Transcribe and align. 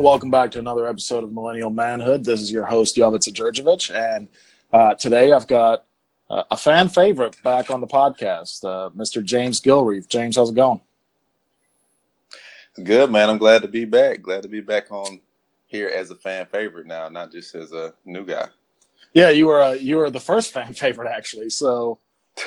And 0.00 0.06
welcome 0.06 0.30
back 0.30 0.50
to 0.52 0.58
another 0.58 0.88
episode 0.88 1.24
of 1.24 1.30
Millennial 1.30 1.68
Manhood. 1.68 2.24
This 2.24 2.40
is 2.40 2.50
your 2.50 2.64
host, 2.64 2.96
Jovica 2.96 3.30
Djurdjevic. 3.34 3.94
And 3.94 4.28
uh, 4.72 4.94
today 4.94 5.30
I've 5.30 5.46
got 5.46 5.84
uh, 6.30 6.44
a 6.50 6.56
fan 6.56 6.88
favorite 6.88 7.36
back 7.42 7.70
on 7.70 7.82
the 7.82 7.86
podcast, 7.86 8.64
uh, 8.64 8.88
Mr. 8.96 9.22
James 9.22 9.60
Gilreath. 9.60 10.08
James, 10.08 10.36
how's 10.36 10.48
it 10.48 10.54
going? 10.54 10.80
Good, 12.82 13.10
man. 13.10 13.28
I'm 13.28 13.36
glad 13.36 13.60
to 13.60 13.68
be 13.68 13.84
back. 13.84 14.22
Glad 14.22 14.42
to 14.44 14.48
be 14.48 14.62
back 14.62 14.90
on 14.90 15.20
here 15.66 15.88
as 15.88 16.10
a 16.10 16.16
fan 16.16 16.46
favorite 16.46 16.86
now, 16.86 17.10
not 17.10 17.30
just 17.30 17.54
as 17.54 17.72
a 17.72 17.92
new 18.06 18.24
guy. 18.24 18.48
Yeah, 19.12 19.28
you 19.28 19.48
were 19.48 19.60
uh, 19.60 19.72
you 19.72 19.98
were 19.98 20.08
the 20.08 20.18
first 20.18 20.50
fan 20.54 20.72
favorite 20.72 21.10
actually. 21.10 21.50
So 21.50 21.98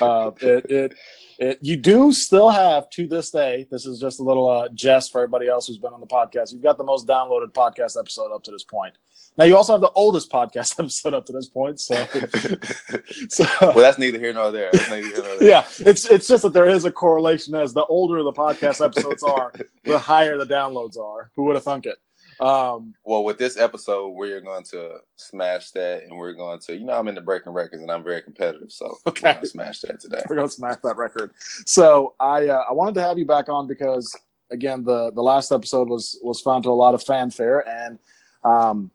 uh, 0.01 0.31
it, 0.41 0.65
it 0.71 0.95
it 1.39 1.59
you 1.61 1.77
do 1.77 2.11
still 2.11 2.49
have 2.49 2.89
to 2.91 3.07
this 3.07 3.31
day. 3.31 3.67
This 3.71 3.85
is 3.85 3.99
just 3.99 4.19
a 4.19 4.23
little 4.23 4.49
uh, 4.49 4.69
jest 4.69 5.11
for 5.11 5.21
everybody 5.21 5.47
else 5.47 5.67
who's 5.67 5.77
been 5.77 5.93
on 5.93 5.99
the 5.99 6.07
podcast. 6.07 6.51
You've 6.51 6.63
got 6.63 6.77
the 6.77 6.83
most 6.83 7.07
downloaded 7.07 7.51
podcast 7.51 7.99
episode 7.99 8.33
up 8.33 8.43
to 8.43 8.51
this 8.51 8.63
point. 8.63 8.95
Now 9.37 9.45
you 9.45 9.57
also 9.57 9.73
have 9.73 9.81
the 9.81 9.91
oldest 9.91 10.31
podcast 10.31 10.73
episode 10.79 11.13
up 11.13 11.25
to 11.25 11.33
this 11.33 11.49
point. 11.49 11.79
So, 11.79 11.95
so 13.29 13.45
well, 13.61 13.73
that's 13.73 13.97
neither 13.97 14.19
here 14.19 14.33
nor 14.33 14.51
there. 14.51 14.69
Neither 14.73 15.07
here 15.07 15.23
nor 15.23 15.37
there. 15.37 15.49
Yeah, 15.49 15.65
it's 15.79 16.05
it's 16.05 16.27
just 16.27 16.43
that 16.43 16.53
there 16.53 16.67
is 16.67 16.85
a 16.85 16.91
correlation 16.91 17.55
as 17.55 17.73
the 17.73 17.85
older 17.85 18.21
the 18.23 18.33
podcast 18.33 18.83
episodes 18.83 19.23
are, 19.23 19.51
the 19.83 19.97
higher 19.97 20.37
the 20.37 20.45
downloads 20.45 20.97
are. 20.97 21.31
Who 21.35 21.43
would 21.45 21.55
have 21.55 21.63
thunk 21.63 21.85
it? 21.85 21.97
Um, 22.43 22.93
well, 23.05 23.23
with 23.23 23.37
this 23.37 23.57
episode, 23.57 24.09
we're 24.09 24.41
going 24.41 24.65
to 24.65 24.97
smash 25.15 25.71
that, 25.71 26.03
and 26.03 26.17
we're 26.17 26.33
going 26.33 26.59
to, 26.59 26.75
you 26.75 26.83
know, 26.83 26.91
I'm 26.91 27.07
into 27.07 27.21
breaking 27.21 27.53
records, 27.53 27.81
and 27.81 27.89
I'm 27.89 28.03
very 28.03 28.21
competitive, 28.21 28.69
so 28.69 28.97
okay, 29.07 29.27
we're 29.27 29.33
going 29.33 29.43
to 29.43 29.49
smash 29.49 29.79
that 29.81 30.01
today. 30.01 30.21
We're 30.27 30.35
going 30.35 30.49
to 30.49 30.53
smash 30.53 30.75
that 30.83 30.97
record. 30.97 31.31
So 31.65 32.15
I 32.19 32.47
uh, 32.47 32.63
I 32.69 32.73
wanted 32.73 32.95
to 32.95 33.01
have 33.01 33.17
you 33.17 33.25
back 33.25 33.47
on 33.47 33.65
because 33.65 34.13
again, 34.51 34.83
the 34.83 35.11
the 35.11 35.21
last 35.21 35.53
episode 35.53 35.87
was 35.87 36.19
was 36.21 36.41
found 36.41 36.65
to 36.65 36.69
a 36.69 36.71
lot 36.71 36.93
of 36.93 37.01
fanfare, 37.01 37.65
and 37.65 37.97
um, 38.43 38.91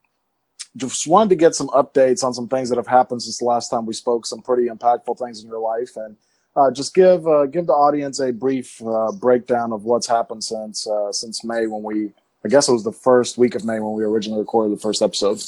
just 0.76 1.06
wanted 1.06 1.30
to 1.30 1.36
get 1.36 1.54
some 1.54 1.69
updates 1.69 2.22
on 2.22 2.34
some 2.34 2.48
things 2.48 2.69
that 2.69 2.76
have 2.76 2.86
happened 2.86 3.22
since 3.22 3.38
the 3.38 3.46
last 3.46 3.70
time 3.70 3.86
we 3.86 3.94
spoke. 3.94 4.26
Some 4.26 4.42
pretty 4.42 4.69
impactful 4.69 5.19
things 5.19 5.42
in 5.42 5.48
your 5.48 5.60
life, 5.60 5.96
and 5.96 6.16
uh, 6.54 6.70
just 6.70 6.94
give 6.94 7.26
uh, 7.26 7.46
give 7.46 7.66
the 7.66 7.72
audience 7.72 8.20
a 8.20 8.30
brief 8.30 8.78
uh, 8.82 9.10
breakdown 9.12 9.72
of 9.72 9.84
what's 9.84 10.06
happened 10.06 10.44
since 10.44 10.86
uh, 10.86 11.10
since 11.12 11.42
May 11.44 11.66
when 11.66 11.82
we 11.82 12.12
I 12.48 12.50
guess 12.50 12.66
it 12.66 12.72
was 12.72 12.82
the 12.82 12.92
first 12.92 13.36
week 13.36 13.54
of 13.56 13.66
May 13.66 13.78
when 13.78 13.92
we 13.92 14.02
originally 14.04 14.41
recorded 14.41 14.74
the 14.74 14.80
first 14.80 15.02
episode. 15.02 15.38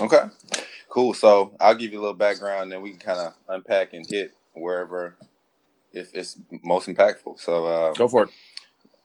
Okay, 0.00 0.22
cool. 0.88 1.12
So 1.12 1.52
I'll 1.60 1.74
give 1.74 1.92
you 1.92 1.98
a 1.98 2.00
little 2.00 2.16
background, 2.16 2.62
and 2.62 2.72
then 2.72 2.80
we 2.80 2.92
can 2.92 2.98
kind 2.98 3.18
of 3.18 3.34
unpack 3.46 3.92
and 3.92 4.06
hit 4.08 4.32
wherever 4.54 5.14
if 5.92 6.08
it's 6.14 6.38
most 6.64 6.88
impactful. 6.88 7.38
So 7.38 7.66
uh, 7.66 7.92
go 7.92 8.08
for 8.08 8.22
it. 8.22 8.30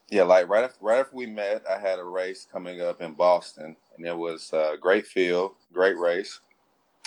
Yeah, 0.08 0.22
like 0.22 0.48
right 0.48 0.64
after, 0.64 0.78
right 0.80 1.00
after 1.00 1.14
we 1.14 1.26
met, 1.26 1.64
I 1.70 1.78
had 1.78 1.98
a 1.98 2.04
race 2.04 2.48
coming 2.50 2.80
up 2.80 3.02
in 3.02 3.12
Boston, 3.12 3.76
and 3.98 4.06
it 4.06 4.16
was 4.16 4.54
a 4.54 4.76
great 4.80 5.06
field, 5.06 5.52
great 5.70 5.98
race, 5.98 6.40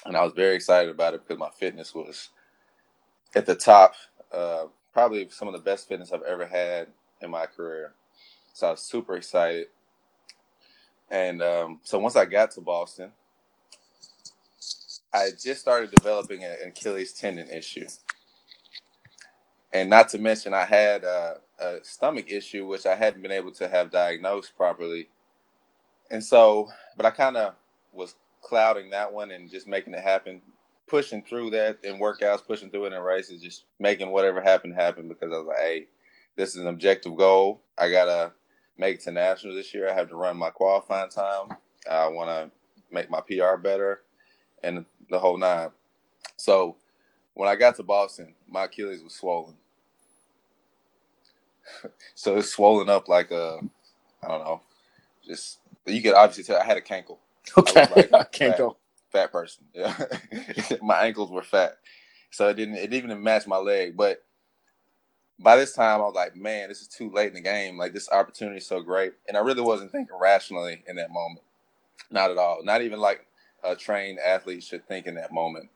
and 0.06 0.16
I 0.16 0.24
was 0.24 0.34
very 0.34 0.54
excited 0.54 0.92
about 0.92 1.16
it 1.16 1.24
because 1.28 1.40
my 1.40 1.50
fitness 1.50 1.96
was 1.96 2.30
at 3.36 3.48
the 3.48 3.56
top. 3.56 3.96
Uh, 4.32 4.66
probably 4.94 5.28
some 5.32 5.48
of 5.48 5.56
the 5.56 5.60
best 5.62 5.88
fitness 5.88 6.12
I've 6.12 6.22
ever 6.22 6.46
had 6.46 6.90
in 7.22 7.32
my 7.32 7.48
career. 7.48 7.96
So 8.56 8.70
I 8.70 8.72
was 8.72 8.82
super 8.82 9.18
excited. 9.18 9.68
And 11.12 11.42
um, 11.44 11.82
so 11.84 12.00
once 12.00 12.16
I 12.16 12.26
got 12.26 12.52
to 12.52 12.62
Boston, 12.62 13.12
I 15.14 15.30
just 15.42 15.62
started 15.62 15.92
developing 15.92 16.44
an 16.46 16.56
Achilles 16.68 17.14
tendon 17.14 17.50
issue. 17.50 17.88
And 19.74 19.90
not 19.90 20.10
to 20.10 20.20
mention, 20.20 20.54
I 20.54 20.66
had 20.66 21.04
a, 21.04 21.38
a 21.60 21.78
stomach 21.84 22.32
issue, 22.32 22.66
which 22.66 22.86
I 22.86 22.96
hadn't 22.96 23.24
been 23.24 23.32
able 23.32 23.52
to 23.54 23.68
have 23.68 23.92
diagnosed 23.92 24.56
properly. 24.58 25.10
And 26.12 26.24
so, 26.24 26.70
but 26.98 27.06
I 27.06 27.12
kind 27.12 27.38
of 27.38 27.56
was 27.94 28.16
clouding 28.42 28.92
that 28.92 29.12
one 29.14 29.32
and 29.32 29.52
just 29.52 29.68
making 29.68 29.94
it 29.96 30.04
happen, 30.04 30.42
pushing 30.88 31.24
through 31.24 31.52
that 31.52 31.80
in 31.84 32.00
workouts, 32.00 32.48
pushing 32.48 32.72
through 32.72 32.86
it 32.86 32.94
in 32.94 33.02
races, 33.02 33.42
just 33.42 33.66
making 33.80 34.12
whatever 34.12 34.42
happened 34.42 34.76
happen 34.76 35.10
because 35.10 35.34
I 35.34 35.38
was 35.38 35.48
like, 35.48 35.58
hey, 35.58 35.88
this 36.38 36.52
is 36.52 36.62
an 36.62 36.68
objective 36.68 37.18
goal. 37.18 37.62
I 37.78 37.92
gotta 37.92 38.32
make 38.78 38.96
it 38.96 39.02
to 39.02 39.12
nationals 39.12 39.58
this 39.58 39.74
year. 39.74 39.90
I 39.90 39.94
have 39.94 40.10
to 40.10 40.16
run 40.16 40.38
my 40.38 40.50
qualifying 40.50 41.10
time. 41.10 41.50
I 41.90 42.08
want 42.08 42.30
to 42.30 42.52
make 42.92 43.10
my 43.10 43.22
PR 43.22 43.58
better, 43.58 44.02
and 44.64 44.86
the 45.10 45.20
whole 45.20 45.38
nine. 45.38 45.70
So 46.38 46.76
when 47.34 47.50
I 47.50 47.56
got 47.56 47.76
to 47.76 47.84
Boston, 47.84 48.34
my 48.48 48.66
Achilles 48.66 49.04
was 49.04 49.14
swollen. 49.14 49.56
so 52.16 52.38
it's 52.38 52.50
swollen 52.50 52.90
up 52.90 53.08
like 53.08 53.32
a, 53.32 53.60
I 54.24 54.28
don't 54.28 54.44
know, 54.44 54.62
just 55.26 55.60
you 55.86 56.02
could 56.02 56.14
obviously 56.14 56.44
tell 56.44 56.62
I 56.62 56.66
had 56.66 56.78
a 56.78 56.82
cankle. 56.82 57.18
Okay, 57.58 57.88
like 57.96 58.10
a 58.14 58.28
cankle. 58.32 58.76
Fat, 59.12 59.24
fat 59.24 59.32
person. 59.32 59.66
Yeah, 59.74 59.96
my 60.82 61.06
ankles 61.06 61.32
were 61.32 61.44
fat, 61.44 61.78
so 62.32 62.48
it 62.50 62.56
didn't 62.56 62.76
it 62.76 62.90
didn't 62.90 63.12
even 63.12 63.24
match 63.24 63.48
my 63.48 63.58
leg. 63.58 63.96
But 63.96 64.24
by 65.40 65.56
this 65.58 65.74
time, 65.74 66.02
I 66.02 66.06
was 66.06 66.16
like, 66.16 66.36
man, 66.36 66.70
this 66.70 66.82
is 66.82 66.88
too 66.88 67.10
late 67.12 67.30
in 67.30 67.34
the 67.34 67.42
game. 67.42 67.78
Like 67.78 67.94
this 67.94 68.10
opportunity 68.10 68.58
is 68.58 68.66
so 68.66 68.82
great, 68.82 69.14
and 69.28 69.38
I 69.38 69.42
really 69.42 69.62
wasn't 69.62 69.92
thinking 69.92 70.16
rationally 70.20 70.84
in 70.88 70.96
that 70.96 71.12
moment. 71.12 71.42
Not 72.12 72.32
at 72.32 72.38
all. 72.38 72.64
Not 72.64 72.82
even 72.82 73.00
like 73.00 73.26
a 73.64 73.76
trained 73.76 74.20
athlete 74.20 74.64
should 74.64 74.88
think 74.88 75.08
in 75.08 75.16
that 75.16 75.34
moment. 75.34 75.70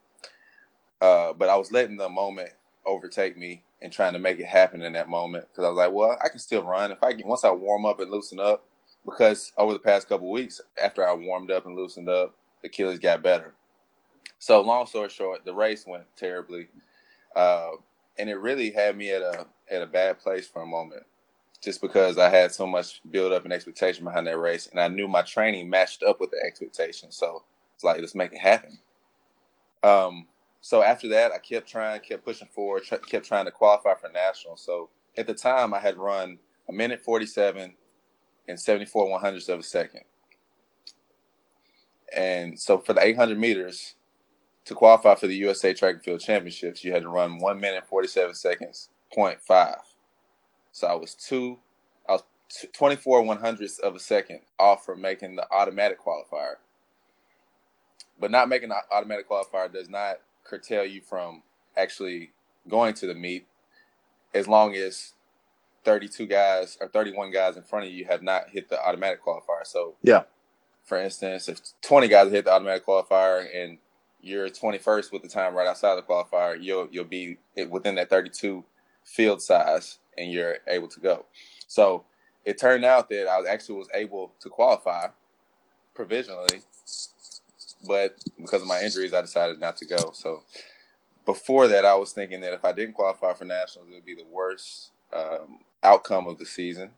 Uh, 1.01 1.33
but 1.33 1.49
I 1.49 1.55
was 1.55 1.71
letting 1.71 1.97
the 1.97 2.09
moment 2.09 2.51
overtake 2.85 3.37
me 3.37 3.63
and 3.81 3.91
trying 3.91 4.13
to 4.13 4.19
make 4.19 4.39
it 4.39 4.45
happen 4.45 4.81
in 4.81 4.93
that 4.93 5.09
moment 5.09 5.47
because 5.49 5.65
I 5.65 5.69
was 5.69 5.77
like, 5.77 5.91
well, 5.91 6.17
I 6.23 6.29
can 6.29 6.39
still 6.39 6.63
run 6.63 6.91
if 6.91 7.01
I 7.01 7.13
can 7.13 7.27
once 7.27 7.43
I 7.43 7.51
warm 7.51 7.85
up 7.85 7.99
and 7.99 8.11
loosen 8.11 8.39
up. 8.39 8.65
Because 9.05 9.53
over 9.57 9.73
the 9.73 9.79
past 9.79 10.09
couple 10.09 10.29
weeks, 10.29 10.59
after 10.81 11.07
I 11.07 11.13
warmed 11.13 11.51
up 11.51 11.65
and 11.65 11.75
loosened 11.75 12.09
up, 12.09 12.35
the 12.61 12.67
Achilles 12.67 12.99
got 12.99 13.23
better. 13.23 13.53
So 14.39 14.61
long 14.61 14.85
story 14.85 15.09
short, 15.09 15.45
the 15.45 15.53
race 15.53 15.85
went 15.87 16.03
terribly. 16.17 16.67
Uh, 17.35 17.71
and 18.19 18.29
it 18.29 18.35
really 18.35 18.71
had 18.71 18.97
me 18.97 19.11
at 19.11 19.21
a 19.21 19.47
at 19.71 19.81
a 19.81 19.87
bad 19.87 20.19
place 20.19 20.47
for 20.47 20.61
a 20.61 20.67
moment, 20.67 21.03
just 21.63 21.81
because 21.81 22.17
I 22.17 22.29
had 22.29 22.51
so 22.51 22.67
much 22.67 23.01
build 23.09 23.31
up 23.33 23.45
and 23.45 23.53
expectation 23.53 24.03
behind 24.03 24.27
that 24.27 24.37
race, 24.37 24.67
and 24.67 24.79
I 24.79 24.89
knew 24.89 25.07
my 25.07 25.23
training 25.23 25.69
matched 25.69 26.03
up 26.03 26.19
with 26.19 26.31
the 26.31 26.43
expectation. 26.45 27.11
So 27.11 27.43
it's 27.75 27.83
like 27.83 27.99
let's 27.99 28.15
make 28.15 28.33
it 28.33 28.39
happen. 28.39 28.77
Um, 29.83 30.27
so 30.61 30.83
after 30.83 31.07
that, 31.09 31.31
I 31.31 31.37
kept 31.37 31.69
trying, 31.69 32.01
kept 32.01 32.25
pushing 32.25 32.49
forward, 32.49 32.83
tra- 32.83 32.99
kept 32.99 33.25
trying 33.25 33.45
to 33.45 33.51
qualify 33.51 33.95
for 33.95 34.09
national. 34.09 34.57
So 34.57 34.89
at 35.17 35.25
the 35.25 35.33
time, 35.33 35.73
I 35.73 35.79
had 35.79 35.97
run 35.97 36.37
a 36.67 36.73
minute 36.73 37.01
forty-seven 37.01 37.73
and 38.47 38.59
seventy-four 38.59 39.09
one 39.09 39.21
hundredths 39.21 39.49
of 39.49 39.59
a 39.59 39.63
second, 39.63 40.03
and 42.15 42.59
so 42.59 42.77
for 42.77 42.93
the 42.93 43.01
eight 43.01 43.15
hundred 43.15 43.39
meters, 43.39 43.95
to 44.69 44.75
qualify 44.75 45.15
for 45.15 45.25
the 45.25 45.35
USA 45.37 45.73
Track 45.73 45.95
and 45.95 46.03
Field 46.03 46.21
Championships, 46.21 46.83
you 46.83 46.93
had 46.93 47.01
to 47.01 47.09
run 47.09 47.39
one 47.39 47.59
minute 47.59 47.87
forty 47.87 48.07
seven 48.07 48.35
seconds 48.35 48.89
point 49.11 49.41
five. 49.41 49.79
So 50.71 50.85
I 50.85 50.93
was 50.93 51.15
two, 51.15 51.57
I 52.07 52.13
was 52.13 52.23
twenty 52.71 52.95
four 52.95 53.23
one 53.23 53.39
hundredths 53.39 53.79
of 53.79 53.95
a 53.95 53.99
second 53.99 54.41
off 54.59 54.85
from 54.85 55.01
making 55.01 55.37
the 55.37 55.51
automatic 55.51 55.97
qualifier. 55.99 56.57
But 58.19 58.29
not 58.29 58.47
making 58.47 58.69
the 58.69 58.75
automatic 58.91 59.27
qualifier 59.27 59.73
does 59.73 59.89
not 59.89 60.19
curtail 60.43 60.85
you 60.85 61.01
from 61.01 61.41
actually 61.75 62.29
going 62.67 62.93
to 62.93 63.07
the 63.07 63.15
meet, 63.15 63.47
as 64.35 64.47
long 64.47 64.75
as 64.75 65.13
32 65.83 66.27
guys 66.27 66.77
or 66.79 66.89
31 66.89 67.31
guys 67.31 67.57
in 67.57 67.63
front 67.63 67.87
of 67.87 67.91
you 67.91 68.05
have 68.05 68.21
not 68.21 68.51
hit 68.51 68.69
the 68.69 68.79
automatic 68.79 69.25
qualifier. 69.25 69.65
So 69.65 69.95
yeah, 70.03 70.23
for 70.83 71.01
instance, 71.01 71.49
if 71.49 71.59
20 71.81 72.07
guys 72.07 72.31
hit 72.31 72.45
the 72.45 72.51
automatic 72.51 72.85
qualifier 72.85 73.47
and 73.51 73.79
you're 74.21 74.49
21st 74.49 75.11
with 75.11 75.21
the 75.21 75.29
time 75.29 75.55
right 75.55 75.67
outside 75.67 75.95
the 75.95 76.01
qualifier, 76.01 76.61
you'll 76.61 76.87
you'll 76.91 77.05
be 77.05 77.37
within 77.69 77.95
that 77.95 78.09
32 78.09 78.63
field 79.03 79.41
size, 79.41 79.99
and 80.17 80.31
you're 80.31 80.57
able 80.67 80.87
to 80.89 80.99
go. 80.99 81.25
So 81.67 82.05
it 82.45 82.59
turned 82.59 82.85
out 82.85 83.09
that 83.09 83.27
I 83.27 83.51
actually 83.51 83.79
was 83.79 83.89
able 83.93 84.33
to 84.41 84.49
qualify 84.49 85.07
provisionally, 85.93 86.61
but 87.87 88.17
because 88.39 88.61
of 88.61 88.67
my 88.67 88.81
injuries, 88.81 89.13
I 89.13 89.21
decided 89.21 89.59
not 89.59 89.77
to 89.77 89.85
go. 89.85 90.11
So 90.13 90.43
before 91.25 91.67
that, 91.67 91.85
I 91.85 91.95
was 91.95 92.11
thinking 92.13 92.41
that 92.41 92.53
if 92.53 92.65
I 92.65 92.71
didn't 92.71 92.95
qualify 92.95 93.33
for 93.33 93.45
nationals, 93.45 93.89
it 93.91 93.95
would 93.95 94.05
be 94.05 94.15
the 94.15 94.25
worst 94.31 94.91
um, 95.13 95.59
outcome 95.83 96.27
of 96.27 96.39
the 96.39 96.45
season, 96.45 96.91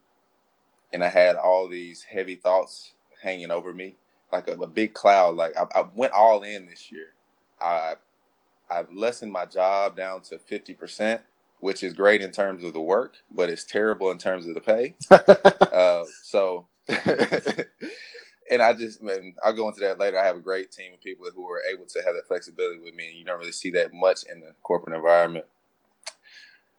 and 0.93 1.03
I 1.03 1.09
had 1.09 1.35
all 1.35 1.67
these 1.67 2.03
heavy 2.03 2.35
thoughts 2.35 2.93
hanging 3.21 3.51
over 3.51 3.73
me 3.73 3.95
like 4.31 4.47
a, 4.47 4.53
a 4.53 4.67
big 4.67 4.93
cloud. 4.93 5.35
Like 5.35 5.57
I, 5.57 5.65
I, 5.79 5.85
went 5.93 6.13
all 6.13 6.43
in 6.43 6.65
this 6.65 6.91
year. 6.91 7.13
I 7.59 7.95
I've 8.69 8.91
lessened 8.91 9.31
my 9.31 9.45
job 9.45 9.95
down 9.95 10.21
to 10.23 10.39
fifty 10.39 10.73
percent, 10.73 11.21
which 11.59 11.83
is 11.83 11.93
great 11.93 12.21
in 12.21 12.31
terms 12.31 12.63
of 12.63 12.73
the 12.73 12.81
work, 12.81 13.15
but 13.31 13.49
it's 13.49 13.63
terrible 13.63 14.11
in 14.11 14.17
terms 14.17 14.47
of 14.47 14.55
the 14.55 14.61
pay. 14.61 14.95
uh, 15.11 16.03
so, 16.23 16.67
and 18.51 18.61
I 18.61 18.73
just, 18.73 19.01
man, 19.01 19.35
I'll 19.43 19.53
go 19.53 19.67
into 19.67 19.79
that 19.81 19.99
later. 19.99 20.19
I 20.19 20.25
have 20.25 20.35
a 20.35 20.41
great 20.41 20.71
team 20.71 20.93
of 20.93 21.01
people 21.01 21.27
who 21.33 21.49
are 21.49 21.61
able 21.71 21.85
to 21.85 22.01
have 22.01 22.15
that 22.15 22.27
flexibility 22.27 22.79
with 22.79 22.95
me. 22.95 23.09
And 23.09 23.17
you 23.17 23.23
don't 23.23 23.39
really 23.39 23.51
see 23.51 23.69
that 23.71 23.93
much 23.93 24.23
in 24.31 24.41
the 24.41 24.53
corporate 24.63 24.95
environment. 24.95 25.45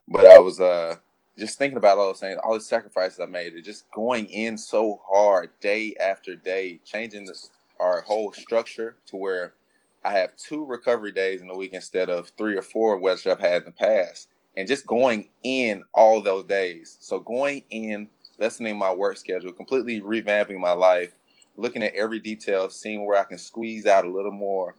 But 0.09 0.27
I 0.27 0.39
was, 0.41 0.61
uh, 0.61 0.97
just 1.39 1.59
thinking 1.59 1.79
about 1.79 1.99
all 1.99 2.09
those 2.09 2.21
things, 2.21 2.39
all 2.43 2.55
the 2.55 2.61
sacrifices 2.61 3.21
I 3.21 3.27
made, 3.27 3.55
and 3.55 3.65
just 3.65 3.91
going 3.91 4.27
in 4.27 4.59
so 4.59 5.01
hard 5.09 5.51
day 5.61 5.95
after 6.01 6.37
day, 6.37 6.81
changing 6.85 7.25
this, 7.27 7.51
our 7.81 8.03
whole 8.03 8.33
structure 8.33 8.97
to 9.07 9.17
where 9.17 9.55
I 10.05 10.13
have 10.13 10.37
two 10.37 10.65
recovery 10.65 11.13
days 11.13 11.41
in 11.41 11.49
the 11.49 11.57
week 11.57 11.73
instead 11.73 12.11
of 12.11 12.33
three 12.37 12.57
or 12.57 12.63
four, 12.63 12.99
which 12.99 13.27
I've 13.27 13.41
had 13.41 13.63
in 13.63 13.67
the 13.67 13.73
past, 13.73 14.29
and 14.57 14.69
just 14.69 14.87
going 14.87 15.29
in 15.43 15.83
all 15.95 16.21
those 16.21 16.45
days. 16.45 16.99
So 17.01 17.19
going 17.21 17.63
in, 17.71 18.09
lessening 18.39 18.77
my 18.77 18.93
work 18.93 19.17
schedule, 19.17 19.53
completely 19.53 20.01
revamping 20.01 20.59
my 20.59 20.73
life, 20.73 21.15
looking 21.57 21.83
at 21.83 21.95
every 21.95 22.19
detail, 22.19 22.69
seeing 22.69 23.07
where 23.07 23.19
I 23.19 23.25
can 23.25 23.39
squeeze 23.39 23.87
out 23.87 24.05
a 24.05 24.11
little 24.11 24.33
more 24.33 24.75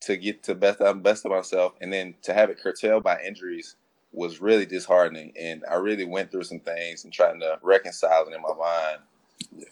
to 0.00 0.16
get 0.16 0.42
to 0.44 0.54
best 0.54 0.78
best 1.02 1.24
of 1.24 1.32
myself, 1.32 1.72
and 1.80 1.92
then 1.92 2.14
to 2.22 2.34
have 2.34 2.50
it 2.50 2.60
curtailed 2.60 3.02
by 3.02 3.20
injuries 3.22 3.76
was 4.12 4.40
really 4.40 4.66
disheartening. 4.66 5.32
And 5.38 5.64
I 5.70 5.74
really 5.74 6.04
went 6.04 6.30
through 6.30 6.44
some 6.44 6.60
things 6.60 7.04
and 7.04 7.12
trying 7.12 7.40
to 7.40 7.58
reconcile 7.62 8.26
it 8.26 8.34
in 8.34 8.42
my 8.42 8.54
mind 8.54 8.98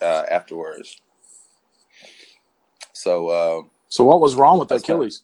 uh, 0.03 0.25
afterwards. 0.31 1.01
So, 2.93 3.29
uh, 3.29 3.63
so 3.89 4.05
what 4.05 4.21
was 4.21 4.35
wrong 4.35 4.59
with 4.59 4.71
Achilles? 4.71 5.23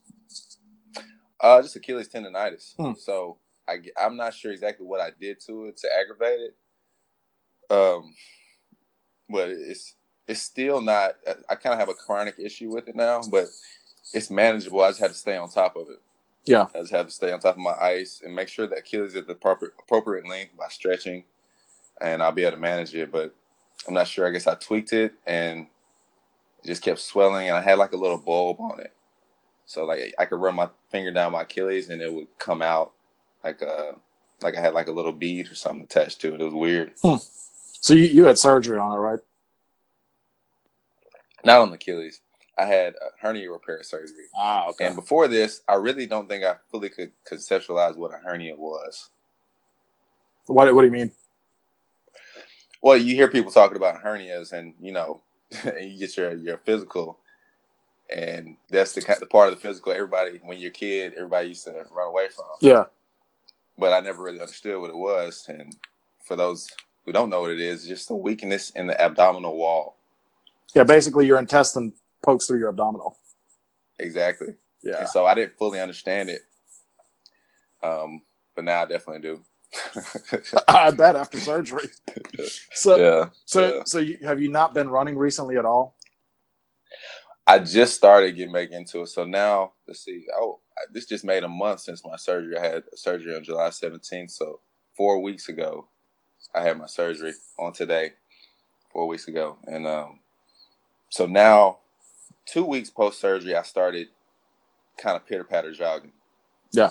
Uh, 1.41 1.63
just 1.63 1.77
Achilles 1.77 2.09
tendonitis. 2.09 2.75
Hmm. 2.77 2.93
So 2.99 3.39
I, 3.69 3.79
I'm 3.99 4.17
not 4.17 4.35
sure 4.35 4.53
exactly 4.53 4.87
what 4.87 5.01
I 5.01 5.11
did 5.19 5.41
to 5.47 5.67
it 5.67 5.77
to 5.79 5.89
aggravate 5.99 6.41
it. 6.41 6.57
Um, 7.71 8.15
but 9.29 9.49
it's 9.49 9.95
it's 10.27 10.43
still 10.43 10.81
not. 10.81 11.17
I 11.49 11.55
kind 11.55 11.73
of 11.73 11.79
have 11.79 11.89
a 11.89 11.95
chronic 11.95 12.37
issue 12.39 12.73
with 12.73 12.89
it 12.89 12.97
now, 12.97 13.23
but 13.31 13.47
it's 14.13 14.31
manageable. 14.31 14.83
I 14.83 14.91
just 14.91 15.01
have 15.01 15.13
to 15.13 15.17
stay 15.17 15.37
on 15.37 15.49
top 15.51 15.77
of 15.77 15.89
it. 15.89 16.01
Yeah. 16.45 16.67
I 16.75 16.81
just 16.81 16.93
have 16.93 17.07
to 17.07 17.13
stay 17.13 17.33
on 17.33 17.41
top 17.41 17.57
of 17.57 17.61
my 17.61 17.75
ice 17.75 18.23
and 18.25 18.35
make 18.35 18.49
sure 18.49 18.67
that 18.67 18.79
Achilles 18.79 19.11
is 19.11 19.17
at 19.17 19.27
the 19.27 19.35
proper 19.35 19.75
appropriate 19.79 20.29
length 20.29 20.57
by 20.57 20.69
stretching, 20.69 21.25
and 22.01 22.23
I'll 22.23 22.33
be 22.33 22.43
able 22.43 22.57
to 22.57 22.61
manage 22.61 22.95
it. 22.95 23.13
But 23.13 23.35
I'm 23.87 23.95
not 23.95 24.09
sure. 24.09 24.27
I 24.27 24.31
guess 24.31 24.47
I 24.47 24.55
tweaked 24.55 24.93
it 24.93 25.15
and 25.27 25.67
it 26.63 26.67
just 26.67 26.83
kept 26.83 26.99
swelling, 26.99 27.49
and 27.49 27.57
I 27.57 27.63
had 27.63 27.79
like 27.79 27.93
a 27.93 27.97
little 27.97 28.19
bulb 28.19 28.61
on 28.61 28.81
it. 28.81 28.93
So 29.67 29.85
like 29.85 30.15
I 30.19 30.25
could 30.25 30.41
run 30.41 30.57
my 30.57 30.69
finger 30.91 31.13
down 31.13 31.33
my 31.33 31.43
Achilles 31.43 31.91
and 31.91 32.03
it 32.03 32.13
would 32.13 32.27
come 32.39 32.61
out 32.61 32.93
like 33.45 33.63
a 33.63 33.95
like 34.43 34.57
I 34.57 34.61
had 34.61 34.75
like 34.75 34.89
a 34.89 34.93
little 34.93 35.13
bead 35.13 35.51
or 35.51 35.55
something 35.55 35.85
attached 35.85 36.21
to 36.23 36.35
it. 36.35 36.41
It 36.41 36.45
was 36.45 36.55
weird. 36.55 36.93
Hmm. 37.03 37.17
So 37.81 37.95
you, 37.95 38.05
you 38.05 38.25
had 38.25 38.37
surgery 38.37 38.79
on 38.79 38.93
it, 38.93 39.01
right? 39.01 39.21
Not 41.45 41.61
on 41.61 41.73
Achilles. 41.73 42.21
I 42.61 42.67
had 42.67 42.95
a 42.97 43.09
hernia 43.19 43.51
repair 43.51 43.83
surgery. 43.83 44.27
Ah, 44.37 44.69
okay. 44.69 44.87
And 44.87 44.95
before 44.95 45.29
this, 45.29 45.63
I 45.67 45.75
really 45.75 46.07
don't 46.07 46.29
think 46.29 46.45
I 46.45 46.57
fully 46.71 46.91
could 46.91 47.11
conceptualize 47.25 47.97
what 47.97 48.13
a 48.13 48.19
hernia 48.19 48.55
was. 48.55 49.09
What 50.47 50.75
What 50.75 50.83
do 50.83 50.87
you 50.87 50.93
mean? 50.93 51.11
Well, 52.83 52.99
you 52.99 53.15
hear 53.15 53.29
people 53.29 53.51
talking 53.51 53.79
about 53.79 54.03
hernias, 54.03 54.53
and 54.53 54.75
you 54.79 54.93
know, 54.93 55.23
you 55.81 55.99
get 55.99 56.17
your 56.19 56.35
your 56.35 56.59
physical, 56.59 57.19
and 58.15 58.57
that's 58.69 58.93
the 58.93 59.17
the 59.19 59.27
part 59.27 59.49
of 59.49 59.55
the 59.55 59.61
physical. 59.61 59.93
Everybody, 59.93 60.41
when 60.43 60.59
you're 60.59 60.71
a 60.71 60.75
kid, 60.75 61.15
everybody 61.17 61.49
used 61.49 61.65
to 61.65 61.87
run 61.91 62.09
away 62.09 62.29
from. 62.29 62.45
Yeah. 62.61 62.85
But 63.79 63.95
I 63.95 64.01
never 64.01 64.23
really 64.23 64.41
understood 64.41 64.79
what 64.79 64.91
it 64.91 64.97
was, 64.97 65.47
and 65.49 65.75
for 66.27 66.37
those 66.37 66.69
who 67.07 67.13
don't 67.13 67.31
know 67.31 67.41
what 67.41 67.53
it 67.53 67.61
is, 67.61 67.87
just 67.87 68.11
a 68.11 68.15
weakness 68.15 68.69
in 68.71 68.87
the 68.87 69.01
abdominal 69.01 69.57
wall. 69.57 69.97
Yeah, 70.75 70.85
basically 70.85 71.27
your 71.27 71.39
intestine 71.39 71.95
pokes 72.23 72.47
through 72.47 72.59
your 72.59 72.71
abdominal. 72.71 73.19
Exactly. 73.99 74.55
Yeah. 74.83 75.01
And 75.01 75.09
so 75.09 75.27
I 75.27 75.35
didn't 75.35 75.59
fully 75.59 75.81
understand 75.81 76.31
it. 76.31 76.43
Um, 77.83 78.23
but 78.55 78.65
now 78.65 78.83
I 78.83 78.87
definitely 78.87 79.23
do. 79.23 79.41
I 80.69 80.91
bet 80.91 81.17
after 81.17 81.39
surgery. 81.41 81.89
So 82.73 82.97
yeah. 82.97 83.29
so 83.45 83.77
yeah. 83.77 83.83
so 83.85 83.99
you, 83.99 84.19
have 84.23 84.41
you 84.41 84.51
not 84.51 84.75
been 84.75 84.89
running 84.89 85.19
recently 85.19 85.59
at 85.59 85.65
all? 85.67 85.97
I 87.47 87.59
just 87.59 87.95
started 87.95 88.37
getting 88.37 88.53
back 88.55 88.71
into 88.71 89.03
it. 89.03 89.09
So 89.09 89.25
now 89.25 89.73
let's 89.87 90.05
see. 90.05 90.25
Oh, 90.35 90.61
this 90.93 91.07
just 91.07 91.25
made 91.25 91.45
a 91.45 91.49
month 91.49 91.81
since 91.81 92.05
my 92.05 92.17
surgery. 92.17 92.57
I 92.59 92.65
had 92.67 92.85
surgery 92.95 93.35
on 93.37 93.45
July 93.45 93.69
17th. 93.69 94.31
So 94.31 94.61
four 94.97 95.21
weeks 95.21 95.49
ago, 95.49 95.89
I 96.55 96.63
had 96.63 96.79
my 96.79 96.87
surgery 96.87 97.33
on 97.59 97.73
today, 97.73 98.13
four 98.93 99.09
weeks 99.09 99.29
ago. 99.29 99.59
And 99.67 99.87
um, 99.87 100.21
so 101.11 101.27
now, 101.27 101.80
two 102.51 102.65
weeks 102.65 102.91
post 102.91 103.21
surgery, 103.21 103.55
I 103.55 103.63
started 103.63 104.09
kind 104.97 105.17
of 105.17 105.27
pitter 105.27 105.45
patter 105.45 105.73
jogging. 105.73 106.13
Yeah. 106.73 106.91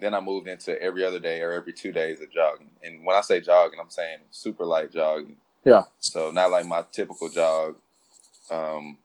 Then 0.00 0.14
I 0.14 0.20
moved 0.20 0.48
into 0.48 0.80
every 0.80 1.04
other 1.04 1.18
day 1.18 1.40
or 1.40 1.52
every 1.52 1.72
two 1.72 1.92
days 1.92 2.20
of 2.20 2.30
jogging. 2.30 2.70
And 2.82 3.04
when 3.04 3.16
I 3.16 3.20
say 3.20 3.40
jogging, 3.40 3.80
I'm 3.80 3.90
saying 3.90 4.18
super 4.30 4.64
light 4.64 4.92
jogging. 4.92 5.36
Yeah. 5.64 5.84
So 6.00 6.30
not 6.30 6.50
like 6.50 6.66
my 6.66 6.84
typical 6.92 7.28
jog. 7.28 7.76
Um, 8.50 8.98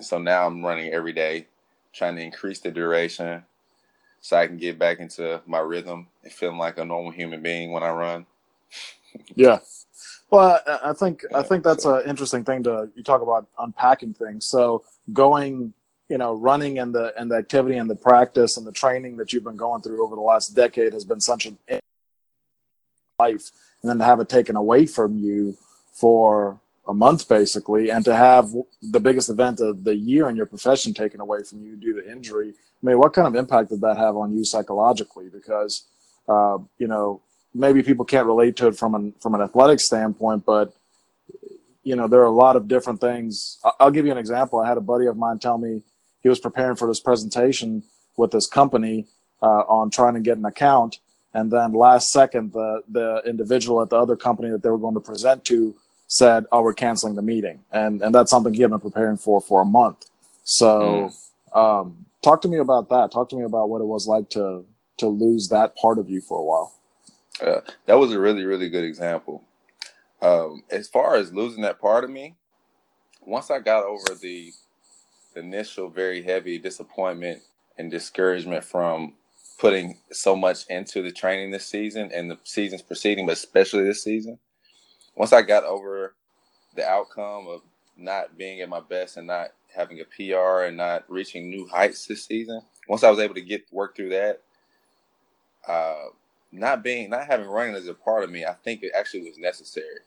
so 0.00 0.18
now 0.18 0.46
I'm 0.46 0.64
running 0.64 0.92
every 0.92 1.12
day, 1.12 1.46
trying 1.92 2.16
to 2.16 2.22
increase 2.22 2.60
the 2.60 2.70
duration 2.70 3.42
so 4.20 4.36
I 4.36 4.46
can 4.46 4.56
get 4.56 4.78
back 4.78 5.00
into 5.00 5.42
my 5.46 5.58
rhythm 5.58 6.06
and 6.22 6.32
feeling 6.32 6.58
like 6.58 6.78
a 6.78 6.84
normal 6.84 7.12
human 7.12 7.42
being 7.42 7.72
when 7.72 7.82
I 7.82 7.90
run. 7.90 8.26
Yeah. 9.34 9.58
Well, 10.32 10.58
I 10.66 10.90
I 10.90 10.92
think 10.94 11.24
I 11.34 11.42
think 11.42 11.62
that's 11.62 11.84
an 11.84 12.02
interesting 12.06 12.42
thing 12.42 12.62
to 12.62 12.88
you 12.96 13.02
talk 13.02 13.20
about 13.20 13.48
unpacking 13.58 14.14
things. 14.14 14.46
So 14.46 14.82
going, 15.12 15.74
you 16.08 16.16
know, 16.16 16.32
running 16.32 16.78
and 16.78 16.94
the 16.94 17.12
and 17.18 17.30
the 17.30 17.36
activity 17.36 17.76
and 17.76 17.88
the 17.88 17.96
practice 17.96 18.56
and 18.56 18.66
the 18.66 18.72
training 18.72 19.18
that 19.18 19.32
you've 19.32 19.44
been 19.44 19.58
going 19.58 19.82
through 19.82 20.02
over 20.02 20.16
the 20.16 20.22
last 20.22 20.56
decade 20.56 20.94
has 20.94 21.04
been 21.04 21.20
such 21.20 21.44
an 21.44 21.58
life, 23.18 23.50
and 23.82 23.90
then 23.90 23.98
to 23.98 24.04
have 24.04 24.20
it 24.20 24.30
taken 24.30 24.56
away 24.56 24.86
from 24.86 25.18
you 25.18 25.54
for 25.92 26.58
a 26.88 26.94
month 26.94 27.28
basically, 27.28 27.90
and 27.90 28.02
to 28.06 28.16
have 28.16 28.54
the 28.80 29.00
biggest 29.00 29.28
event 29.28 29.60
of 29.60 29.84
the 29.84 29.94
year 29.94 30.30
in 30.30 30.34
your 30.34 30.46
profession 30.46 30.94
taken 30.94 31.20
away 31.20 31.42
from 31.42 31.62
you 31.62 31.76
due 31.76 32.00
to 32.00 32.10
injury. 32.10 32.54
I 32.82 32.86
mean, 32.86 32.98
what 32.98 33.12
kind 33.12 33.28
of 33.28 33.34
impact 33.34 33.68
did 33.68 33.82
that 33.82 33.98
have 33.98 34.16
on 34.16 34.32
you 34.32 34.46
psychologically? 34.46 35.28
Because 35.28 35.84
uh, 36.26 36.56
you 36.78 36.88
know, 36.88 37.20
maybe 37.54 37.82
people 37.82 38.04
can't 38.04 38.26
relate 38.26 38.56
to 38.56 38.68
it 38.68 38.76
from 38.76 38.94
an 38.94 39.14
from 39.20 39.34
an 39.34 39.40
athletic 39.40 39.80
standpoint, 39.80 40.44
but 40.44 40.74
you 41.82 41.96
know, 41.96 42.06
there 42.06 42.20
are 42.20 42.26
a 42.26 42.30
lot 42.30 42.56
of 42.56 42.68
different 42.68 43.00
things. 43.00 43.58
I'll 43.80 43.90
give 43.90 44.06
you 44.06 44.12
an 44.12 44.18
example. 44.18 44.60
I 44.60 44.68
had 44.68 44.78
a 44.78 44.82
buddy 44.82 45.06
of 45.06 45.16
mine 45.16 45.38
tell 45.38 45.58
me 45.58 45.82
he 46.22 46.28
was 46.28 46.38
preparing 46.38 46.76
for 46.76 46.86
this 46.86 47.00
presentation 47.00 47.82
with 48.16 48.30
this 48.30 48.46
company 48.46 49.06
uh, 49.42 49.64
on 49.68 49.90
trying 49.90 50.14
to 50.14 50.20
get 50.20 50.38
an 50.38 50.44
account, 50.44 51.00
and 51.34 51.50
then 51.50 51.72
last 51.72 52.12
second, 52.12 52.52
the 52.52 52.82
the 52.88 53.22
individual 53.26 53.82
at 53.82 53.90
the 53.90 53.96
other 53.96 54.16
company 54.16 54.50
that 54.50 54.62
they 54.62 54.70
were 54.70 54.78
going 54.78 54.94
to 54.94 55.00
present 55.00 55.44
to 55.46 55.74
said, 56.06 56.44
"Oh, 56.52 56.62
we're 56.62 56.74
canceling 56.74 57.16
the 57.16 57.22
meeting," 57.22 57.60
and 57.72 58.02
and 58.02 58.14
that's 58.14 58.30
something 58.30 58.54
he 58.54 58.62
had 58.62 58.70
been 58.70 58.80
preparing 58.80 59.16
for 59.16 59.40
for 59.40 59.62
a 59.62 59.64
month. 59.64 60.06
So, 60.44 61.10
um, 61.54 62.06
talk 62.22 62.42
to 62.42 62.48
me 62.48 62.58
about 62.58 62.88
that. 62.90 63.10
Talk 63.10 63.28
to 63.30 63.36
me 63.36 63.44
about 63.44 63.68
what 63.68 63.80
it 63.80 63.86
was 63.86 64.06
like 64.06 64.30
to 64.30 64.64
to 64.98 65.08
lose 65.08 65.48
that 65.48 65.74
part 65.76 65.98
of 65.98 66.08
you 66.08 66.20
for 66.20 66.38
a 66.38 66.44
while. 66.44 66.72
That 67.86 67.98
was 67.98 68.12
a 68.12 68.20
really, 68.20 68.44
really 68.44 68.68
good 68.68 68.84
example. 68.84 69.42
Um, 70.22 70.62
as 70.70 70.88
far 70.88 71.16
as 71.16 71.32
losing 71.32 71.62
that 71.62 71.80
part 71.80 72.04
of 72.04 72.10
me, 72.10 72.36
once 73.26 73.50
I 73.50 73.58
got 73.60 73.84
over 73.84 74.14
the 74.20 74.52
initial 75.36 75.88
very 75.88 76.22
heavy 76.22 76.58
disappointment 76.58 77.42
and 77.78 77.90
discouragement 77.90 78.64
from 78.64 79.14
putting 79.58 79.98
so 80.12 80.36
much 80.36 80.66
into 80.68 81.02
the 81.02 81.12
training 81.12 81.50
this 81.50 81.66
season 81.66 82.10
and 82.14 82.30
the 82.30 82.38
seasons 82.44 82.82
preceding, 82.82 83.26
but 83.26 83.32
especially 83.32 83.84
this 83.84 84.02
season, 84.04 84.38
once 85.16 85.32
I 85.32 85.42
got 85.42 85.64
over 85.64 86.14
the 86.76 86.86
outcome 86.86 87.48
of 87.48 87.62
not 87.96 88.38
being 88.38 88.60
at 88.60 88.68
my 88.68 88.80
best 88.80 89.16
and 89.16 89.26
not 89.26 89.48
having 89.74 90.00
a 90.00 90.04
PR 90.04 90.64
and 90.64 90.76
not 90.76 91.04
reaching 91.08 91.50
new 91.50 91.66
heights 91.68 92.06
this 92.06 92.24
season, 92.24 92.62
once 92.88 93.04
I 93.04 93.10
was 93.10 93.18
able 93.20 93.34
to 93.34 93.42
get 93.42 93.64
work 93.72 93.96
through 93.96 94.10
that, 94.10 94.42
uh, 95.68 96.06
not 96.52 96.84
being 96.84 97.10
not 97.10 97.26
having 97.26 97.48
running 97.48 97.76
as 97.76 97.88
a 97.88 97.94
part 97.94 98.24
of 98.24 98.30
me, 98.30 98.44
I 98.46 98.54
think 98.54 98.82
it 98.84 98.92
actually 98.96 99.22
was 99.22 99.38
necessary. 99.38 100.00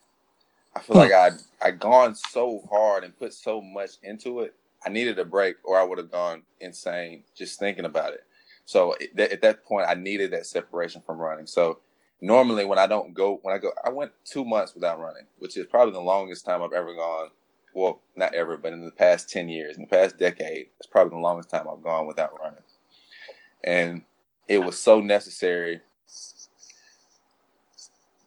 I 0.75 0.81
feel 0.81 0.95
Hmm. 0.95 0.97
like 0.97 1.11
I'd 1.11 1.33
I'd 1.61 1.79
gone 1.79 2.15
so 2.15 2.63
hard 2.69 3.03
and 3.03 3.17
put 3.17 3.33
so 3.33 3.61
much 3.61 3.91
into 4.03 4.41
it. 4.41 4.55
I 4.85 4.89
needed 4.89 5.19
a 5.19 5.25
break, 5.25 5.57
or 5.63 5.77
I 5.79 5.83
would 5.83 5.97
have 5.97 6.11
gone 6.11 6.43
insane 6.61 7.23
just 7.37 7.59
thinking 7.59 7.85
about 7.85 8.13
it. 8.13 8.23
So 8.65 8.95
that, 9.15 9.31
at 9.31 9.41
that 9.41 9.65
point, 9.65 9.87
I 9.89 9.95
needed 9.95 10.31
that 10.31 10.45
separation 10.45 11.01
from 11.05 11.19
running. 11.19 11.47
So 11.47 11.79
normally, 12.21 12.65
when 12.65 12.79
I 12.79 12.87
don't 12.87 13.13
go, 13.13 13.39
when 13.43 13.55
I 13.55 13.59
go, 13.59 13.71
I 13.85 13.89
went 13.89 14.11
two 14.25 14.45
months 14.45 14.73
without 14.75 14.99
running, 14.99 15.25
which 15.39 15.57
is 15.57 15.65
probably 15.67 15.93
the 15.93 15.99
longest 16.01 16.45
time 16.45 16.63
I've 16.63 16.73
ever 16.73 16.93
gone. 16.95 17.29
Well, 17.73 18.01
not 18.15 18.33
ever, 18.35 18.57
but 18.57 18.73
in 18.73 18.85
the 18.85 18.91
past 18.91 19.29
ten 19.29 19.49
years, 19.49 19.77
in 19.77 19.83
the 19.83 19.87
past 19.89 20.17
decade, 20.17 20.67
it's 20.79 20.87
probably 20.87 21.11
the 21.11 21.21
longest 21.23 21.49
time 21.49 21.67
I've 21.71 21.83
gone 21.83 22.07
without 22.07 22.39
running. 22.41 22.63
And 23.63 24.03
it 24.47 24.59
was 24.59 24.79
so 24.79 25.01
necessary 25.01 25.81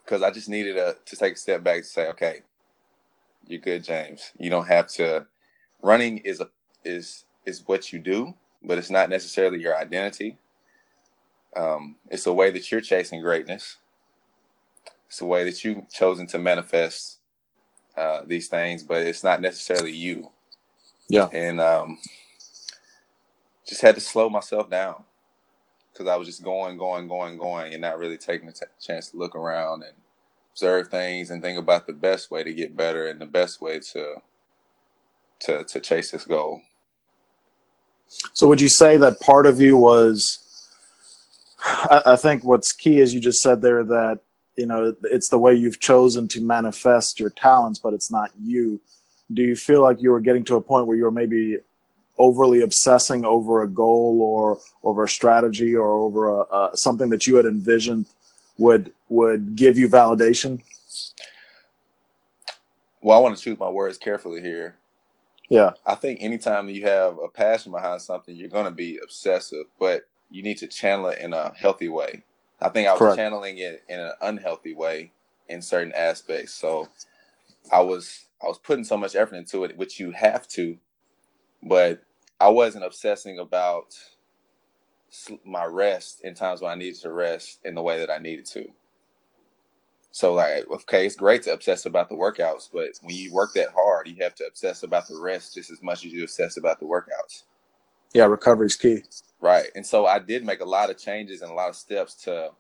because 0.09 0.23
I 0.23 0.31
just 0.31 0.49
needed 0.49 0.79
a, 0.79 0.97
to 1.05 1.17
take 1.17 1.35
a 1.35 1.39
step 1.39 1.63
back 1.63 1.83
to 1.83 1.85
say, 1.85 2.09
okay, 2.09 2.41
you're 3.47 3.61
good, 3.61 3.85
James. 3.85 4.33
You 4.39 4.49
don't 4.49 4.67
have 4.67 4.87
to. 4.93 5.27
Running 5.83 6.19
is 6.19 6.41
a 6.41 6.49
is 6.85 7.25
is 7.45 7.63
what 7.67 7.93
you 7.93 7.99
do, 7.99 8.35
but 8.63 8.79
it's 8.79 8.91
not 8.91 9.11
necessarily 9.11 9.61
your 9.61 9.77
identity. 9.77 10.39
Um, 11.55 11.97
it's 12.11 12.27
a 12.27 12.33
way 12.33 12.51
that 12.51 12.71
you're 12.73 12.81
chasing 12.81 13.21
greatness. 13.21 13.77
It's 15.09 15.19
the 15.19 15.27
way 15.27 15.45
that 15.45 15.63
you've 15.63 15.89
chosen 15.91 16.27
to 16.29 16.39
manifest 16.39 17.19
uh, 17.97 18.23
these 18.27 18.49
things, 18.49 18.83
but 18.83 19.07
it's 19.07 19.25
not 19.25 19.41
necessarily 19.43 19.93
you. 19.93 20.31
Yeah. 21.09 21.29
And 21.33 21.61
um, 21.61 21.99
just 23.67 23.83
had 23.83 23.95
to 23.95 24.01
slow 24.01 24.31
myself 24.31 24.71
down 24.71 25.05
because 25.99 26.11
I 26.11 26.17
was 26.17 26.29
just 26.29 26.45
going, 26.45 26.79
going, 26.79 27.09
going, 27.09 27.39
going, 27.39 27.73
and 27.73 27.83
not 27.83 27.99
really 27.99 28.17
taking 28.17 28.49
a 28.49 28.53
t- 28.53 28.67
chance 28.81 29.11
to 29.11 29.17
look 29.17 29.35
around 29.35 29.83
and 29.83 29.95
observe 30.53 30.89
things 30.89 31.31
and 31.31 31.43
think 31.43 31.59
about 31.59 31.89
the 31.89 31.93
best 31.93 32.31
way 32.31 32.45
to 32.45 32.55
get 32.55 32.77
better 32.77 33.09
and 33.09 33.21
the 33.21 33.27
best 33.27 33.61
way 33.61 33.81
to 33.81 34.17
to 35.41 35.65
to 35.65 35.81
chase 35.81 36.13
this 36.13 36.25
goal. 36.25 36.63
So 38.33 38.47
would 38.47 38.61
you 38.61 38.69
say 38.69 38.97
that 38.97 39.21
part 39.21 39.47
of 39.47 39.61
you 39.61 39.77
was? 39.77 40.45
I, 41.65 42.03
I 42.07 42.17
think 42.17 42.45
what's 42.45 42.73
key 42.73 43.01
is 43.01 43.13
you 43.13 43.21
just 43.21 43.43
said 43.43 43.61
there 43.61 43.83
that 43.83 44.21
you 44.57 44.67
know 44.67 44.95
it's 45.05 45.31
the 45.31 45.39
way 45.39 45.53
you've 45.53 45.81
chosen 45.81 46.29
to 46.29 46.41
manifest 46.41 47.19
your 47.19 47.31
talents, 47.31 47.81
but 47.81 47.93
it's 47.93 48.11
not 48.11 48.31
you. 48.41 48.81
Do 49.33 49.43
you 49.43 49.57
feel 49.57 49.83
like 49.83 50.01
you 50.01 50.11
were 50.11 50.21
getting 50.21 50.45
to 50.45 50.57
a 50.57 50.61
point 50.61 50.87
where 50.87 50.97
you 50.97 51.05
were 51.05 51.11
maybe 51.11 51.59
overly 52.19 52.61
obsessing 52.63 53.25
over 53.25 53.63
a 53.63 53.69
goal 53.69 54.21
or 54.23 54.59
over 54.83 55.05
a 55.05 55.09
strategy 55.09 55.75
or 55.75 55.93
over 55.93 56.29
a, 56.29 56.41
uh, 56.43 56.77
something 56.77 57.11
that 57.11 57.27
you 57.27 57.37
had 57.37 57.47
envisioned 57.47 58.07
would 58.59 58.93
would 59.09 59.57
give 59.57 59.79
you 59.79 59.89
validation? 59.89 60.61
Well, 63.01 63.17
I 63.17 63.21
want 63.21 63.37
to 63.37 63.43
choose 63.43 63.59
my 63.59 63.69
words 63.71 63.99
carefully 63.99 64.41
here. 64.41 64.77
Yeah. 65.49 65.73
I 65.87 65.95
think 65.95 66.19
anytime 66.21 66.69
you 66.69 66.85
have 66.85 67.19
a 67.19 67.29
passion 67.29 67.73
behind 67.73 68.03
something, 68.03 68.37
you're 68.37 68.49
going 68.51 68.67
to 68.67 68.71
be 68.71 68.99
obsessive, 69.03 69.67
but 69.79 70.07
you 70.31 70.43
need 70.43 70.59
to 70.59 70.67
channel 70.67 71.09
it 71.09 71.21
in 71.21 71.33
a 71.33 71.53
healthy 71.55 71.89
way. 71.89 72.23
I 72.61 72.69
think 72.69 72.89
I 72.89 72.93
was 72.93 72.99
Correct. 72.99 73.17
channeling 73.17 73.59
it 73.59 73.85
in 73.89 74.01
an 74.01 74.13
unhealthy 74.21 74.75
way 74.75 75.13
in 75.49 75.63
certain 75.63 75.93
aspects. 75.95 76.53
So 76.53 76.89
I 77.73 77.81
was 77.81 78.27
I 78.43 78.47
was 78.47 78.59
putting 78.59 78.85
so 78.85 78.97
much 78.97 79.17
effort 79.17 79.37
into 79.37 79.65
it, 79.65 79.77
which 79.77 79.99
you 79.99 80.11
have 80.13 80.47
to, 80.49 80.77
but 81.63 82.03
I 82.41 82.49
wasn't 82.49 82.85
obsessing 82.85 83.39
about 83.39 83.95
my 85.45 85.65
rest 85.65 86.21
in 86.23 86.35
times 86.35 86.61
when 86.61 86.71
I 86.71 86.75
needed 86.75 87.01
to 87.03 87.13
rest 87.13 87.61
in 87.65 87.75
the 87.75 87.83
way 87.83 87.99
that 87.99 88.11
I 88.11 88.19
needed 88.19 88.47
to. 88.47 88.67
So 90.11 90.35
like, 90.35 90.65
okay, 90.71 91.07
it's 91.07 91.17
great 91.17 91.43
to 91.45 91.53
obsess 91.53 91.87
about 91.87 92.09
the 92.09 92.15
workouts, 92.17 92.69
but 92.73 92.91
when 93.03 93.15
you 93.17 93.33
work 93.33 93.55
that 93.55 93.71
hard, 93.75 94.09
you 94.09 94.17
have 94.23 94.35
to 94.37 94.47
obsess 94.47 94.83
about 94.83 95.09
the 95.09 95.19
rest 95.19 95.55
just 95.55 95.71
as 95.71 95.83
much 95.83 96.05
as 96.05 96.13
you 96.13 96.23
obsess 96.25 96.57
about 96.57 96.81
the 96.81 96.87
workouts. 96.87 97.45
Yeah, 98.15 98.25
recovery 98.25 98.67
is 98.67 98.77
key. 98.77 99.03
Right, 99.41 99.69
and 99.75 99.87
so 99.87 100.07
I 100.07 100.19
did 100.19 100.45
make 100.45 100.61
a 100.61 100.65
lot 100.67 100.91
of 100.91 100.99
changes 100.99 101.43
and 101.43 101.51
a 101.51 101.55
lot 101.55 101.69
of 101.69 101.77
steps 101.77 102.15
to 102.25 102.51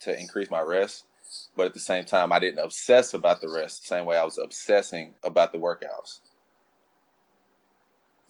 to 0.00 0.18
increase 0.18 0.50
my 0.50 0.60
rest, 0.60 1.04
but 1.56 1.66
at 1.66 1.74
the 1.74 1.80
same 1.80 2.04
time, 2.04 2.32
I 2.32 2.38
didn't 2.40 2.64
obsess 2.64 3.14
about 3.14 3.40
the 3.40 3.48
rest 3.48 3.82
the 3.82 3.88
same 3.88 4.04
way 4.04 4.16
I 4.16 4.24
was 4.24 4.38
obsessing 4.38 5.14
about 5.24 5.52
the 5.52 5.58
workouts. 5.58 6.20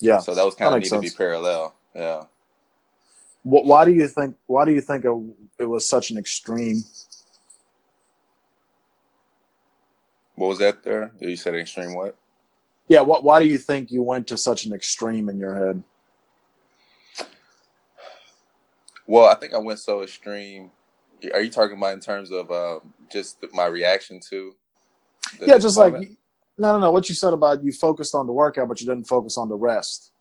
Yeah. 0.03 0.19
So 0.19 0.35
those 0.35 0.57
kind 0.57 0.75
of 0.75 0.81
need 0.81 0.89
sense. 0.89 1.05
to 1.05 1.11
be 1.11 1.17
parallel. 1.17 1.75
Yeah. 1.95 2.25
What, 3.45 3.65
Why 3.65 3.85
do 3.85 3.93
you 3.93 4.09
think? 4.09 4.35
Why 4.47 4.65
do 4.65 4.73
you 4.73 4.81
think 4.81 5.05
it 5.05 5.65
was 5.65 5.89
such 5.89 6.11
an 6.11 6.19
extreme? 6.19 6.83
What 10.35 10.49
was 10.49 10.59
that 10.59 10.83
there? 10.83 11.13
You 11.21 11.37
said 11.37 11.55
extreme 11.55 11.95
what? 11.95 12.17
Yeah. 12.89 13.03
What? 13.03 13.23
Why 13.23 13.39
do 13.39 13.47
you 13.47 13.59
think 13.59 13.93
you 13.93 14.03
went 14.03 14.27
to 14.29 14.37
such 14.37 14.67
an 14.67 14.73
extreme 14.73 15.29
in 15.29 15.39
your 15.39 15.55
head? 15.55 15.85
Well, 19.07 19.27
I 19.27 19.35
think 19.35 19.55
I 19.55 19.59
went 19.59 19.79
so 19.79 20.03
extreme. 20.03 20.73
Are 21.33 21.41
you 21.41 21.51
talking 21.51 21.77
about 21.77 21.93
in 21.93 22.01
terms 22.01 22.33
of 22.33 22.51
um, 22.51 22.93
just 23.11 23.39
my 23.53 23.67
reaction 23.67 24.19
to? 24.31 24.57
Yeah, 25.41 25.59
just 25.59 25.77
like 25.77 25.95
no, 26.59 26.73
no, 26.73 26.79
no. 26.79 26.91
What 26.91 27.09
you 27.09 27.15
said 27.15 27.33
about 27.33 27.65
you 27.65 27.73
focused 27.73 28.15
on 28.15 28.27
the 28.27 28.33
workout, 28.33 28.69
but 28.69 28.81
you 28.81 28.87
didn't 28.87 29.09
focus 29.09 29.39
on 29.39 29.49
the 29.49 29.57
rest. 29.57 30.13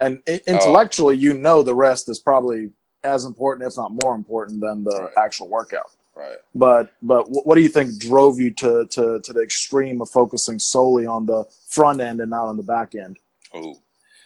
And 0.00 0.22
oh. 0.28 0.38
intellectually, 0.46 1.14
oh. 1.14 1.18
you 1.18 1.34
know 1.34 1.62
the 1.62 1.74
rest 1.74 2.08
is 2.08 2.18
probably 2.18 2.70
as 3.04 3.24
important, 3.24 3.66
if 3.66 3.76
not 3.76 3.92
more 4.02 4.14
important, 4.14 4.60
than 4.60 4.84
the 4.84 5.02
right. 5.02 5.24
actual 5.24 5.48
workout. 5.48 5.90
Right. 6.14 6.36
But 6.54 6.92
but 7.02 7.26
what 7.28 7.56
do 7.56 7.60
you 7.60 7.68
think 7.68 7.98
drove 7.98 8.40
you 8.40 8.50
to 8.54 8.86
to 8.86 9.20
to 9.20 9.32
the 9.32 9.42
extreme 9.42 10.00
of 10.00 10.08
focusing 10.08 10.58
solely 10.58 11.06
on 11.06 11.26
the 11.26 11.44
front 11.68 12.00
end 12.00 12.20
and 12.20 12.30
not 12.30 12.46
on 12.46 12.56
the 12.56 12.62
back 12.62 12.94
end? 12.94 13.18
Oh, 13.52 13.76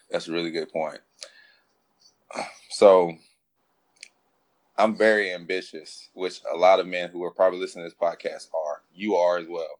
that's 0.09 0.29
a 0.29 0.33
really 0.33 0.50
good 0.50 0.73
point. 0.73 1.00
So 2.71 3.12
I'm 4.79 4.97
very 4.97 5.33
ambitious, 5.33 6.09
which 6.14 6.40
a 6.52 6.57
lot 6.57 6.81
of 6.81 6.87
men 6.87 7.11
who 7.11 7.23
are 7.25 7.31
probably 7.31 7.59
listening 7.59 7.85
to 7.85 7.90
this 7.90 7.99
podcast 8.00 8.49
are. 8.55 8.83
You 8.95 9.17
are 9.17 9.38
as 9.38 9.47
well. 9.49 9.79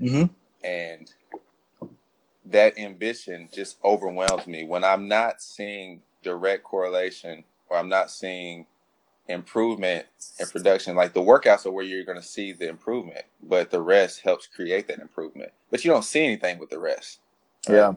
Mm-hmm. 0.00 0.32
And 0.62 1.12
that 2.46 2.78
ambition 2.78 3.48
just 3.52 3.78
overwhelms 3.84 4.46
me 4.46 4.64
when 4.64 4.84
I'm 4.84 5.08
not 5.08 5.42
seeing 5.42 6.02
direct 6.22 6.64
correlation 6.64 7.44
or 7.68 7.76
I'm 7.76 7.88
not 7.88 8.10
seeing 8.10 8.66
improvement 9.28 10.06
in 10.40 10.46
production. 10.46 10.96
Like 10.96 11.12
the 11.12 11.20
workouts 11.20 11.66
are 11.66 11.70
where 11.70 11.84
you're 11.84 12.04
going 12.04 12.20
to 12.20 12.26
see 12.26 12.52
the 12.52 12.68
improvement, 12.68 13.24
but 13.42 13.70
the 13.70 13.80
rest 13.80 14.22
helps 14.22 14.46
create 14.46 14.88
that 14.88 14.98
improvement. 14.98 15.52
But 15.70 15.84
you 15.84 15.90
don't 15.90 16.04
see 16.04 16.24
anything 16.24 16.58
with 16.58 16.70
the 16.70 16.78
rest. 16.78 17.20
Right? 17.68 17.76
Yeah, 17.76 17.92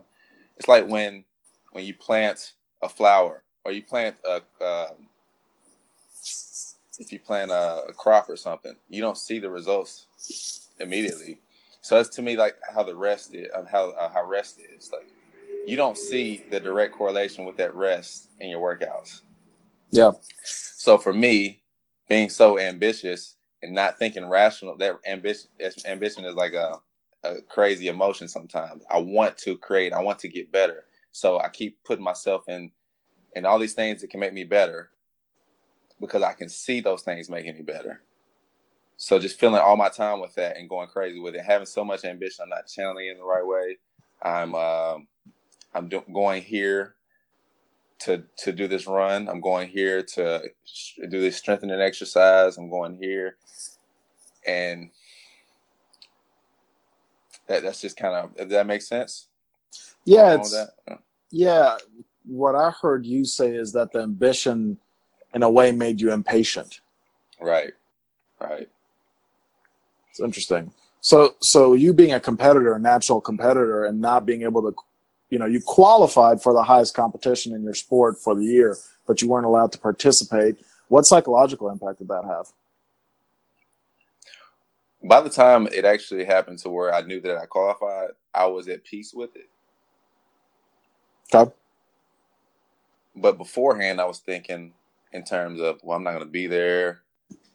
it's 0.58 0.68
like 0.68 0.88
when 0.88 1.24
when 1.72 1.86
you 1.86 1.94
plant 1.94 2.54
a 2.82 2.90
flower 2.90 3.44
or 3.64 3.72
you 3.72 3.84
plant 3.84 4.18
a 4.26 4.42
uh, 4.64 4.88
if 7.00 7.12
you 7.12 7.20
plant 7.20 7.52
a, 7.52 7.86
a 7.90 7.94
crop 7.94 8.30
or 8.30 8.36
something, 8.36 8.76
you 8.90 9.02
don't 9.02 9.18
see 9.18 9.40
the 9.40 9.50
results 9.50 10.68
immediately. 10.80 11.40
So 11.82 11.96
that's 11.96 12.10
to 12.10 12.22
me 12.22 12.38
like 12.38 12.56
how 12.74 12.84
the 12.84 12.96
rest 12.96 13.34
is, 13.34 13.48
how 13.72 13.92
uh, 13.92 14.10
how 14.12 14.26
rest 14.26 14.60
is. 14.78 14.92
Like 14.92 15.10
you 15.66 15.76
don't 15.76 15.98
see 15.98 16.46
the 16.50 16.60
direct 16.60 16.94
correlation 16.96 17.46
with 17.46 17.58
that 17.58 17.76
rest 17.76 18.30
in 18.40 18.50
your 18.50 18.62
workouts. 18.62 19.22
Yeah. 19.92 20.12
So 20.44 20.98
for 20.98 21.14
me, 21.14 21.62
being 22.08 22.30
so 22.30 22.60
ambitious 22.60 23.36
and 23.62 23.74
not 23.74 23.98
thinking 23.98 24.28
rational, 24.28 24.78
that 24.78 24.98
ambition 25.08 25.50
ambition 25.86 26.26
is 26.26 26.36
like 26.36 26.54
a, 26.54 26.80
a 27.24 27.42
crazy 27.50 27.88
emotion 27.88 28.28
sometimes. 28.28 28.84
I 28.90 29.00
want 29.00 29.38
to 29.40 29.58
create, 29.58 29.94
I 29.94 30.02
want 30.02 30.20
to 30.20 30.28
get 30.28 30.52
better. 30.52 30.86
So 31.12 31.40
I 31.40 31.50
keep 31.50 31.84
putting 31.84 32.04
myself 32.04 32.48
in 32.48 32.72
in 33.36 33.46
all 33.46 33.60
these 33.60 33.74
things 33.74 34.02
that 34.02 34.10
can 34.10 34.20
make 34.20 34.34
me 34.34 34.44
better 34.44 34.92
because 36.00 36.22
I 36.22 36.34
can 36.34 36.50
see 36.50 36.80
those 36.82 37.04
things 37.04 37.30
making 37.30 37.56
me 37.56 37.62
better. 37.62 38.02
So 39.02 39.18
just 39.18 39.40
filling 39.40 39.60
all 39.60 39.78
my 39.78 39.90
time 39.90 40.20
with 40.20 40.36
that 40.36 40.58
and 40.58 40.70
going 40.70 40.88
crazy 40.88 41.20
with 41.20 41.34
it, 41.34 41.42
having 41.44 41.66
so 41.66 41.84
much 41.84 42.06
ambition, 42.06 42.44
I'm 42.44 42.50
not 42.50 42.68
channeling 42.68 43.08
it 43.08 43.14
in 43.14 43.18
the 43.18 43.24
right 43.24 43.44
way. 43.44 43.80
I'm 44.22 44.54
um, 44.54 45.08
I'm 45.74 45.90
do- 45.90 46.04
going 46.14 46.44
here 46.44 46.94
to 48.02 48.24
to 48.38 48.52
do 48.52 48.68
this 48.68 48.86
run. 48.86 49.28
I'm 49.28 49.42
going 49.42 49.70
here 49.70 50.04
to 50.04 50.44
do 51.10 51.20
this 51.20 51.36
strengthening 51.36 51.82
exercise. 51.82 52.60
I'm 52.60 52.70
going 52.70 53.00
here, 53.02 53.38
and 54.46 54.92
that 57.48 57.64
that's 57.64 57.82
just 57.82 57.98
kind 57.98 58.14
of. 58.14 58.38
Does 58.38 58.50
that 58.50 58.68
make 58.68 58.84
sense? 58.84 59.30
Yeah, 60.06 60.36
it's, 60.36 60.56
yeah. 61.32 61.78
What 62.28 62.54
I 62.54 62.70
heard 62.70 63.04
you 63.08 63.26
say 63.26 63.56
is 63.56 63.74
that 63.74 63.94
the 63.94 64.02
ambition, 64.02 64.78
in 65.34 65.42
a 65.42 65.50
way, 65.50 65.72
made 65.72 66.00
you 66.00 66.12
impatient. 66.12 66.82
Right. 67.42 67.74
Right. 68.40 68.70
It's 70.12 70.20
interesting. 70.20 70.72
So, 71.00 71.36
so 71.40 71.74
you 71.74 71.94
being 71.94 72.14
a 72.14 72.20
competitor, 72.20 72.74
a 72.74 72.80
natural 72.80 73.20
competitor, 73.20 73.86
and 73.86 74.00
not 74.00 74.26
being 74.26 74.44
able 74.44 74.62
to, 74.62 74.76
you 75.30 75.40
know, 75.40 75.48
you 75.48 75.60
qualified 75.60 76.42
for 76.42 76.54
the 76.54 76.62
highest 76.62 76.94
competition 76.94 77.56
in 77.56 77.64
your 77.64 77.74
sport 77.74 78.20
for 78.20 78.36
the 78.36 78.44
year, 78.44 78.78
but 79.08 79.22
you 79.22 79.28
weren't 79.28 79.46
allowed 79.46 79.72
to 79.72 79.80
participate. 79.80 80.58
What 80.90 81.06
psychological 81.06 81.70
impact 81.70 82.00
did 82.00 82.10
that 82.10 82.26
have? 82.26 82.48
By 85.04 85.22
the 85.22 85.30
time 85.30 85.68
it 85.68 85.86
actually 85.86 86.26
happened 86.26 86.60
to 86.60 86.70
where 86.70 86.94
I 86.94 87.02
knew 87.02 87.20
that 87.22 87.38
I 87.38 87.48
qualified, 87.48 88.10
I 88.34 88.46
was 88.46 88.68
at 88.68 88.84
peace 88.84 89.14
with 89.14 89.36
it. 89.36 89.50
Okay. 91.34 91.52
But 93.16 93.38
beforehand, 93.38 94.00
I 94.00 94.06
was 94.06 94.20
thinking 94.20 94.74
in 95.12 95.24
terms 95.24 95.60
of, 95.60 95.80
well, 95.84 95.98
I'm 95.98 96.04
not 96.04 96.12
going 96.12 96.26
to 96.26 96.32
be 96.32 96.48
there 96.48 97.02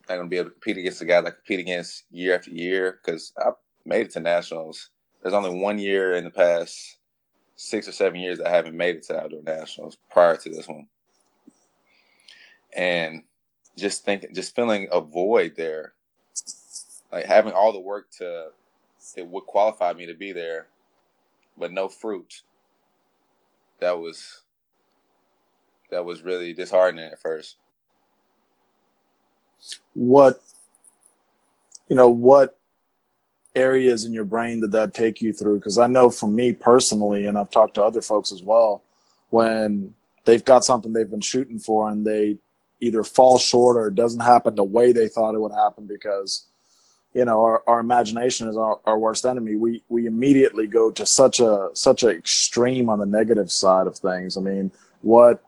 not 0.09 0.17
going 0.17 0.27
to 0.27 0.31
be 0.31 0.37
able 0.37 0.51
to 0.51 0.55
compete 0.55 0.79
against 0.79 0.99
the 1.01 1.05
guys 1.05 1.25
I 1.25 1.31
compete 1.31 1.61
against 1.61 2.05
year 2.11 2.35
after 2.35 2.51
year 2.51 3.01
because 3.05 3.33
I 3.39 3.51
made 3.85 4.07
it 4.07 4.13
to 4.13 4.21
nationals. 4.21 4.91
There's 5.23 5.35
only 5.35 5.59
one 5.61 5.79
year 5.79 6.15
in 6.15 6.25
the 6.25 6.31
past 6.31 6.99
six 7.57 7.89
or 7.89 7.93
seven 7.93 8.21
years 8.21 8.41
I 8.41 8.51
haven't 8.51 8.77
made 8.77 8.97
it 8.97 9.03
to 9.05 9.21
outdoor 9.21 9.43
nationals 9.43 9.97
prior 10.11 10.37
to 10.37 10.51
this 10.51 10.69
one, 10.69 10.87
and 12.75 13.23
just 13.77 14.05
thinking, 14.05 14.35
just 14.35 14.55
feeling 14.55 14.89
a 14.93 15.01
void 15.01 15.55
there, 15.57 15.95
like 17.13 17.25
having 17.25 17.53
all 17.53 17.73
the 17.73 17.81
work 17.81 18.11
to 18.19 18.49
it 19.17 19.27
would 19.27 19.47
qualify 19.47 19.93
me 19.93 20.07
to 20.07 20.15
be 20.15 20.33
there, 20.33 20.67
but 21.57 21.73
no 21.73 21.89
fruit. 21.89 22.43
That 23.81 23.99
was 23.99 24.43
that 25.91 26.05
was 26.05 26.23
really 26.23 26.53
disheartening 26.53 27.11
at 27.11 27.21
first 27.21 27.57
what 29.95 30.43
you 31.89 31.97
know 31.97 32.09
what 32.09 32.59
areas 33.55 34.05
in 34.05 34.13
your 34.13 34.25
brain 34.25 34.61
did 34.61 34.73
that 34.73 34.95
take 34.95 35.23
you 35.23 35.33
through? 35.33 35.59
Because 35.59 35.79
I 35.79 35.87
know 35.87 36.11
for 36.11 36.29
me 36.29 36.53
personally, 36.53 37.27
and 37.27 37.39
I've 37.39 37.51
talked 37.51 37.75
to 37.75 37.85
other 37.85 38.03
folks 38.03 38.31
as 38.31 38.43
well, 38.43 38.83
when 39.31 39.95
they've 40.25 40.45
got 40.45 40.65
something 40.65 40.93
they've 40.93 41.11
been 41.11 41.21
shooting 41.21 41.59
for 41.59 41.89
and 41.89 42.07
they 42.07 42.37
either 42.81 43.03
fall 43.03 43.39
short 43.39 43.77
or 43.77 43.89
it 43.89 43.95
doesn't 43.95 44.21
happen 44.21 44.55
the 44.55 44.65
way 44.65 44.93
they 44.93 45.09
thought 45.09 45.35
it 45.35 45.41
would 45.41 45.53
happen 45.53 45.87
because 45.87 46.47
you 47.15 47.25
know 47.25 47.43
our, 47.43 47.63
our 47.67 47.81
imagination 47.81 48.49
is 48.49 48.57
our, 48.57 48.79
our 48.85 48.99
worst 48.99 49.25
enemy 49.25 49.57
we 49.57 49.83
we 49.89 50.07
immediately 50.07 50.67
go 50.67 50.91
to 50.91 51.07
such 51.07 51.41
a 51.41 51.71
such 51.73 52.03
an 52.03 52.11
extreme 52.11 52.91
on 52.91 52.99
the 52.99 53.07
negative 53.07 53.51
side 53.51 53.87
of 53.87 53.97
things 53.97 54.37
i 54.37 54.41
mean 54.41 54.71
what 55.01 55.43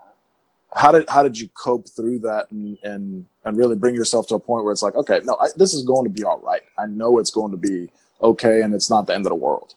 how 0.74 0.92
did 0.92 1.08
how 1.08 1.22
did 1.22 1.38
you 1.38 1.48
cope 1.48 1.88
through 1.88 2.18
that 2.20 2.50
and 2.50 2.78
and 2.82 3.26
and 3.44 3.56
really 3.56 3.76
bring 3.76 3.94
yourself 3.94 4.26
to 4.28 4.34
a 4.34 4.40
point 4.40 4.64
where 4.64 4.72
it's 4.72 4.82
like 4.82 4.94
okay 4.96 5.20
no 5.24 5.36
I, 5.40 5.48
this 5.56 5.74
is 5.74 5.84
going 5.84 6.04
to 6.04 6.10
be 6.10 6.24
all 6.24 6.40
right 6.40 6.62
i 6.78 6.86
know 6.86 7.18
it's 7.18 7.30
going 7.30 7.52
to 7.52 7.56
be 7.56 7.90
okay 8.22 8.62
and 8.62 8.74
it's 8.74 8.90
not 8.90 9.06
the 9.06 9.14
end 9.14 9.26
of 9.26 9.30
the 9.30 9.36
world 9.36 9.74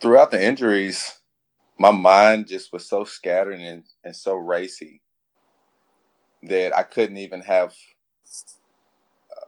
throughout 0.00 0.30
the 0.30 0.44
injuries 0.44 1.16
my 1.78 1.90
mind 1.90 2.46
just 2.48 2.72
was 2.72 2.88
so 2.88 3.04
scattered 3.04 3.60
and, 3.60 3.84
and 4.04 4.16
so 4.16 4.34
racy 4.34 5.02
that 6.42 6.76
I 6.76 6.82
couldn't 6.82 7.18
even 7.18 7.40
have 7.42 7.74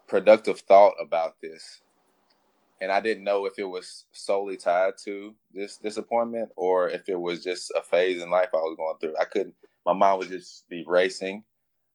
productive 0.08 0.60
thought 0.60 0.94
about 1.00 1.36
this. 1.40 1.80
And 2.80 2.92
I 2.92 3.00
didn't 3.00 3.24
know 3.24 3.46
if 3.46 3.58
it 3.58 3.64
was 3.64 4.04
solely 4.12 4.56
tied 4.56 4.94
to 5.04 5.34
this 5.52 5.78
disappointment 5.78 6.50
or 6.56 6.88
if 6.88 7.08
it 7.08 7.20
was 7.20 7.42
just 7.42 7.72
a 7.76 7.82
phase 7.82 8.22
in 8.22 8.30
life 8.30 8.50
I 8.54 8.58
was 8.58 8.76
going 8.76 8.96
through. 9.00 9.14
I 9.20 9.24
couldn't 9.24 9.54
my 9.84 9.92
mind 9.92 10.18
would 10.18 10.28
just 10.28 10.68
be 10.68 10.84
racing. 10.86 11.44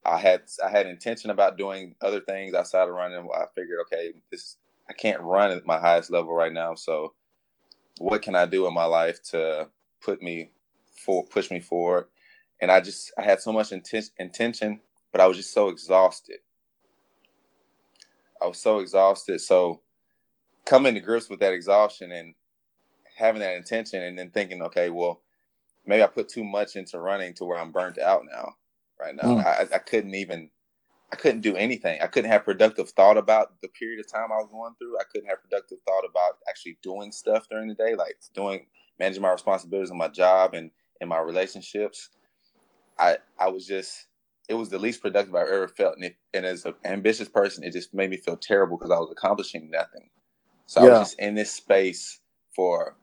I 0.06 0.18
had 0.18 0.42
I 0.64 0.70
had 0.70 0.88
intention 0.88 1.30
about 1.30 1.58
doing 1.58 1.96
other 2.02 2.20
things 2.20 2.54
outside 2.54 2.90
of 2.90 2.96
running. 2.96 3.28
I 3.34 3.46
figured, 3.56 3.80
okay, 3.84 4.14
this 4.32 4.58
I 4.90 4.94
can't 4.94 5.22
run 5.22 5.52
at 5.52 5.66
my 5.66 5.80
highest 5.80 6.12
level 6.12 6.34
right 6.34 6.52
now. 6.52 6.76
So 6.76 7.14
what 8.00 8.22
can 8.22 8.36
I 8.36 8.46
do 8.46 8.68
in 8.68 8.74
my 8.74 8.86
life 8.86 9.22
to 9.32 9.70
put 10.02 10.22
me 10.22 10.50
for 11.04 11.26
push 11.26 11.52
me 11.52 11.60
forward. 11.60 12.06
And 12.62 12.72
I 12.72 12.80
just 12.82 13.12
I 13.18 13.24
had 13.24 13.42
so 13.42 13.52
much 13.52 13.70
inten- 13.70 14.12
intention, 14.18 14.80
but 15.12 15.22
I 15.22 15.28
was 15.28 15.38
just 15.38 15.54
so 15.54 15.70
exhausted. 15.70 16.40
I 18.42 18.48
was 18.48 18.60
so 18.60 18.80
exhausted. 18.80 19.40
So 19.42 19.82
coming 20.66 20.94
to 20.94 21.00
grips 21.00 21.30
with 21.30 21.40
that 21.40 21.54
exhaustion 21.54 22.12
and 22.12 22.36
having 23.18 23.42
that 23.42 23.56
intention 23.56 24.02
and 24.02 24.18
then 24.18 24.32
thinking, 24.32 24.62
okay, 24.62 24.90
well, 24.90 25.22
maybe 25.86 26.04
I 26.04 26.08
put 26.08 26.30
too 26.30 26.44
much 26.44 26.76
into 26.76 27.00
running 27.00 27.34
to 27.36 27.46
where 27.46 27.60
I'm 27.60 27.72
burnt 27.72 28.00
out 28.00 28.24
now. 28.30 28.54
Right 29.00 29.16
now. 29.16 29.24
Mm. 29.24 29.46
I, 29.46 29.76
I 29.76 29.80
couldn't 29.80 30.16
even 30.16 30.50
I 31.12 31.16
couldn't 31.16 31.42
do 31.42 31.56
anything. 31.56 32.00
I 32.02 32.08
couldn't 32.08 32.32
have 32.32 32.46
productive 32.46 32.90
thought 32.90 33.18
about 33.18 33.62
the 33.62 33.68
period 33.68 34.00
of 34.00 34.12
time 34.12 34.32
I 34.32 34.38
was 34.38 34.50
going 34.52 34.74
through. 34.80 34.98
I 34.98 35.04
couldn't 35.12 35.30
have 35.30 35.44
productive 35.44 35.78
thought 35.86 36.06
about 36.10 36.38
actually 36.50 36.80
doing 36.82 37.12
stuff 37.12 37.48
during 37.50 37.68
the 37.68 37.76
day, 37.76 37.96
like 37.96 38.16
doing 38.34 38.66
managing 39.00 39.22
my 39.22 39.32
responsibilities 39.32 39.92
in 39.92 39.98
my 39.98 40.08
job 40.08 40.54
and 40.54 40.72
in 41.02 41.10
my 41.10 41.20
relationships, 41.20 42.10
I 42.98 43.18
I 43.38 43.50
was 43.50 43.68
just 43.68 44.08
it 44.50 44.56
was 44.56 44.70
the 44.70 44.80
least 44.80 45.02
productive 45.02 45.36
I've 45.36 45.48
ever 45.48 45.68
felt. 45.68 45.96
And, 45.96 46.06
it, 46.06 46.16
and 46.34 46.46
as 46.46 46.66
an 46.66 46.74
ambitious 46.84 47.30
person, 47.30 47.64
it 47.64 47.74
just 47.74 47.94
made 47.94 48.10
me 48.10 48.18
feel 48.18 48.38
terrible 48.38 48.78
because 48.78 48.92
I 48.92 48.98
was 49.00 49.12
accomplishing 49.12 49.70
nothing. 49.70 50.10
So 50.66 50.82
yeah. 50.82 50.88
I 50.88 50.90
was 50.92 51.10
just 51.10 51.20
in 51.20 51.36
this 51.36 51.52
space 51.52 52.20
for 52.56 52.96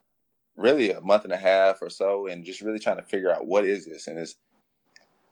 really 0.56 0.92
a 0.92 1.00
month 1.00 1.24
and 1.24 1.32
a 1.32 1.36
half 1.36 1.82
or 1.82 1.90
so, 1.90 2.26
and 2.26 2.44
just 2.44 2.60
really 2.60 2.78
trying 2.78 2.96
to 2.96 3.02
figure 3.02 3.32
out 3.32 3.46
what 3.46 3.64
is 3.64 3.86
this. 3.86 4.06
And 4.06 4.18
it's 4.18 4.36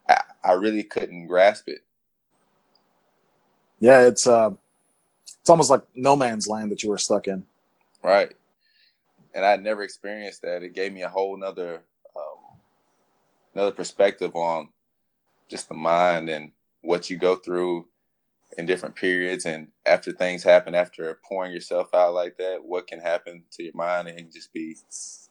I, 0.08 0.22
I 0.44 0.52
really 0.52 0.82
couldn't 0.82 1.26
grasp 1.26 1.68
it. 1.68 1.80
Yeah, 3.80 4.06
it's 4.06 4.26
uh, 4.26 4.50
it's 5.40 5.50
almost 5.50 5.70
like 5.70 5.82
no 5.94 6.16
man's 6.16 6.48
land 6.48 6.70
that 6.72 6.82
you 6.82 6.90
were 6.90 6.98
stuck 6.98 7.28
in. 7.28 7.44
Right 8.02 8.32
and 9.38 9.44
I 9.44 9.56
never 9.56 9.82
experienced 9.82 10.42
that. 10.42 10.62
It 10.62 10.74
gave 10.74 10.92
me 10.92 11.02
a 11.02 11.08
whole 11.08 11.36
nother 11.36 11.82
um, 12.16 12.58
another 13.54 13.70
perspective 13.70 14.34
on 14.34 14.68
just 15.48 15.68
the 15.68 15.74
mind 15.74 16.28
and 16.28 16.50
what 16.82 17.08
you 17.08 17.16
go 17.16 17.36
through 17.36 17.86
in 18.56 18.66
different 18.66 18.94
periods 18.94 19.44
and 19.44 19.68
after 19.86 20.10
things 20.12 20.42
happen 20.42 20.74
after 20.74 21.18
pouring 21.28 21.52
yourself 21.52 21.92
out 21.94 22.14
like 22.14 22.36
that 22.38 22.58
what 22.64 22.86
can 22.86 22.98
happen 22.98 23.42
to 23.50 23.62
your 23.62 23.74
mind 23.74 24.08
and 24.08 24.32
just 24.32 24.52
be 24.52 24.74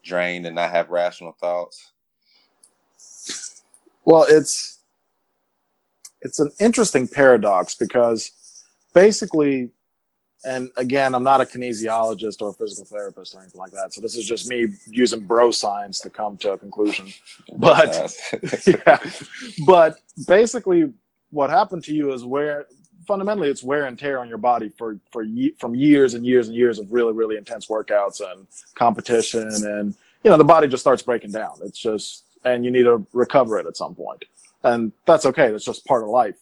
drained 0.04 0.46
and 0.46 0.56
not 0.56 0.72
have 0.72 0.90
rational 0.90 1.36
thoughts 1.40 1.92
well 4.06 4.26
it's 4.30 4.80
it's 6.22 6.40
an 6.40 6.52
interesting 6.60 7.08
paradox 7.08 7.76
because 7.76 8.32
basically 8.94 9.72
and 10.46 10.70
again, 10.78 11.16
I'm 11.16 11.24
not 11.24 11.42
a 11.42 11.46
kinesiologist 11.46 12.42
or 12.42 12.50
a 12.50 12.54
physical 12.54 12.86
therapist 12.86 13.36
or 13.36 13.42
anything 13.42 13.60
like 13.60 13.72
that. 13.72 13.94
So 13.94 14.02
this 14.02 14.16
is 14.16 14.26
just 14.26 14.48
me 14.48 14.68
using 14.88 15.22
bro 15.22 15.52
science 15.52 16.00
to 16.02 16.10
come 16.10 16.38
to 16.38 16.52
a 16.54 16.58
conclusion. 16.58 17.08
But 17.58 18.14
yeah, 18.68 19.00
but 19.66 19.98
basically, 20.28 20.94
what 21.32 21.50
happened 21.50 21.84
to 21.86 21.94
you 21.94 22.14
is 22.14 22.24
where 22.24 22.68
fundamentally 23.08 23.50
it's 23.50 23.64
wear 23.64 23.86
and 23.86 23.98
tear 23.98 24.20
on 24.20 24.30
your 24.30 24.38
body 24.38 24.70
for 24.70 25.00
for 25.12 25.26
from 25.58 25.74
years 25.74 26.14
and 26.14 26.26
years 26.26 26.48
and 26.48 26.56
years 26.56 26.80
of 26.80 26.92
really 26.92 27.14
really 27.14 27.38
intense 27.38 27.68
workouts 27.68 28.22
and 28.22 28.48
competition, 28.76 29.48
and 29.48 29.96
you 30.24 30.30
know 30.30 30.38
the 30.38 30.44
body 30.44 30.68
just 30.68 30.84
starts 30.84 31.02
breaking 31.02 31.32
down. 31.32 31.54
It's 31.64 31.80
just 31.80 32.24
and 32.44 32.64
you 32.64 32.72
need 32.72 32.84
to 32.84 33.06
recover 33.14 33.58
it 33.60 33.66
at 33.66 33.78
some 33.78 33.96
point, 33.96 34.26
and 34.64 34.92
that's 35.06 35.26
okay. 35.26 35.52
That's 35.52 35.66
just 35.66 35.86
part 35.86 36.04
of 36.04 36.10
life. 36.10 36.36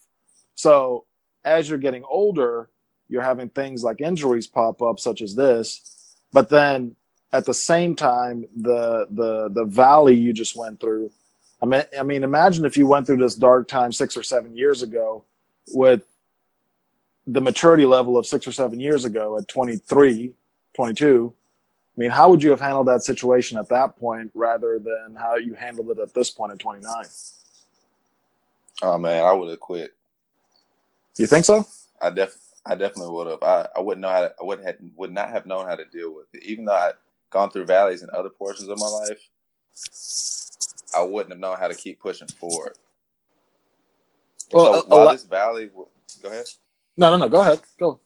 So 0.54 1.04
as 1.44 1.68
you're 1.68 1.78
getting 1.78 2.04
older 2.04 2.68
you're 3.08 3.22
having 3.22 3.48
things 3.48 3.82
like 3.82 4.00
injuries 4.00 4.46
pop 4.46 4.82
up 4.82 4.98
such 4.98 5.22
as 5.22 5.34
this 5.34 6.16
but 6.32 6.48
then 6.48 6.94
at 7.32 7.46
the 7.46 7.54
same 7.54 7.94
time 7.94 8.44
the 8.56 9.06
the 9.10 9.48
the 9.54 9.64
valley 9.64 10.14
you 10.14 10.32
just 10.32 10.56
went 10.56 10.80
through 10.80 11.10
i 11.62 11.66
mean 11.66 11.82
i 11.98 12.02
mean 12.02 12.24
imagine 12.24 12.64
if 12.64 12.76
you 12.76 12.86
went 12.86 13.06
through 13.06 13.16
this 13.16 13.36
dark 13.36 13.68
time 13.68 13.92
6 13.92 14.16
or 14.16 14.22
7 14.22 14.56
years 14.56 14.82
ago 14.82 15.24
with 15.68 16.02
the 17.26 17.40
maturity 17.40 17.84
level 17.84 18.16
of 18.16 18.26
6 18.26 18.46
or 18.46 18.52
7 18.52 18.78
years 18.78 19.04
ago 19.04 19.36
at 19.38 19.48
23 19.48 20.32
22 20.74 21.34
I 21.96 22.00
mean, 22.00 22.10
how 22.10 22.28
would 22.28 22.42
you 22.42 22.50
have 22.50 22.60
handled 22.60 22.88
that 22.88 23.02
situation 23.02 23.56
at 23.56 23.70
that 23.70 23.98
point 23.98 24.30
rather 24.34 24.78
than 24.78 25.16
how 25.16 25.36
you 25.36 25.54
handled 25.54 25.90
it 25.90 25.98
at 25.98 26.12
this 26.12 26.30
point 26.30 26.52
at 26.52 26.58
29? 26.58 27.04
Oh 28.82 28.98
man, 28.98 29.24
I 29.24 29.32
would 29.32 29.48
have 29.48 29.60
quit. 29.60 29.94
You 31.16 31.26
think 31.26 31.46
so? 31.46 31.66
I 32.02 32.10
definitely 32.10 32.42
I 32.66 32.74
definitely 32.74 33.14
would 33.14 33.28
have. 33.28 33.42
I, 33.42 33.68
I 33.76 33.80
wouldn't 33.80 34.02
know 34.02 34.10
how 34.10 34.20
to, 34.22 34.34
I 34.40 34.44
would 34.44 34.64
have 34.64 34.76
would 34.96 35.12
not 35.12 35.30
have 35.30 35.46
known 35.46 35.66
how 35.66 35.76
to 35.76 35.84
deal 35.86 36.14
with 36.14 36.26
it. 36.34 36.42
Even 36.42 36.66
though 36.66 36.74
I'd 36.74 36.94
gone 37.30 37.50
through 37.50 37.64
valleys 37.64 38.02
in 38.02 38.10
other 38.12 38.28
portions 38.28 38.68
of 38.68 38.78
my 38.78 38.86
life, 38.86 39.28
I 40.94 41.02
wouldn't 41.02 41.32
have 41.32 41.38
known 41.38 41.56
how 41.58 41.68
to 41.68 41.74
keep 41.74 42.00
pushing 42.00 42.28
forward. 42.28 42.74
Well, 44.52 44.82
so 44.82 44.88
while 44.88 45.12
this 45.12 45.24
valley, 45.24 45.70
go 46.22 46.28
ahead. 46.28 46.46
No, 46.96 47.10
no, 47.10 47.18
no. 47.18 47.28
Go 47.28 47.42
ahead. 47.42 47.60
Go. 47.78 48.00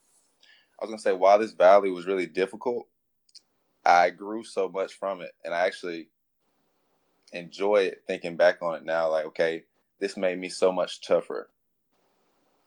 I 0.80 0.84
was 0.84 0.90
gonna 0.90 1.00
say 1.00 1.12
while 1.14 1.38
this 1.38 1.52
valley 1.52 1.90
was 1.90 2.06
really 2.06 2.26
difficult, 2.26 2.88
I 3.86 4.10
grew 4.10 4.44
so 4.44 4.68
much 4.68 4.94
from 4.94 5.22
it, 5.22 5.32
and 5.44 5.54
I 5.54 5.66
actually 5.66 6.08
enjoy 7.32 7.82
it. 7.84 8.02
Thinking 8.06 8.36
back 8.36 8.62
on 8.62 8.76
it 8.76 8.84
now, 8.84 9.10
like 9.10 9.26
okay, 9.26 9.64
this 10.00 10.16
made 10.16 10.38
me 10.38 10.48
so 10.50 10.72
much 10.72 11.02
tougher. 11.02 11.50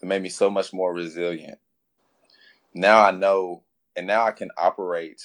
It 0.01 0.07
made 0.07 0.21
me 0.23 0.29
so 0.29 0.49
much 0.49 0.73
more 0.73 0.93
resilient 0.93 1.51
now 2.75 3.03
I 3.05 3.11
know, 3.11 3.63
and 3.97 4.07
now 4.07 4.25
I 4.25 4.31
can 4.31 4.51
operate. 4.57 5.23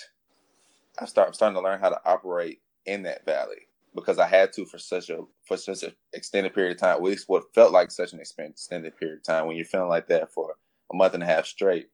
I 1.01 1.07
start 1.07 1.29
I'm 1.29 1.35
starting 1.35 1.57
to 1.57 1.63
learn 1.63 1.81
how 1.81 1.91
to 1.91 2.01
operate 2.07 2.61
in 2.87 3.05
that 3.05 3.27
valley 3.27 3.69
because 3.95 4.19
I 4.21 4.29
had 4.29 4.53
to 4.55 4.67
for 4.67 4.79
such 4.79 5.11
a 5.11 5.23
for 5.47 5.59
such 5.59 5.85
an 5.85 5.95
extended 6.15 6.55
period 6.55 6.73
of 6.75 6.81
time. 6.81 6.97
At 6.97 7.05
least 7.05 7.29
what 7.29 7.55
felt 7.55 7.73
like 7.73 7.93
such 7.93 8.15
an 8.15 8.21
extended 8.21 8.99
period 8.99 9.19
of 9.19 9.25
time 9.25 9.49
when 9.49 9.57
you're 9.57 9.67
feeling 9.67 9.91
like 9.91 10.09
that 10.09 10.33
for 10.33 10.57
a 10.93 10.97
month 10.97 11.15
and 11.15 11.23
a 11.23 11.27
half 11.27 11.47
straight. 11.47 11.89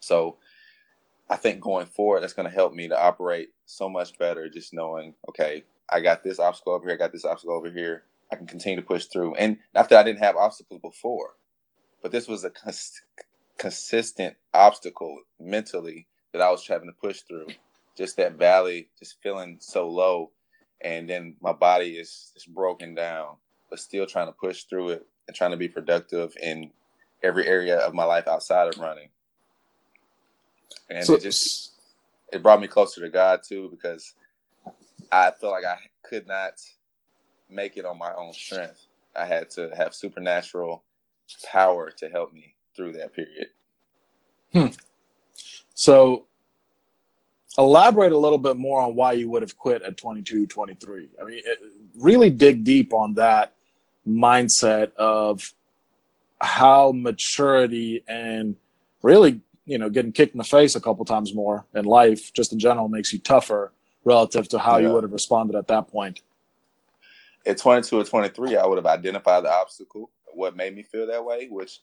So 0.00 0.36
I 1.30 1.36
think 1.36 1.60
going 1.60 1.86
forward, 1.86 2.20
that's 2.20 2.32
going 2.32 2.48
to 2.48 2.54
help 2.54 2.74
me 2.74 2.88
to 2.88 3.00
operate 3.00 3.50
so 3.66 3.88
much 3.88 4.18
better. 4.18 4.48
Just 4.48 4.74
knowing, 4.74 5.14
okay, 5.28 5.64
I 5.88 6.00
got 6.00 6.22
this 6.22 6.38
obstacle 6.38 6.74
over 6.74 6.86
here, 6.86 6.94
I 6.94 6.98
got 6.98 7.12
this 7.12 7.24
obstacle 7.24 7.54
over 7.54 7.70
here. 7.70 8.04
I 8.30 8.36
can 8.36 8.46
continue 8.46 8.80
to 8.80 8.86
push 8.86 9.04
through. 9.06 9.34
And 9.34 9.58
not 9.74 9.90
that 9.90 9.98
I 9.98 10.02
didn't 10.02 10.22
have 10.24 10.36
obstacles 10.36 10.80
before, 10.80 11.34
but 12.02 12.12
this 12.12 12.26
was 12.26 12.44
a 12.44 12.52
consistent 13.58 14.36
obstacle 14.54 15.18
mentally 15.38 16.06
that 16.32 16.40
I 16.40 16.50
was 16.50 16.66
having 16.66 16.88
to 16.88 16.94
push 16.94 17.20
through. 17.20 17.48
Just 17.94 18.16
that 18.16 18.38
valley, 18.38 18.88
just 18.98 19.18
feeling 19.22 19.58
so 19.60 19.86
low, 19.86 20.30
and 20.80 21.10
then 21.10 21.36
my 21.42 21.52
body 21.52 21.90
is 21.90 22.32
just 22.32 22.52
broken 22.54 22.94
down, 22.94 23.36
but 23.68 23.78
still 23.78 24.06
trying 24.06 24.28
to 24.28 24.32
push 24.32 24.62
through 24.64 24.88
it 24.88 25.06
and 25.28 25.36
trying 25.36 25.50
to 25.50 25.58
be 25.58 25.68
productive 25.68 26.34
in 26.42 26.70
every 27.22 27.46
area 27.46 27.78
of 27.78 27.94
my 27.94 28.04
life 28.04 28.26
outside 28.28 28.68
of 28.68 28.78
running. 28.80 29.08
And 30.90 31.04
so, 31.04 31.14
it 31.14 31.22
just 31.22 31.72
it 32.32 32.42
brought 32.42 32.60
me 32.60 32.68
closer 32.68 33.00
to 33.00 33.08
God 33.08 33.40
too 33.46 33.68
because 33.70 34.14
I 35.10 35.30
felt 35.30 35.52
like 35.52 35.64
I 35.64 35.78
could 36.02 36.26
not 36.26 36.54
make 37.50 37.76
it 37.76 37.84
on 37.84 37.98
my 37.98 38.12
own 38.14 38.32
strength. 38.32 38.86
I 39.14 39.26
had 39.26 39.50
to 39.50 39.70
have 39.76 39.94
supernatural 39.94 40.82
power 41.50 41.90
to 41.90 42.08
help 42.08 42.32
me 42.32 42.54
through 42.74 42.92
that 42.92 43.14
period. 43.14 43.48
Hmm. 44.52 44.66
So 45.74 46.26
elaborate 47.58 48.12
a 48.12 48.18
little 48.18 48.38
bit 48.38 48.56
more 48.56 48.80
on 48.80 48.94
why 48.94 49.12
you 49.12 49.28
would 49.30 49.42
have 49.42 49.56
quit 49.56 49.82
at 49.82 49.96
22, 49.96 50.46
23. 50.46 51.08
I 51.20 51.24
mean, 51.24 51.42
really 51.98 52.30
dig 52.30 52.64
deep 52.64 52.92
on 52.92 53.14
that 53.14 53.54
mindset 54.06 54.94
of 54.94 55.52
how 56.42 56.92
maturity 56.94 58.02
and 58.08 58.56
really, 59.02 59.40
you 59.64 59.78
know, 59.78 59.88
getting 59.88 60.12
kicked 60.12 60.34
in 60.34 60.38
the 60.38 60.44
face 60.44 60.74
a 60.74 60.80
couple 60.80 61.04
times 61.04 61.34
more 61.34 61.64
in 61.74 61.84
life, 61.84 62.32
just 62.32 62.52
in 62.52 62.58
general, 62.58 62.88
makes 62.88 63.12
you 63.12 63.18
tougher 63.20 63.72
relative 64.04 64.48
to 64.48 64.58
how 64.58 64.76
yeah. 64.76 64.88
you 64.88 64.92
would 64.92 65.04
have 65.04 65.12
responded 65.12 65.56
at 65.56 65.68
that 65.68 65.88
point. 65.88 66.20
At 67.46 67.58
22 67.58 68.00
or 68.00 68.04
23, 68.04 68.56
I 68.56 68.66
would 68.66 68.78
have 68.78 68.86
identified 68.86 69.44
the 69.44 69.52
obstacle, 69.52 70.10
what 70.34 70.56
made 70.56 70.74
me 70.74 70.82
feel 70.82 71.06
that 71.06 71.24
way, 71.24 71.48
which 71.48 71.80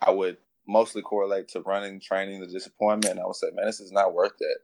I 0.00 0.10
would 0.10 0.36
mostly 0.66 1.02
correlate 1.02 1.48
to 1.48 1.60
running, 1.60 2.00
training, 2.00 2.40
the 2.40 2.46
disappointment. 2.46 3.18
I 3.18 3.26
would 3.26 3.36
say, 3.36 3.48
man, 3.54 3.66
this 3.66 3.80
is 3.80 3.92
not 3.92 4.14
worth 4.14 4.36
it. 4.40 4.58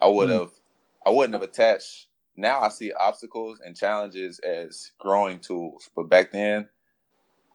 I 0.00 0.08
would 0.08 0.30
have, 0.30 0.48
mm. 0.48 0.60
I 1.06 1.10
wouldn't 1.10 1.34
have 1.34 1.42
attached. 1.42 2.06
Now 2.36 2.60
I 2.60 2.68
see 2.68 2.92
obstacles 2.92 3.60
and 3.64 3.76
challenges 3.76 4.40
as 4.40 4.90
growing 4.98 5.38
tools, 5.38 5.88
but 5.94 6.08
back 6.08 6.32
then, 6.32 6.68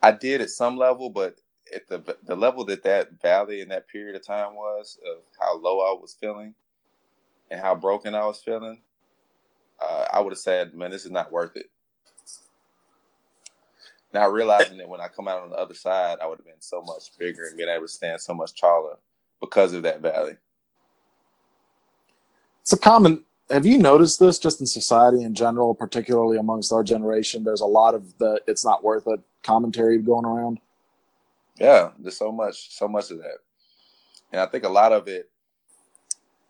I 0.02 0.12
did 0.14 0.42
at 0.42 0.52
some 0.52 0.78
level, 0.78 1.12
but 1.12 1.38
at 1.76 1.88
the 1.90 2.18
the 2.26 2.36
level 2.38 2.66
that 2.68 2.84
that 2.84 3.22
valley 3.22 3.62
in 3.62 3.70
that 3.70 3.90
period 3.90 4.16
of 4.18 4.26
time 4.26 4.56
was 4.56 5.00
of 5.06 5.24
how 5.40 5.58
low 5.58 5.82
I 5.82 6.00
was 6.00 6.18
feeling 6.20 6.56
and 7.52 7.62
how 7.62 7.76
broken 7.76 8.16
I 8.16 8.26
was 8.26 8.42
feeling, 8.42 8.80
uh, 9.82 10.08
I 10.14 10.22
would 10.22 10.32
have 10.34 10.40
said, 10.40 10.74
"Man, 10.76 10.92
this 10.92 11.06
is 11.06 11.12
not 11.12 11.32
worth 11.32 11.56
it." 11.58 11.68
Now 14.14 14.30
realizing 14.30 14.78
that 14.80 14.90
when 14.90 15.02
I 15.02 15.10
come 15.10 15.28
out 15.28 15.44
on 15.44 15.52
the 15.52 15.58
other 15.58 15.76
side, 15.76 16.20
I 16.22 16.28
would 16.28 16.40
have 16.40 16.46
been 16.46 16.62
so 16.62 16.82
much 16.82 17.18
bigger 17.20 17.46
and 17.48 17.58
been 17.58 17.70
able 17.70 17.86
to 17.88 17.94
stand 17.94 18.22
so 18.22 18.34
much 18.34 18.60
taller 18.60 18.98
because 19.42 19.74
of 19.74 19.84
that 19.84 20.02
valley. 20.02 20.38
It's 22.62 22.74
a 22.74 22.78
common 22.80 23.26
have 23.52 23.66
you 23.66 23.78
noticed 23.80 24.20
this 24.20 24.40
just 24.40 24.62
in 24.62 24.68
society 24.68 25.24
in 25.24 25.36
general 25.36 25.76
particularly 25.76 26.38
amongst 26.38 26.74
our 26.74 26.84
generation? 26.84 27.44
There's 27.44 27.62
a 27.62 27.66
lot 27.68 27.96
of 27.96 28.18
the 28.20 28.42
it's 28.48 28.66
not 28.66 28.84
worth 28.84 29.08
it 29.08 29.22
commentary 29.44 29.98
going 30.00 30.26
around? 30.26 30.60
Yeah 31.60 31.92
there's 32.00 32.18
so 32.18 32.32
much 32.32 32.72
so 32.72 32.88
much 32.88 33.12
of 33.12 33.18
that. 33.20 33.38
And 34.32 34.42
i 34.42 34.46
think 34.46 34.64
a 34.64 34.70
lot 34.70 34.92
of 34.92 35.08
it 35.08 35.30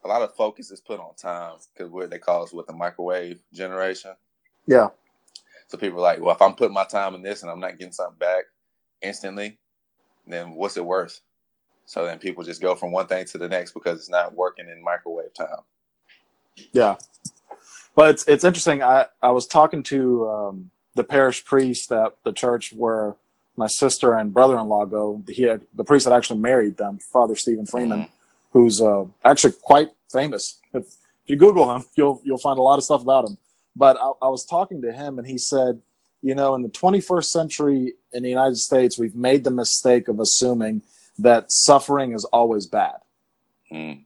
a 0.03 0.07
lot 0.07 0.21
of 0.21 0.35
focus 0.35 0.71
is 0.71 0.79
put 0.79 0.99
on 0.99 1.13
time 1.15 1.55
because 1.73 1.91
what 1.91 2.09
they 2.09 2.19
call 2.19 2.43
us 2.43 2.53
with 2.53 2.67
the 2.67 2.73
microwave 2.73 3.39
generation. 3.53 4.11
Yeah. 4.65 4.89
So 5.67 5.77
people 5.77 5.99
are 5.99 6.01
like 6.01 6.21
well 6.21 6.35
if 6.35 6.41
i'm 6.41 6.55
putting 6.55 6.73
my 6.73 6.85
time 6.85 7.15
in 7.15 7.21
this 7.21 7.41
and 7.41 7.51
i'm 7.51 7.59
not 7.59 7.77
getting 7.77 7.93
something 7.93 8.17
back 8.17 8.45
instantly 9.01 9.57
then 10.29 10.51
what's 10.51 10.77
it 10.77 10.85
worth? 10.85 11.21
So 11.85 12.05
then 12.05 12.19
people 12.19 12.43
just 12.43 12.61
go 12.61 12.75
from 12.75 12.91
one 12.91 13.07
thing 13.07 13.25
to 13.25 13.37
the 13.37 13.49
next 13.49 13.73
because 13.73 13.99
it's 13.99 14.09
not 14.09 14.35
working 14.35 14.69
in 14.69 14.83
microwave 14.83 15.33
time. 15.33 15.63
Yeah, 16.71 16.95
but 17.95 18.11
it's 18.11 18.27
it's 18.27 18.43
interesting. 18.43 18.83
I 18.83 19.07
I 19.21 19.31
was 19.31 19.47
talking 19.47 19.81
to 19.83 20.29
um, 20.29 20.71
the 20.99 21.03
parish 21.05 21.45
priest 21.45 21.93
at 21.93 22.17
the 22.25 22.33
church 22.33 22.73
where 22.73 23.15
my 23.55 23.67
sister 23.67 24.13
and 24.15 24.33
brother-in-law 24.33 24.83
go. 24.85 25.23
He 25.29 25.43
had, 25.43 25.61
the 25.73 25.85
priest 25.85 26.03
that 26.05 26.13
actually 26.13 26.41
married 26.41 26.75
them, 26.75 26.99
Father 26.99 27.37
Stephen 27.37 27.65
Freeman, 27.65 28.01
mm-hmm. 28.01 28.11
who's 28.51 28.81
uh, 28.81 29.05
actually 29.23 29.53
quite 29.61 29.91
famous. 30.11 30.59
If, 30.73 30.87
if 31.23 31.27
you 31.27 31.37
Google 31.37 31.73
him, 31.73 31.85
you'll 31.95 32.21
you'll 32.25 32.37
find 32.37 32.59
a 32.59 32.61
lot 32.61 32.77
of 32.79 32.83
stuff 32.83 33.01
about 33.01 33.29
him. 33.29 33.37
But 33.77 33.95
I, 33.95 34.11
I 34.21 34.27
was 34.27 34.43
talking 34.43 34.81
to 34.81 34.91
him, 34.91 35.19
and 35.19 35.25
he 35.25 35.37
said, 35.37 35.81
you 36.21 36.35
know, 36.35 36.53
in 36.53 36.63
the 36.63 36.69
21st 36.69 37.23
century 37.23 37.93
in 38.11 38.23
the 38.23 38.29
United 38.29 38.57
States, 38.57 38.99
we've 38.99 39.15
made 39.15 39.45
the 39.45 39.51
mistake 39.51 40.09
of 40.09 40.19
assuming 40.19 40.81
that 41.17 41.49
suffering 41.49 42.11
is 42.11 42.25
always 42.25 42.65
bad. 42.65 42.97
Mm. 43.71 44.03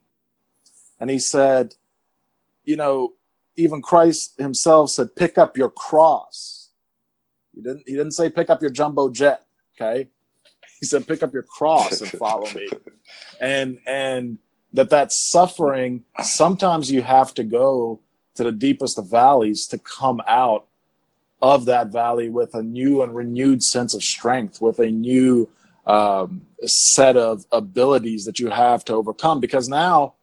And 1.00 1.10
he 1.10 1.18
said, 1.18 1.74
you 2.66 2.76
know, 2.76 3.14
even 3.56 3.82
Christ 3.82 4.36
himself 4.38 4.92
said, 4.92 5.16
pick 5.16 5.40
up 5.40 5.58
your 5.58 5.70
cross. 5.70 6.63
He 7.56 7.62
didn't, 7.62 7.84
he 7.86 7.94
didn't 7.94 8.12
say 8.12 8.30
pick 8.30 8.50
up 8.50 8.62
your 8.62 8.72
jumbo 8.72 9.10
jet. 9.10 9.44
Okay. 9.76 10.10
He 10.80 10.86
said, 10.86 11.08
pick 11.08 11.24
up 11.24 11.34
your 11.34 11.44
cross 11.44 12.02
and 12.02 12.12
follow 12.12 12.50
me. 12.54 12.68
And, 13.42 13.80
and 13.86 14.38
that 14.72 14.90
that 14.92 15.12
suffering, 15.12 16.04
sometimes 16.22 16.90
you 16.90 17.02
have 17.02 17.34
to 17.34 17.44
go 17.44 18.00
to 18.36 18.44
the 18.44 18.52
deepest 18.52 18.98
of 18.98 19.10
valleys 19.10 19.68
to 19.68 19.78
come 19.78 20.22
out 20.28 20.66
of 21.42 21.66
that 21.66 21.88
valley 21.88 22.30
with 22.30 22.56
a 22.56 22.64
new 22.64 23.02
and 23.04 23.14
renewed 23.14 23.62
sense 23.62 23.94
of 23.94 24.04
strength, 24.04 24.62
with 24.62 24.80
a 24.80 24.90
new 24.90 25.50
um, 25.86 26.44
set 26.66 27.18
of 27.18 27.46
abilities 27.52 28.26
that 28.26 28.40
you 28.40 28.50
have 28.50 28.86
to 28.86 28.94
overcome. 28.94 29.40
Because 29.40 29.68
now, 29.68 30.14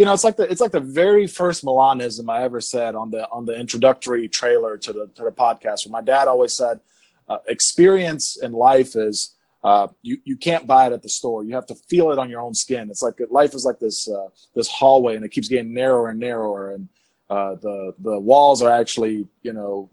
you 0.00 0.06
know, 0.06 0.14
it's 0.14 0.24
like 0.24 0.36
the 0.36 0.50
it's 0.50 0.62
like 0.62 0.72
the 0.72 0.80
very 0.80 1.26
first 1.26 1.62
Milanism 1.62 2.30
I 2.30 2.42
ever 2.42 2.58
said 2.62 2.94
on 2.94 3.10
the 3.10 3.28
on 3.28 3.44
the 3.44 3.54
introductory 3.54 4.28
trailer 4.28 4.78
to 4.78 4.94
the 4.94 5.10
to 5.14 5.24
the 5.24 5.30
podcast. 5.30 5.84
Where 5.84 5.92
my 5.92 6.00
dad 6.00 6.26
always 6.26 6.54
said, 6.54 6.80
uh, 7.28 7.36
"Experience 7.48 8.38
in 8.42 8.52
life 8.52 8.96
is 8.96 9.36
uh, 9.62 9.88
you 10.00 10.16
you 10.24 10.38
can't 10.38 10.66
buy 10.66 10.86
it 10.86 10.94
at 10.94 11.02
the 11.02 11.10
store. 11.10 11.44
You 11.44 11.54
have 11.54 11.66
to 11.66 11.74
feel 11.74 12.12
it 12.12 12.18
on 12.18 12.30
your 12.30 12.40
own 12.40 12.54
skin. 12.54 12.88
It's 12.88 13.02
like 13.02 13.20
life 13.28 13.52
is 13.52 13.66
like 13.66 13.78
this 13.78 14.08
uh, 14.08 14.28
this 14.54 14.68
hallway, 14.68 15.16
and 15.16 15.24
it 15.24 15.32
keeps 15.32 15.48
getting 15.48 15.74
narrower 15.74 16.08
and 16.08 16.18
narrower, 16.18 16.72
and 16.72 16.88
uh, 17.28 17.56
the 17.56 17.92
the 17.98 18.18
walls 18.18 18.62
are 18.62 18.70
actually 18.70 19.28
you 19.42 19.52
know 19.52 19.90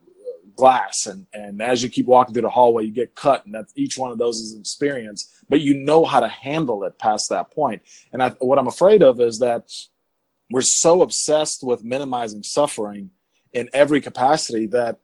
glass 0.55 1.05
and 1.05 1.27
and 1.33 1.61
as 1.61 1.83
you 1.83 1.89
keep 1.89 2.07
walking 2.07 2.33
through 2.33 2.41
the 2.41 2.49
hallway 2.49 2.83
you 2.83 2.91
get 2.91 3.13
cut 3.13 3.45
and 3.45 3.53
that 3.53 3.65
each 3.75 3.95
one 3.95 4.11
of 4.11 4.17
those 4.17 4.39
is 4.39 4.53
an 4.53 4.59
experience 4.59 5.43
but 5.49 5.61
you 5.61 5.75
know 5.75 6.03
how 6.03 6.19
to 6.19 6.27
handle 6.27 6.83
it 6.83 6.97
past 6.97 7.29
that 7.29 7.51
point. 7.51 7.79
point 7.79 7.81
and 8.11 8.23
I, 8.23 8.29
what 8.39 8.57
i'm 8.57 8.65
afraid 8.65 9.03
of 9.03 9.21
is 9.21 9.37
that 9.37 9.69
we're 10.49 10.61
so 10.61 11.01
obsessed 11.01 11.63
with 11.63 11.83
minimizing 11.83 12.43
suffering 12.43 13.11
in 13.53 13.69
every 13.73 14.01
capacity 14.01 14.67
that 14.67 14.99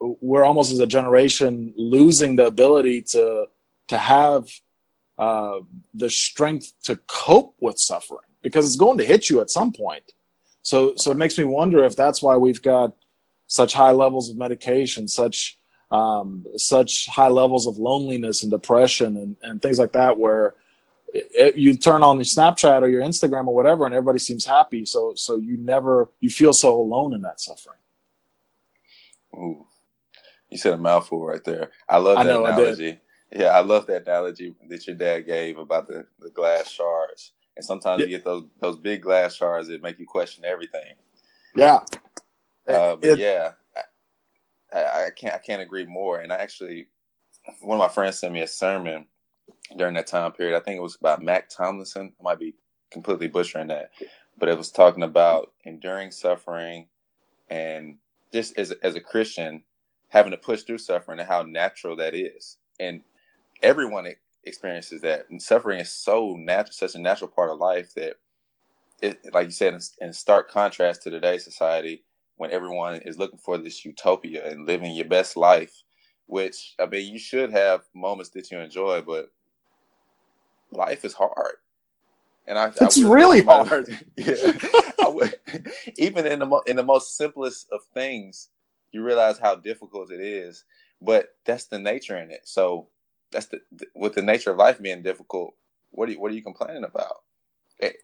we're 0.00 0.44
almost 0.44 0.72
as 0.72 0.80
a 0.80 0.86
generation 0.86 1.72
losing 1.76 2.36
the 2.36 2.46
ability 2.46 3.02
to 3.02 3.46
to 3.88 3.98
have 3.98 4.48
uh, 5.18 5.58
the 5.92 6.10
strength 6.10 6.72
to 6.82 6.96
cope 7.06 7.54
with 7.60 7.78
suffering 7.78 8.28
because 8.42 8.66
it's 8.66 8.76
going 8.76 8.98
to 8.98 9.04
hit 9.04 9.30
you 9.30 9.40
at 9.40 9.50
some 9.50 9.72
point. 9.72 10.12
So 10.62 10.94
so 10.96 11.10
it 11.10 11.16
makes 11.16 11.38
me 11.38 11.44
wonder 11.44 11.84
if 11.84 11.96
that's 11.96 12.22
why 12.22 12.36
we've 12.36 12.62
got 12.62 12.94
such 13.46 13.74
high 13.74 13.92
levels 13.92 14.30
of 14.30 14.36
medication, 14.36 15.08
such 15.08 15.58
um, 15.90 16.44
such 16.56 17.06
high 17.06 17.28
levels 17.28 17.66
of 17.66 17.78
loneliness 17.78 18.42
and 18.42 18.50
depression 18.50 19.16
and, 19.16 19.36
and 19.42 19.62
things 19.62 19.78
like 19.78 19.92
that, 19.92 20.18
where 20.18 20.54
it, 21.14 21.28
it, 21.32 21.56
you 21.56 21.76
turn 21.76 22.02
on 22.02 22.16
your 22.16 22.24
Snapchat 22.24 22.82
or 22.82 22.88
your 22.88 23.02
Instagram 23.02 23.46
or 23.46 23.54
whatever, 23.54 23.86
and 23.86 23.94
everybody 23.94 24.18
seems 24.18 24.44
happy. 24.44 24.84
So 24.84 25.14
so 25.16 25.36
you 25.36 25.56
never 25.56 26.10
you 26.20 26.28
feel 26.28 26.52
so 26.52 26.74
alone 26.74 27.14
in 27.14 27.22
that 27.22 27.40
suffering. 27.40 27.78
Ooh, 29.34 29.64
you 30.50 30.58
said 30.58 30.74
a 30.74 30.76
mouthful 30.76 31.24
right 31.24 31.42
there. 31.44 31.70
I 31.88 31.98
love 31.98 32.16
that 32.16 32.26
I 32.26 32.28
know, 32.28 32.44
analogy. 32.44 32.92
I 32.92 33.00
yeah, 33.34 33.46
I 33.46 33.60
love 33.60 33.86
that 33.86 34.02
analogy 34.02 34.54
that 34.68 34.86
your 34.86 34.96
dad 34.96 35.20
gave 35.20 35.58
about 35.58 35.86
the, 35.86 36.06
the 36.20 36.30
glass 36.30 36.70
shards. 36.70 37.32
And 37.56 37.64
sometimes 37.64 38.00
yeah. 38.00 38.06
you 38.06 38.10
get 38.10 38.24
those 38.24 38.44
those 38.60 38.76
big 38.76 39.02
glass 39.02 39.36
shards 39.36 39.68
that 39.68 39.82
make 39.82 40.00
you 40.00 40.06
question 40.06 40.44
everything. 40.44 40.94
Yeah, 41.54 41.80
uh, 42.66 42.96
but 42.96 43.04
it, 43.04 43.18
yeah, 43.20 43.52
I, 44.72 45.06
I, 45.06 45.10
can't 45.10 45.34
I 45.34 45.38
can't 45.38 45.62
agree 45.62 45.86
more. 45.86 46.20
And 46.20 46.32
I 46.32 46.36
actually, 46.36 46.88
one 47.60 47.80
of 47.80 47.88
my 47.88 47.92
friends 47.92 48.18
sent 48.18 48.32
me 48.32 48.40
a 48.40 48.48
sermon 48.48 49.06
during 49.76 49.94
that 49.94 50.06
time 50.06 50.32
period. 50.32 50.56
I 50.56 50.60
think 50.60 50.76
it 50.76 50.82
was 50.82 50.96
about 50.96 51.22
Mac 51.22 51.48
Tomlinson. 51.48 52.12
I 52.20 52.22
might 52.22 52.38
be 52.38 52.54
completely 52.90 53.28
butchering 53.28 53.68
that, 53.68 53.90
but 54.38 54.48
it 54.48 54.58
was 54.58 54.70
talking 54.70 55.02
about 55.02 55.52
enduring 55.64 56.10
suffering 56.10 56.88
and 57.50 57.96
just 58.32 58.58
as 58.58 58.72
as 58.82 58.94
a 58.94 59.00
Christian 59.00 59.62
having 60.08 60.32
to 60.32 60.38
push 60.38 60.62
through 60.62 60.78
suffering 60.78 61.18
and 61.18 61.28
how 61.28 61.42
natural 61.42 61.96
that 61.96 62.14
is. 62.14 62.58
And 62.80 63.02
everyone 63.62 64.06
experiences 64.44 65.00
that. 65.02 65.26
And 65.30 65.42
suffering 65.42 65.80
is 65.80 65.92
so 65.92 66.36
natural, 66.36 66.72
such 66.72 66.94
a 66.94 67.00
natural 67.00 67.30
part 67.30 67.50
of 67.50 67.58
life 67.58 67.94
that 67.94 68.16
it, 69.02 69.20
like 69.32 69.46
you 69.46 69.52
said, 69.52 69.74
in, 69.74 69.80
in 70.00 70.12
stark 70.12 70.50
contrast 70.50 71.02
to 71.02 71.10
today's 71.10 71.44
society, 71.44 72.04
when 72.36 72.50
everyone 72.50 72.96
is 72.96 73.18
looking 73.18 73.38
for 73.38 73.58
this 73.58 73.84
utopia 73.84 74.48
and 74.48 74.66
living 74.66 74.94
your 74.94 75.06
best 75.06 75.36
life, 75.36 75.82
which 76.26 76.74
I 76.80 76.86
mean, 76.86 77.12
you 77.12 77.18
should 77.18 77.50
have 77.52 77.82
moments 77.94 78.30
that 78.30 78.50
you 78.50 78.58
enjoy, 78.58 79.02
but 79.02 79.30
life 80.74 81.04
is 81.04 81.14
hard. 81.14 81.56
And 82.46 82.58
I, 82.58 82.72
it's 82.80 82.98
I 83.04 83.08
really 83.08 83.42
hard. 83.42 83.88
yeah, 84.16 84.52
would, 85.08 85.34
even 85.96 86.26
in 86.26 86.38
the 86.40 86.62
in 86.66 86.76
the 86.76 86.82
most 86.82 87.16
simplest 87.16 87.68
of 87.72 87.80
things, 87.94 88.48
you 88.92 89.02
realize 89.02 89.38
how 89.38 89.54
difficult 89.54 90.10
it 90.10 90.20
is. 90.20 90.64
But 91.00 91.28
that's 91.44 91.66
the 91.66 91.78
nature 91.78 92.16
in 92.18 92.30
it. 92.30 92.42
So 92.44 92.88
that's 93.30 93.46
the 93.46 93.60
with 93.94 94.14
the 94.14 94.22
nature 94.22 94.50
of 94.50 94.58
life 94.58 94.80
being 94.80 95.02
difficult. 95.02 95.54
What 95.90 96.08
are 96.08 96.12
you, 96.12 96.20
what 96.20 96.32
are 96.32 96.34
you 96.34 96.42
complaining 96.42 96.84
about? 96.84 97.22
It, 97.78 97.86
eh, 97.86 97.98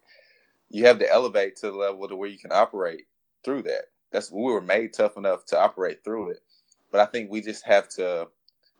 you 0.70 0.86
have 0.86 1.00
to 1.00 1.10
elevate 1.10 1.56
to 1.56 1.66
the 1.66 1.76
level 1.76 2.08
to 2.08 2.16
where 2.16 2.28
you 2.28 2.38
can 2.38 2.52
operate 2.52 3.06
through 3.42 3.62
that 3.62 3.86
that's 4.10 4.30
we 4.30 4.42
were 4.42 4.60
made 4.60 4.92
tough 4.92 5.16
enough 5.16 5.44
to 5.46 5.58
operate 5.58 6.02
through 6.04 6.30
it. 6.30 6.42
But 6.90 7.00
I 7.00 7.06
think 7.06 7.30
we 7.30 7.40
just 7.40 7.64
have 7.64 7.88
to 7.90 8.28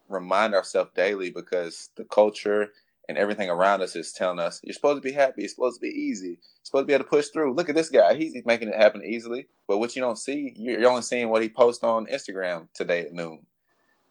remind 0.08 0.54
ourselves 0.54 0.90
daily 0.94 1.30
because 1.30 1.90
the 1.96 2.04
culture 2.04 2.72
and 3.10 3.18
everything 3.18 3.50
around 3.50 3.82
us 3.82 3.96
is 3.96 4.12
telling 4.12 4.38
us 4.38 4.60
you're 4.62 4.72
supposed 4.72 5.02
to 5.02 5.08
be 5.08 5.12
happy, 5.12 5.42
it's 5.42 5.52
supposed 5.54 5.80
to 5.80 5.86
be 5.86 5.92
easy, 5.92 6.28
you're 6.28 6.38
supposed 6.62 6.84
to 6.84 6.86
be 6.86 6.94
able 6.94 7.02
to 7.02 7.10
push 7.10 7.26
through. 7.26 7.52
Look 7.54 7.68
at 7.68 7.74
this 7.74 7.90
guy, 7.90 8.14
he's 8.14 8.34
making 8.46 8.68
it 8.68 8.76
happen 8.76 9.04
easily. 9.04 9.48
But 9.66 9.78
what 9.78 9.96
you 9.96 10.00
don't 10.00 10.16
see, 10.16 10.52
you're 10.56 10.88
only 10.88 11.02
seeing 11.02 11.28
what 11.28 11.42
he 11.42 11.48
posted 11.48 11.88
on 11.88 12.06
Instagram 12.06 12.68
today 12.72 13.00
at 13.00 13.12
noon. 13.12 13.44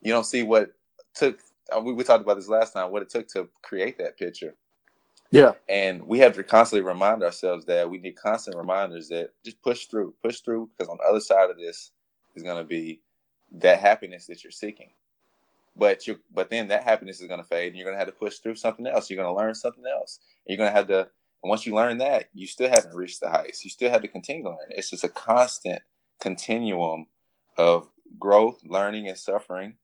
You 0.01 0.11
don't 0.11 0.25
see 0.25 0.43
what 0.43 0.73
took. 1.15 1.39
Uh, 1.73 1.79
we, 1.79 1.93
we 1.93 2.03
talked 2.03 2.23
about 2.23 2.35
this 2.35 2.49
last 2.49 2.73
time. 2.73 2.91
What 2.91 3.01
it 3.01 3.09
took 3.09 3.29
to 3.29 3.47
create 3.61 3.97
that 3.99 4.17
picture. 4.17 4.53
Yeah. 5.31 5.53
And 5.69 6.03
we 6.05 6.19
have 6.19 6.33
to 6.35 6.43
constantly 6.43 6.85
remind 6.85 7.23
ourselves 7.23 7.65
that 7.67 7.89
we 7.89 7.99
need 7.99 8.17
constant 8.17 8.57
reminders 8.57 9.07
that 9.09 9.29
just 9.45 9.61
push 9.61 9.85
through, 9.85 10.13
push 10.21 10.41
through, 10.41 10.69
because 10.77 10.89
on 10.89 10.97
the 10.97 11.09
other 11.09 11.21
side 11.21 11.49
of 11.49 11.57
this 11.57 11.91
is 12.35 12.43
going 12.43 12.57
to 12.57 12.67
be 12.67 12.99
that 13.53 13.79
happiness 13.79 14.25
that 14.25 14.43
you're 14.43 14.51
seeking. 14.51 14.89
But 15.79 16.05
you, 16.07 16.19
but 16.33 16.49
then 16.49 16.67
that 16.67 16.83
happiness 16.83 17.21
is 17.21 17.27
going 17.27 17.41
to 17.41 17.47
fade, 17.47 17.69
and 17.69 17.77
you're 17.77 17.85
going 17.85 17.95
to 17.95 17.99
have 17.99 18.07
to 18.07 18.19
push 18.19 18.37
through 18.39 18.55
something 18.55 18.85
else. 18.85 19.09
You're 19.09 19.23
going 19.23 19.33
to 19.33 19.41
learn 19.41 19.55
something 19.55 19.85
else. 19.85 20.19
You're 20.45 20.57
going 20.57 20.69
to 20.69 20.75
have 20.75 20.87
to. 20.87 21.07
Once 21.41 21.65
you 21.65 21.73
learn 21.73 21.97
that, 21.99 22.25
you 22.33 22.45
still 22.45 22.69
haven't 22.69 22.93
reached 22.93 23.21
the 23.21 23.29
heights. 23.29 23.63
You 23.63 23.71
still 23.71 23.89
have 23.89 24.01
to 24.01 24.09
continue 24.09 24.43
to 24.43 24.49
learn. 24.49 24.57
It's 24.71 24.89
just 24.89 25.05
a 25.05 25.09
constant 25.09 25.81
continuum 26.19 27.07
of 27.57 27.87
growth, 28.19 28.59
learning, 28.65 29.07
and 29.07 29.17
suffering. 29.17 29.75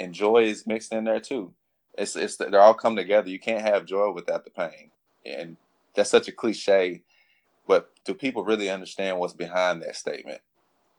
And 0.00 0.12
joy 0.12 0.44
is 0.44 0.66
mixed 0.66 0.92
in 0.92 1.04
there 1.04 1.20
too. 1.20 1.54
It's 1.96 2.16
it's 2.16 2.36
they 2.36 2.56
all 2.56 2.74
come 2.74 2.96
together. 2.96 3.30
You 3.30 3.38
can't 3.38 3.62
have 3.62 3.86
joy 3.86 4.10
without 4.10 4.44
the 4.44 4.50
pain, 4.50 4.90
and 5.24 5.56
that's 5.94 6.10
such 6.10 6.28
a 6.28 6.32
cliche. 6.32 7.02
But 7.66 7.90
do 8.04 8.14
people 8.14 8.44
really 8.44 8.70
understand 8.70 9.18
what's 9.18 9.32
behind 9.32 9.82
that 9.82 9.96
statement? 9.96 10.40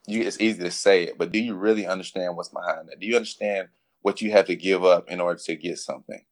You, 0.06 0.22
it's 0.22 0.40
easy 0.40 0.60
to 0.60 0.70
say 0.70 1.04
it, 1.04 1.18
but 1.18 1.32
do 1.32 1.38
you 1.38 1.54
really 1.54 1.86
understand 1.86 2.36
what's 2.36 2.48
behind 2.48 2.88
that? 2.88 2.98
Do 2.98 3.06
you 3.06 3.16
understand 3.16 3.68
what 4.02 4.22
you 4.22 4.32
have 4.32 4.46
to 4.46 4.56
give 4.56 4.84
up 4.84 5.10
in 5.10 5.20
order 5.20 5.40
to 5.46 5.56
get 5.56 5.78
something? 5.78 6.22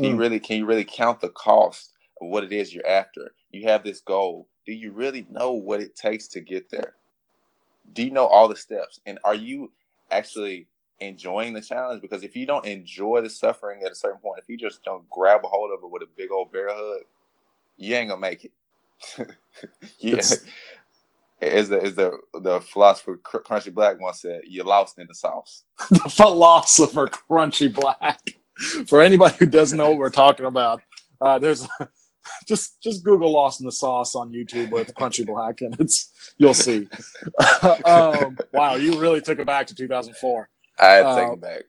Do 0.00 0.08
you 0.08 0.16
Mm. 0.16 0.20
really 0.20 0.40
can 0.40 0.58
you 0.58 0.66
really 0.66 0.84
count 0.84 1.20
the 1.20 1.30
cost 1.30 1.92
of 2.20 2.28
what 2.28 2.44
it 2.44 2.52
is 2.52 2.74
you're 2.74 2.86
after? 2.86 3.34
You 3.50 3.68
have 3.68 3.84
this 3.84 4.00
goal. 4.00 4.48
Do 4.66 4.72
you 4.74 4.92
really 4.92 5.26
know 5.30 5.52
what 5.52 5.80
it 5.80 5.96
takes 5.96 6.28
to 6.30 6.40
get 6.40 6.70
there? 6.70 6.94
Do 7.92 8.02
you 8.04 8.10
know 8.12 8.26
all 8.26 8.48
the 8.48 8.56
steps? 8.56 9.00
And 9.06 9.18
are 9.24 9.34
you 9.36 9.72
actually 10.10 10.68
enjoying 11.00 11.54
the 11.54 11.62
challenge? 11.62 12.02
Because 12.02 12.24
if 12.24 12.36
you 12.36 12.46
don't 12.46 12.66
enjoy 12.66 13.22
the 13.22 13.30
suffering 13.30 13.82
at 13.84 13.92
a 13.92 13.96
certain 13.96 14.20
point, 14.20 14.40
if 14.42 14.48
you 14.48 14.58
just 14.58 14.84
don't 14.84 15.08
grab 15.10 15.42
a 15.44 15.48
hold 15.48 15.72
of 15.72 15.84
it 15.84 15.90
with 15.90 16.02
a 16.02 16.08
big 16.16 16.30
old 16.32 16.52
bear 16.52 16.68
hug, 16.70 17.02
you 17.78 17.94
ain't 17.96 18.10
gonna 18.10 18.20
make 18.20 18.44
it. 18.46 18.52
yeah. 20.00 20.14
It's- 20.14 20.44
As 21.42 21.68
the 21.70 21.82
as 21.82 21.94
the 21.94 22.18
the 22.42 22.60
philosopher 22.60 23.18
Crunchy 23.24 23.72
Black 23.72 24.00
once 24.00 24.22
said, 24.22 24.42
"You're 24.46 24.64
lost 24.66 24.98
in 24.98 25.06
the 25.08 25.14
sauce." 25.14 25.64
the 25.90 26.10
philosopher 26.10 27.08
Crunchy 27.08 27.72
Black. 27.72 28.20
For 28.88 29.02
anybody 29.02 29.36
who 29.38 29.46
doesn't 29.46 29.78
know 29.78 29.90
what 29.90 29.98
we're 29.98 30.10
talking 30.10 30.46
about, 30.46 30.82
uh, 31.20 31.38
there's 31.38 31.66
just 32.48 32.82
just 32.82 33.04
Google 33.04 33.32
"Lost 33.32 33.60
in 33.60 33.66
the 33.66 33.72
Sauce" 33.72 34.14
on 34.14 34.32
YouTube 34.32 34.70
with 34.70 34.94
Crunchy 34.94 35.26
Black, 35.26 35.62
and 35.62 35.76
it's 35.80 36.12
you'll 36.38 36.54
see. 36.54 36.88
um, 37.84 38.38
wow, 38.52 38.76
you 38.76 39.00
really 39.00 39.20
took 39.20 39.38
it 39.38 39.46
back 39.46 39.66
to 39.68 39.74
2004. 39.74 40.48
I 40.78 40.86
had 40.92 41.02
to 41.02 41.08
Uh, 41.08 41.16
take 41.16 41.32
it 41.34 41.40
back. 41.40 41.62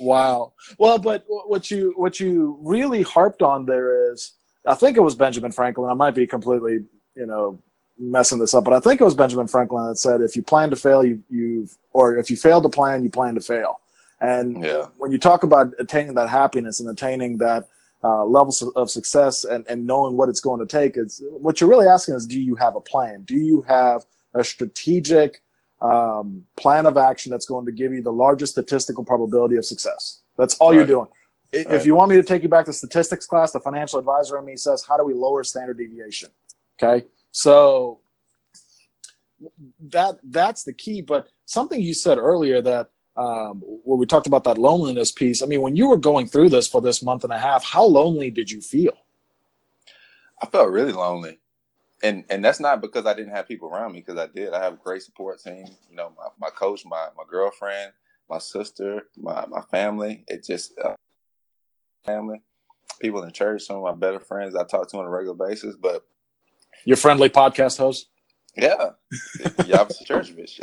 Wow. 0.00 0.54
Well, 0.78 0.98
but 0.98 1.24
what 1.28 1.70
you 1.70 1.94
what 1.96 2.20
you 2.20 2.58
really 2.62 3.02
harped 3.02 3.42
on 3.42 3.66
there 3.66 4.12
is, 4.12 4.34
I 4.66 4.74
think 4.74 4.96
it 4.96 5.02
was 5.02 5.14
Benjamin 5.14 5.52
Franklin. 5.52 5.90
I 5.90 5.94
might 5.94 6.14
be 6.14 6.26
completely, 6.26 6.80
you 7.16 7.26
know, 7.26 7.62
messing 7.98 8.38
this 8.38 8.54
up, 8.54 8.64
but 8.64 8.72
I 8.74 8.80
think 8.80 9.00
it 9.00 9.04
was 9.04 9.14
Benjamin 9.14 9.46
Franklin 9.46 9.86
that 9.88 9.96
said, 9.96 10.20
"If 10.20 10.36
you 10.36 10.42
plan 10.42 10.70
to 10.70 10.76
fail, 10.76 11.04
you 11.04 11.22
you 11.30 11.68
or 11.92 12.16
if 12.16 12.30
you 12.30 12.36
fail 12.36 12.60
to 12.60 12.68
plan, 12.68 13.02
you 13.02 13.10
plan 13.10 13.34
to 13.34 13.40
fail." 13.40 13.80
And 14.20 14.62
Yeah. 14.62 14.86
when 14.96 15.12
you 15.12 15.18
talk 15.18 15.42
about 15.42 15.72
attaining 15.78 16.14
that 16.14 16.28
happiness 16.28 16.80
and 16.80 16.88
attaining 16.88 17.38
that 17.38 17.68
uh, 18.04 18.24
levels 18.24 18.62
of- 18.62 18.90
success 18.90 19.44
and, 19.44 19.66
and 19.68 19.86
knowing 19.86 20.16
what 20.16 20.28
it's 20.28 20.40
going 20.40 20.60
to 20.60 20.66
take, 20.66 20.96
it's 20.96 21.20
what 21.40 21.60
you're 21.60 21.68
really 21.68 21.86
asking 21.88 22.14
is, 22.14 22.26
do 22.26 22.40
you 22.40 22.54
have 22.54 22.76
a 22.76 22.80
plan? 22.80 23.22
Do 23.22 23.34
you 23.36 23.62
have 23.62 24.04
a 24.34 24.44
strategic 24.44 25.42
um, 25.80 26.44
plan 26.56 26.86
of 26.86 26.96
action 26.96 27.30
that's 27.30 27.46
going 27.46 27.66
to 27.66 27.72
give 27.72 27.92
you 27.92 28.02
the 28.02 28.12
largest 28.12 28.52
statistical 28.52 29.02
probability 29.04 29.56
of 29.56 29.64
success? 29.64 30.20
That's 30.38 30.54
all 30.58 30.72
you're 30.74 30.86
doing. 30.86 31.08
If 31.52 31.66
Right. 31.66 31.86
you 31.86 31.94
want 31.94 32.10
me 32.10 32.16
to 32.16 32.22
take 32.22 32.42
you 32.42 32.48
back 32.48 32.66
to 32.66 32.72
statistics 32.72 33.26
class, 33.26 33.52
the 33.52 33.60
financial 33.60 33.98
advisor 33.98 34.38
in 34.38 34.44
me 34.44 34.56
says, 34.56 34.84
how 34.84 34.96
do 34.96 35.04
we 35.04 35.14
lower 35.14 35.42
standard 35.42 35.78
deviation? 35.78 36.30
Okay, 36.82 37.06
so 37.36 38.00
that 39.90 40.16
that's 40.24 40.64
the 40.64 40.72
key. 40.72 41.02
But 41.02 41.28
something 41.44 41.78
you 41.78 41.92
said 41.92 42.16
earlier 42.16 42.62
that 42.62 42.88
um, 43.14 43.60
where 43.60 43.98
we 43.98 44.06
talked 44.06 44.26
about 44.26 44.44
that 44.44 44.56
loneliness 44.56 45.12
piece. 45.12 45.42
I 45.42 45.46
mean, 45.46 45.60
when 45.60 45.76
you 45.76 45.86
were 45.86 45.98
going 45.98 46.28
through 46.28 46.48
this 46.48 46.66
for 46.66 46.80
this 46.80 47.02
month 47.02 47.24
and 47.24 47.32
a 47.34 47.38
half, 47.38 47.62
how 47.62 47.84
lonely 47.84 48.30
did 48.30 48.50
you 48.50 48.62
feel? 48.62 48.94
I 50.42 50.46
felt 50.46 50.70
really 50.70 50.92
lonely, 50.92 51.38
and 52.02 52.24
and 52.30 52.42
that's 52.42 52.58
not 52.58 52.80
because 52.80 53.04
I 53.04 53.12
didn't 53.12 53.34
have 53.34 53.46
people 53.46 53.68
around 53.68 53.92
me. 53.92 54.00
Because 54.00 54.18
I 54.18 54.28
did. 54.34 54.54
I 54.54 54.64
have 54.64 54.72
a 54.72 54.82
great 54.82 55.02
support 55.02 55.38
team. 55.38 55.66
You 55.90 55.96
know, 55.96 56.14
my, 56.16 56.28
my 56.40 56.50
coach, 56.50 56.86
my 56.86 57.08
my 57.18 57.24
girlfriend, 57.28 57.92
my 58.30 58.38
sister, 58.38 59.08
my 59.14 59.44
my 59.44 59.60
family. 59.70 60.24
It 60.26 60.42
just 60.42 60.72
uh, 60.82 60.94
family, 62.06 62.40
people 62.98 63.24
in 63.24 63.32
church. 63.32 63.64
Some 63.64 63.76
of 63.76 63.82
my 63.82 63.92
better 63.92 64.20
friends 64.20 64.56
I 64.56 64.64
talk 64.64 64.88
to 64.90 64.96
on 64.96 65.04
a 65.04 65.10
regular 65.10 65.36
basis. 65.36 65.76
But 65.76 66.02
Your 66.84 66.96
friendly 66.96 67.28
podcast 67.28 67.78
host. 67.78 68.08
yeah, 68.56 68.90
yeah, 69.66 69.80
I 69.80 69.82
was 69.82 70.00
a 70.00 70.04
church 70.04 70.34
bitch. 70.34 70.58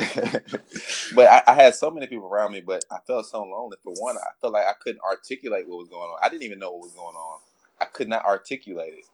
but 1.15 1.27
I, 1.27 1.43
I 1.47 1.53
had 1.53 1.75
so 1.75 1.91
many 1.91 2.07
people 2.07 2.27
around 2.27 2.51
me, 2.51 2.61
but 2.61 2.83
I 2.91 2.97
felt 3.05 3.27
so 3.27 3.43
lonely. 3.43 3.77
For 3.83 3.93
one, 3.93 4.17
I 4.17 4.31
felt 4.41 4.53
like 4.53 4.65
I 4.65 4.73
couldn't 4.81 5.01
articulate 5.01 5.67
what 5.67 5.77
was 5.77 5.89
going 5.89 6.09
on. 6.09 6.17
I 6.23 6.29
didn't 6.29 6.43
even 6.43 6.59
know 6.59 6.71
what 6.71 6.81
was 6.81 6.93
going 6.93 7.15
on. 7.15 7.39
I 7.79 7.85
could 7.85 8.07
not 8.07 8.25
articulate 8.25 8.93
it, 8.93 9.05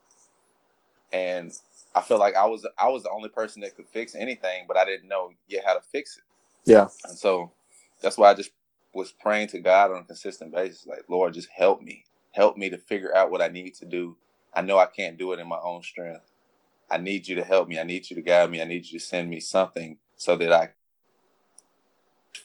and 1.15 1.51
I 1.95 2.01
felt 2.01 2.19
like 2.19 2.35
I 2.35 2.45
was 2.45 2.65
I 2.77 2.87
was 2.89 3.03
the 3.03 3.11
only 3.11 3.29
person 3.29 3.61
that 3.61 3.75
could 3.75 3.87
fix 3.87 4.15
anything, 4.15 4.65
but 4.67 4.77
I 4.77 4.85
didn't 4.85 5.09
know 5.09 5.31
yet 5.47 5.65
how 5.65 5.73
to 5.73 5.81
fix 5.81 6.17
it. 6.17 6.23
Yeah. 6.65 6.87
And 7.07 7.17
so 7.17 7.51
that's 8.01 8.17
why 8.17 8.29
I 8.29 8.33
just 8.33 8.51
was 8.93 9.11
praying 9.11 9.47
to 9.49 9.59
God 9.59 9.91
on 9.91 9.97
a 10.01 10.03
consistent 10.03 10.53
basis, 10.53 10.87
like 10.87 11.03
Lord, 11.09 11.33
just 11.33 11.49
help 11.49 11.81
me, 11.81 12.05
help 12.31 12.57
me 12.57 12.69
to 12.69 12.77
figure 12.77 13.15
out 13.15 13.31
what 13.31 13.41
I 13.41 13.47
need 13.47 13.75
to 13.75 13.85
do. 13.85 14.15
I 14.53 14.61
know 14.61 14.77
I 14.79 14.85
can't 14.87 15.17
do 15.17 15.33
it 15.33 15.39
in 15.39 15.47
my 15.47 15.59
own 15.63 15.83
strength. 15.83 16.28
I 16.91 16.97
need 16.97 17.27
you 17.27 17.35
to 17.35 17.43
help 17.43 17.67
me. 17.67 17.79
I 17.79 17.83
need 17.83 18.09
you 18.09 18.15
to 18.15 18.21
guide 18.21 18.49
me. 18.49 18.61
I 18.61 18.65
need 18.65 18.85
you 18.85 18.99
to 18.99 19.05
send 19.05 19.29
me 19.29 19.39
something 19.39 19.97
so 20.15 20.35
that 20.37 20.51
I 20.51 20.69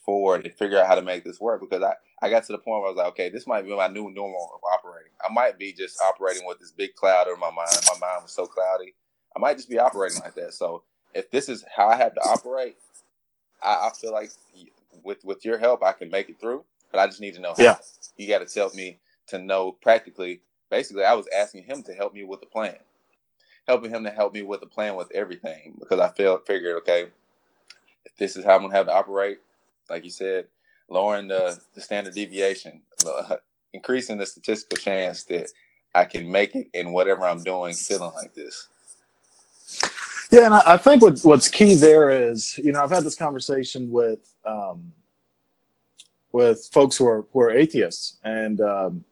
forward 0.05 0.45
and 0.45 0.55
figure 0.55 0.79
out 0.79 0.87
how 0.87 0.95
to 0.95 1.03
make 1.03 1.25
this 1.25 1.41
work. 1.41 1.61
Because 1.61 1.83
I, 1.83 1.95
I 2.21 2.31
got 2.31 2.45
to 2.45 2.53
the 2.53 2.59
point 2.59 2.83
where 2.83 2.89
I 2.89 2.91
was 2.91 2.97
like, 2.97 3.09
okay, 3.09 3.29
this 3.31 3.47
might 3.47 3.65
be 3.65 3.75
my 3.75 3.89
new 3.89 4.11
normal 4.11 4.51
of 4.55 4.61
operating. 4.73 5.13
I 5.29 5.33
might 5.33 5.59
be 5.59 5.73
just 5.73 6.01
operating 6.03 6.47
with 6.47 6.59
this 6.59 6.71
big 6.71 6.95
cloud 6.95 7.29
in 7.29 7.39
my 7.41 7.51
mind. 7.51 7.71
My 7.87 7.99
mind 8.07 8.23
was 8.23 8.33
so 8.33 8.47
cloudy. 8.47 8.95
I 9.37 9.39
might 9.39 9.57
just 9.57 9.71
be 9.71 9.79
operating 9.79 10.21
like 10.21 10.35
that. 10.35 10.55
So 10.55 10.83
if 11.15 11.31
this 11.31 11.49
is 11.49 11.65
how 11.75 11.89
I 11.89 11.97
have 11.97 12.15
to 12.15 12.21
operate, 12.21 12.77
I, 13.63 13.89
I 13.89 13.91
feel 13.99 14.13
like 14.13 14.31
with 15.03 15.25
with 15.25 15.45
your 15.45 15.59
help, 15.59 15.83
I 15.83 15.93
can 15.93 16.11
make 16.11 16.29
it 16.29 16.41
through. 16.41 16.65
But 16.93 17.01
I 17.01 17.07
just 17.07 17.21
need 17.21 17.35
to 17.35 17.41
know 17.41 17.55
how. 17.57 17.63
Yeah. 17.63 17.77
You 18.17 18.29
got 18.29 18.47
to 18.47 18.53
tell 18.53 18.71
me 18.75 18.99
to 19.29 19.39
know 19.39 19.73
practically. 19.73 20.41
Basically, 20.71 21.05
I 21.05 21.15
was 21.15 21.27
asking 21.37 21.65
him 21.65 21.83
to 21.85 21.95
help 21.95 22.15
me 22.15 22.25
with 22.25 22.41
the 22.41 22.47
plan, 22.47 22.77
helping 23.67 23.91
him 23.91 24.05
to 24.05 24.11
help 24.11 24.35
me 24.35 24.43
with 24.43 24.61
the 24.61 24.67
plan 24.67 24.97
with 24.97 25.11
everything 25.13 25.75
because 25.79 26.01
I 26.01 26.09
felt 26.11 26.47
figured 26.47 26.77
okay, 26.79 27.07
if 28.05 28.17
this 28.17 28.37
is 28.37 28.45
how 28.45 28.57
I'm 28.57 28.63
gonna 28.63 28.75
have 28.75 28.87
to 28.87 28.95
operate, 28.95 29.39
like 29.89 30.05
you 30.05 30.11
said, 30.11 30.47
lowering 30.89 31.29
the, 31.29 31.59
the 31.75 31.81
standard 31.81 32.15
deviation, 32.15 32.81
uh, 33.07 33.37
increasing 33.73 34.19
the 34.19 34.27
statistical 34.27 34.77
chance 34.77 35.25
that 35.25 35.51
I 35.95 36.05
can 36.05 36.31
make 36.31 36.55
it 36.55 36.69
in 36.75 36.93
whatever 36.93 37.27
I'm 37.27 37.43
doing, 37.43 37.75
feeling 37.75 38.13
like 38.15 38.35
this. 38.35 38.69
Yeah, 40.31 40.47
and 40.47 40.55
I, 40.55 40.77
think 40.77 41.03
what, 41.03 41.21
what's 41.21 41.49
key 41.49 41.75
there 41.75 42.11
is, 42.11 42.59
you 42.59 42.73
know, 42.73 42.83
I've 42.83 42.91
had 42.91 43.05
this 43.05 43.15
conversation 43.15 43.91
with 43.91 44.35
um, 44.45 44.93
with 46.33 46.69
folks 46.73 46.97
who 46.97 47.07
are 47.07 47.25
who 47.33 47.41
are 47.41 47.51
atheists, 47.51 48.19
and 48.25 48.61
um, 48.61 49.05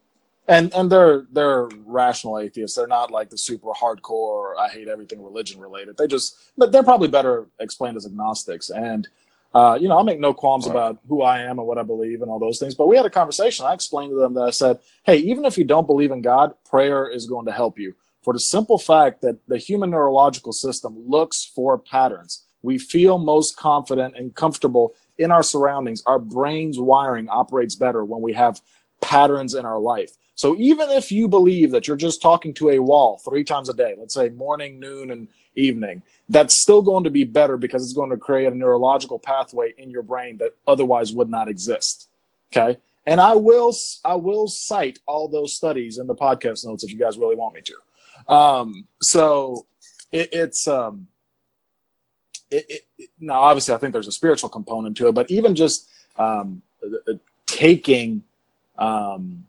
and 0.48 0.72
and 0.74 0.90
they're 0.90 1.26
they're 1.32 1.68
rational 1.86 2.38
atheists. 2.38 2.76
They're 2.76 2.86
not 2.86 3.10
like 3.10 3.30
the 3.30 3.38
super 3.38 3.70
hardcore. 3.72 4.56
I 4.58 4.68
hate 4.68 4.88
everything 4.88 5.22
religion 5.22 5.60
related. 5.60 5.96
They 5.96 6.06
just, 6.06 6.36
but 6.58 6.72
they're 6.72 6.82
probably 6.82 7.08
better 7.08 7.46
explained 7.60 7.96
as 7.96 8.06
agnostics. 8.06 8.70
And 8.70 9.08
uh, 9.54 9.78
you 9.80 9.88
know, 9.88 9.96
I'll 9.96 10.04
make 10.04 10.20
no 10.20 10.34
qualms 10.34 10.66
Right. 10.66 10.72
about 10.72 10.98
who 11.08 11.22
I 11.22 11.40
am 11.42 11.58
and 11.58 11.68
what 11.68 11.78
I 11.78 11.82
believe 11.82 12.22
and 12.22 12.30
all 12.30 12.38
those 12.38 12.58
things. 12.58 12.74
But 12.74 12.88
we 12.88 12.96
had 12.96 13.06
a 13.06 13.10
conversation. 13.10 13.66
I 13.66 13.74
explained 13.74 14.12
to 14.12 14.16
them 14.16 14.34
that 14.34 14.42
I 14.42 14.50
said, 14.50 14.80
hey, 15.04 15.16
even 15.18 15.44
if 15.44 15.58
you 15.58 15.64
don't 15.64 15.86
believe 15.86 16.10
in 16.10 16.22
God, 16.22 16.54
prayer 16.68 17.08
is 17.08 17.26
going 17.26 17.46
to 17.46 17.52
help 17.52 17.78
you 17.78 17.94
for 18.22 18.32
the 18.32 18.40
simple 18.40 18.78
fact 18.78 19.22
that 19.22 19.38
the 19.48 19.58
human 19.58 19.90
neurological 19.90 20.52
system 20.52 20.96
looks 21.08 21.44
for 21.44 21.78
patterns. 21.78 22.44
We 22.62 22.78
feel 22.78 23.18
most 23.18 23.56
confident 23.56 24.16
and 24.16 24.34
comfortable 24.34 24.94
in 25.18 25.30
our 25.30 25.42
surroundings. 25.42 26.02
Our 26.06 26.18
brain's 26.18 26.78
wiring 26.80 27.28
operates 27.28 27.74
better 27.76 28.04
when 28.04 28.22
we 28.22 28.32
have 28.34 28.60
patterns 29.02 29.54
in 29.54 29.66
our 29.66 29.78
life. 29.80 30.12
So 30.34 30.56
even 30.56 30.90
if 30.90 31.12
you 31.12 31.28
believe 31.28 31.70
that 31.72 31.86
you're 31.86 31.96
just 31.96 32.22
talking 32.22 32.54
to 32.54 32.70
a 32.70 32.78
wall 32.78 33.18
three 33.18 33.44
times 33.44 33.68
a 33.68 33.74
day, 33.74 33.94
let's 33.98 34.14
say 34.14 34.30
morning, 34.30 34.80
noon, 34.80 35.10
and 35.10 35.28
evening, 35.54 36.02
that's 36.28 36.60
still 36.60 36.82
going 36.82 37.04
to 37.04 37.10
be 37.10 37.24
better 37.24 37.56
because 37.56 37.84
it's 37.84 37.92
going 37.92 38.10
to 38.10 38.16
create 38.16 38.50
a 38.50 38.56
neurological 38.56 39.18
pathway 39.18 39.74
in 39.76 39.90
your 39.90 40.02
brain 40.02 40.38
that 40.38 40.54
otherwise 40.66 41.12
would 41.12 41.28
not 41.28 41.48
exist. 41.48 42.08
Okay. 42.54 42.78
and 43.06 43.20
I 43.20 43.34
will 43.34 43.74
I 44.04 44.14
will 44.14 44.46
cite 44.46 44.98
all 45.06 45.28
those 45.28 45.54
studies 45.54 45.98
in 45.98 46.06
the 46.06 46.14
podcast 46.14 46.66
notes 46.66 46.84
if 46.84 46.92
you 46.92 46.98
guys 46.98 47.16
really 47.18 47.36
want 47.36 47.54
me 47.54 47.62
to. 47.62 48.32
Um, 48.32 48.86
so 49.00 49.66
it, 50.12 50.28
it's 50.32 50.68
um, 50.68 51.08
it, 52.50 52.84
it, 52.98 53.10
now 53.18 53.40
obviously 53.40 53.74
I 53.74 53.78
think 53.78 53.92
there's 53.92 54.08
a 54.08 54.12
spiritual 54.12 54.50
component 54.50 54.96
to 54.98 55.08
it, 55.08 55.12
but 55.12 55.30
even 55.30 55.54
just 55.54 55.88
um, 56.16 56.62
taking 57.46 58.22
um, 58.78 59.46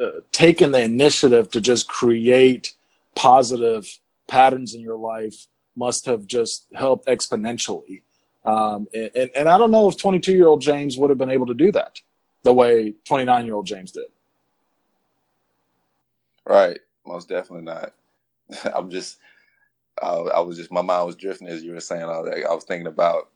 uh, 0.00 0.20
taking 0.30 0.72
the 0.72 0.82
initiative 0.82 1.50
to 1.50 1.60
just 1.60 1.88
create 1.88 2.74
positive 3.14 3.98
patterns 4.26 4.74
in 4.74 4.80
your 4.80 4.96
life 4.96 5.46
must 5.76 6.06
have 6.06 6.26
just 6.26 6.66
helped 6.74 7.06
exponentially. 7.06 8.02
Um, 8.44 8.88
and, 8.94 9.30
and 9.36 9.48
I 9.48 9.58
don't 9.58 9.70
know 9.70 9.88
if 9.88 9.96
22 9.96 10.32
year 10.32 10.46
old 10.46 10.60
James 10.60 10.98
would 10.98 11.10
have 11.10 11.18
been 11.18 11.30
able 11.30 11.46
to 11.46 11.54
do 11.54 11.70
that 11.72 12.00
the 12.42 12.52
way 12.52 12.94
29 13.04 13.44
year 13.46 13.54
old 13.54 13.66
James 13.66 13.92
did. 13.92 14.06
Right. 16.44 16.80
Most 17.06 17.28
definitely 17.28 17.64
not. 17.64 17.92
I'm 18.74 18.90
just, 18.90 19.18
uh, 20.00 20.24
I 20.24 20.40
was 20.40 20.56
just, 20.56 20.72
my 20.72 20.82
mind 20.82 21.06
was 21.06 21.16
drifting 21.16 21.48
as 21.48 21.62
you 21.62 21.72
were 21.72 21.80
saying 21.80 22.02
all 22.02 22.24
that. 22.24 22.44
I 22.44 22.54
was 22.54 22.64
thinking 22.64 22.88
about 22.88 23.28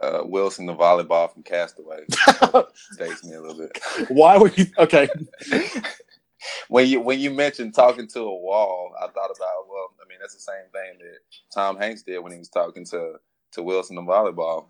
uh, 0.00 0.20
Wilson, 0.24 0.66
the 0.66 0.74
volleyball 0.74 1.32
from 1.32 1.42
Castaway. 1.44 2.00
Dates 2.98 3.24
me 3.24 3.34
a 3.34 3.40
little 3.42 3.58
bit. 3.58 3.78
Why 4.08 4.38
were 4.38 4.50
you, 4.50 4.66
okay. 4.78 5.08
when 6.68 6.86
you 6.88 7.00
when 7.00 7.20
you 7.20 7.30
mentioned 7.30 7.74
talking 7.74 8.08
to 8.08 8.20
a 8.20 8.36
wall, 8.36 8.92
I 8.98 9.06
thought 9.08 9.30
about 9.36 9.68
well, 9.68 9.90
I 10.04 10.08
mean 10.08 10.18
that's 10.20 10.34
the 10.34 10.40
same 10.40 10.70
thing 10.72 10.98
that 11.00 11.18
Tom 11.54 11.76
Hanks 11.78 12.02
did 12.02 12.18
when 12.20 12.32
he 12.32 12.38
was 12.38 12.48
talking 12.48 12.84
to 12.86 13.14
to 13.52 13.62
Wilson 13.62 13.96
the 13.96 14.02
volleyball 14.02 14.66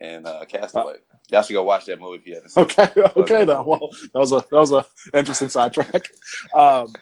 and 0.00 0.26
uh, 0.26 0.44
Castaway. 0.46 0.96
Y'all 1.30 1.42
should 1.42 1.54
go 1.54 1.64
watch 1.64 1.86
that 1.86 2.00
movie 2.00 2.18
if 2.18 2.26
you 2.26 2.34
haven't 2.34 2.50
seen 2.50 2.64
Okay, 2.64 2.88
it. 2.96 3.16
okay, 3.16 3.44
then. 3.46 3.64
Well, 3.64 3.90
that 4.12 4.18
was 4.20 4.32
a 4.32 4.36
that 4.50 4.52
was 4.52 4.72
a 4.72 4.86
interesting 5.14 5.48
sidetrack. 5.48 6.08
Um, 6.54 6.94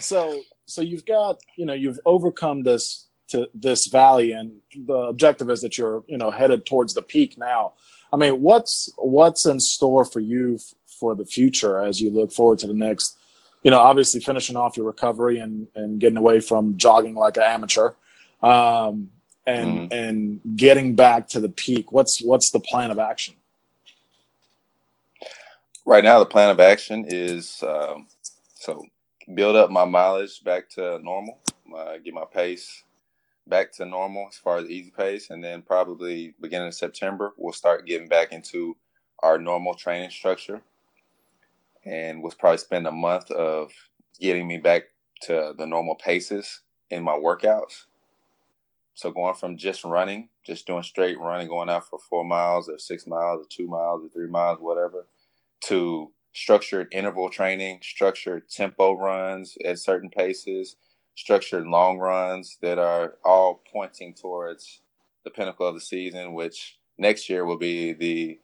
so 0.00 0.42
so 0.66 0.82
you've 0.82 1.06
got 1.06 1.38
you 1.56 1.66
know 1.66 1.74
you've 1.74 2.00
overcome 2.06 2.62
this 2.64 3.08
to 3.28 3.48
this 3.54 3.86
valley, 3.86 4.32
and 4.32 4.52
the 4.76 4.94
objective 4.94 5.50
is 5.50 5.60
that 5.62 5.78
you're 5.78 6.04
you 6.06 6.18
know 6.18 6.30
headed 6.30 6.66
towards 6.66 6.94
the 6.94 7.02
peak 7.02 7.36
now. 7.38 7.72
I 8.12 8.16
mean, 8.16 8.40
what's 8.40 8.92
what's 8.96 9.46
in 9.46 9.60
store 9.60 10.04
for 10.04 10.20
you 10.20 10.58
for 10.86 11.14
the 11.14 11.24
future 11.24 11.80
as 11.80 12.00
you 12.00 12.10
look 12.10 12.32
forward 12.32 12.58
to 12.60 12.66
the 12.66 12.74
next? 12.74 13.18
You 13.62 13.70
know, 13.70 13.80
obviously 13.80 14.20
finishing 14.20 14.56
off 14.56 14.76
your 14.76 14.86
recovery 14.86 15.38
and 15.38 15.66
and 15.74 16.00
getting 16.00 16.18
away 16.18 16.40
from 16.40 16.76
jogging 16.76 17.14
like 17.14 17.36
an 17.36 17.44
amateur. 17.44 17.90
Um, 18.42 19.10
and 19.46 19.90
mm. 19.90 19.92
and 19.92 20.40
getting 20.56 20.94
back 20.94 21.28
to 21.28 21.40
the 21.40 21.48
peak 21.48 21.92
what's 21.92 22.20
what's 22.20 22.50
the 22.50 22.60
plan 22.60 22.90
of 22.90 22.98
action 22.98 23.34
right 25.84 26.04
now 26.04 26.18
the 26.18 26.26
plan 26.26 26.50
of 26.50 26.60
action 26.60 27.04
is 27.08 27.62
um, 27.66 28.06
so 28.54 28.84
build 29.34 29.56
up 29.56 29.70
my 29.70 29.84
mileage 29.84 30.42
back 30.42 30.68
to 30.68 30.98
normal 30.98 31.38
uh, 31.76 31.96
get 32.04 32.12
my 32.12 32.24
pace 32.24 32.82
back 33.46 33.72
to 33.72 33.86
normal 33.86 34.26
as 34.28 34.36
far 34.36 34.58
as 34.58 34.68
easy 34.68 34.90
pace 34.90 35.30
and 35.30 35.42
then 35.42 35.62
probably 35.62 36.34
beginning 36.40 36.68
of 36.68 36.74
september 36.74 37.32
we'll 37.36 37.52
start 37.52 37.86
getting 37.86 38.08
back 38.08 38.32
into 38.32 38.76
our 39.20 39.38
normal 39.38 39.74
training 39.74 40.10
structure. 40.10 40.62
And 41.84 42.22
we'll 42.22 42.32
probably 42.32 42.58
spend 42.58 42.86
a 42.86 42.92
month 42.92 43.30
of 43.30 43.70
getting 44.20 44.46
me 44.46 44.58
back 44.58 44.84
to 45.22 45.54
the 45.56 45.66
normal 45.66 45.94
paces 45.94 46.62
in 46.90 47.02
my 47.02 47.12
workouts. 47.12 47.84
So 48.94 49.10
going 49.10 49.34
from 49.34 49.56
just 49.56 49.84
running, 49.84 50.30
just 50.44 50.66
doing 50.66 50.82
straight 50.82 51.18
running, 51.18 51.48
going 51.48 51.68
out 51.68 51.88
for 51.88 51.98
four 51.98 52.24
miles 52.24 52.68
or 52.68 52.78
six 52.78 53.06
miles 53.06 53.44
or 53.44 53.48
two 53.48 53.66
miles 53.66 54.04
or 54.04 54.08
three 54.08 54.28
miles, 54.28 54.58
whatever, 54.60 55.06
to 55.62 56.12
structured 56.32 56.88
interval 56.92 57.28
training, 57.28 57.80
structured 57.82 58.48
tempo 58.48 58.94
runs 58.94 59.56
at 59.64 59.78
certain 59.78 60.10
paces, 60.10 60.76
structured 61.16 61.66
long 61.66 61.98
runs 61.98 62.58
that 62.60 62.78
are 62.78 63.14
all 63.24 63.60
pointing 63.72 64.14
towards 64.14 64.80
the 65.24 65.30
pinnacle 65.30 65.66
of 65.66 65.74
the 65.74 65.80
season, 65.80 66.34
which 66.34 66.78
next 66.98 67.28
year 67.28 67.44
will 67.44 67.56
be 67.56 67.92
the 67.92 68.38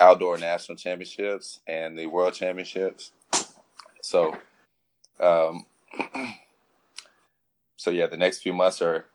outdoor 0.00 0.38
national 0.38 0.76
championships 0.76 1.60
and 1.66 1.98
the 1.98 2.06
world 2.06 2.32
championships. 2.32 3.12
So, 4.00 4.34
um, 5.20 5.66
so 7.76 7.90
yeah, 7.90 8.06
the 8.06 8.16
next 8.16 8.38
few 8.38 8.52
months 8.52 8.80
are 8.80 9.06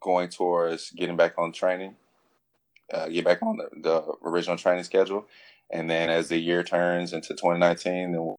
going 0.00 0.28
towards 0.28 0.90
getting 0.92 1.16
back 1.16 1.34
on 1.36 1.52
training, 1.52 1.96
uh, 2.94 3.08
get 3.08 3.24
back 3.24 3.42
on 3.42 3.56
the, 3.56 3.68
the, 3.80 4.12
original 4.24 4.56
training 4.56 4.84
schedule, 4.84 5.26
and 5.70 5.90
then 5.90 6.10
as 6.10 6.28
the 6.28 6.38
year 6.38 6.62
turns 6.62 7.12
into 7.12 7.30
2019, 7.30 8.12
then 8.12 8.24
we'll 8.24 8.38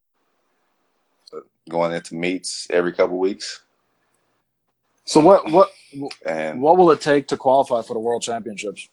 going 1.69 1.93
into 1.93 2.15
meets 2.15 2.67
every 2.69 2.93
couple 2.93 3.17
weeks. 3.17 3.61
So 5.05 5.19
what 5.19 5.49
what 5.51 5.69
and 6.25 6.61
what 6.61 6.77
will 6.77 6.91
it 6.91 7.01
take 7.01 7.27
to 7.27 7.37
qualify 7.37 7.81
for 7.81 7.93
the 7.93 7.99
World 7.99 8.21
Championships? 8.21 8.87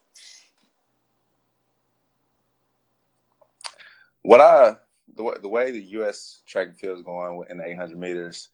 What 4.23 4.41
I 4.41 4.77
the 5.17 5.23
way, 5.23 5.35
the 5.41 5.49
way 5.49 5.71
the 5.71 5.83
U.S. 5.83 6.43
track 6.47 6.69
and 6.69 6.79
field 6.79 6.99
is 6.99 7.05
going 7.05 7.45
in 7.49 7.59
the 7.59 7.67
800 7.67 7.99
meters, 7.99 8.49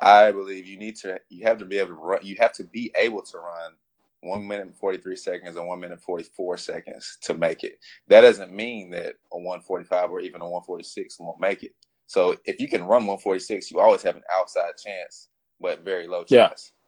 I 0.00 0.32
believe 0.32 0.66
you 0.66 0.78
need 0.78 0.96
to 0.96 1.20
you 1.28 1.46
have 1.46 1.58
to 1.58 1.64
be 1.64 1.78
able 1.78 1.88
to 1.88 1.94
run 1.94 2.20
you 2.22 2.36
have 2.38 2.52
to 2.54 2.64
be 2.64 2.92
able 2.96 3.22
to 3.22 3.38
run 3.38 3.72
one 4.20 4.46
minute 4.46 4.66
and 4.66 4.76
43 4.76 5.16
seconds 5.16 5.56
and 5.56 5.66
one 5.66 5.80
minute 5.80 5.94
and 5.94 6.02
44 6.02 6.56
seconds 6.56 7.18
to 7.22 7.34
make 7.34 7.62
it. 7.62 7.78
That 8.08 8.22
doesn't 8.22 8.52
mean 8.52 8.90
that 8.90 9.16
a 9.32 9.38
145 9.38 10.10
or 10.10 10.20
even 10.20 10.40
a 10.40 10.48
146 10.48 11.20
won't 11.20 11.40
make 11.40 11.62
it. 11.62 11.74
So 12.06 12.36
if 12.44 12.60
you 12.60 12.68
can 12.68 12.82
run 12.82 13.06
146, 13.06 13.70
you 13.70 13.80
always 13.80 14.02
have 14.02 14.16
an 14.16 14.22
outside 14.32 14.72
chance, 14.82 15.28
but 15.60 15.84
very 15.84 16.06
low 16.06 16.24
chance. 16.24 16.30
Yeah. 16.72 16.80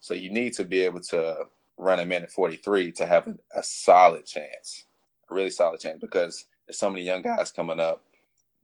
So 0.00 0.14
you 0.14 0.30
need 0.30 0.52
to 0.54 0.64
be 0.64 0.80
able 0.80 1.00
to 1.00 1.44
run 1.78 2.00
a 2.00 2.04
minute 2.04 2.30
43 2.30 2.92
to 2.92 3.06
have 3.06 3.28
a, 3.54 3.62
solid 3.62 4.26
chance, 4.26 4.84
a 5.30 5.34
really 5.34 5.50
solid 5.50 5.80
chance, 5.80 5.98
because 6.00 6.46
there's 6.66 6.78
so 6.78 6.90
many 6.90 7.04
young 7.04 7.22
guys 7.22 7.50
coming 7.50 7.80
up 7.80 8.02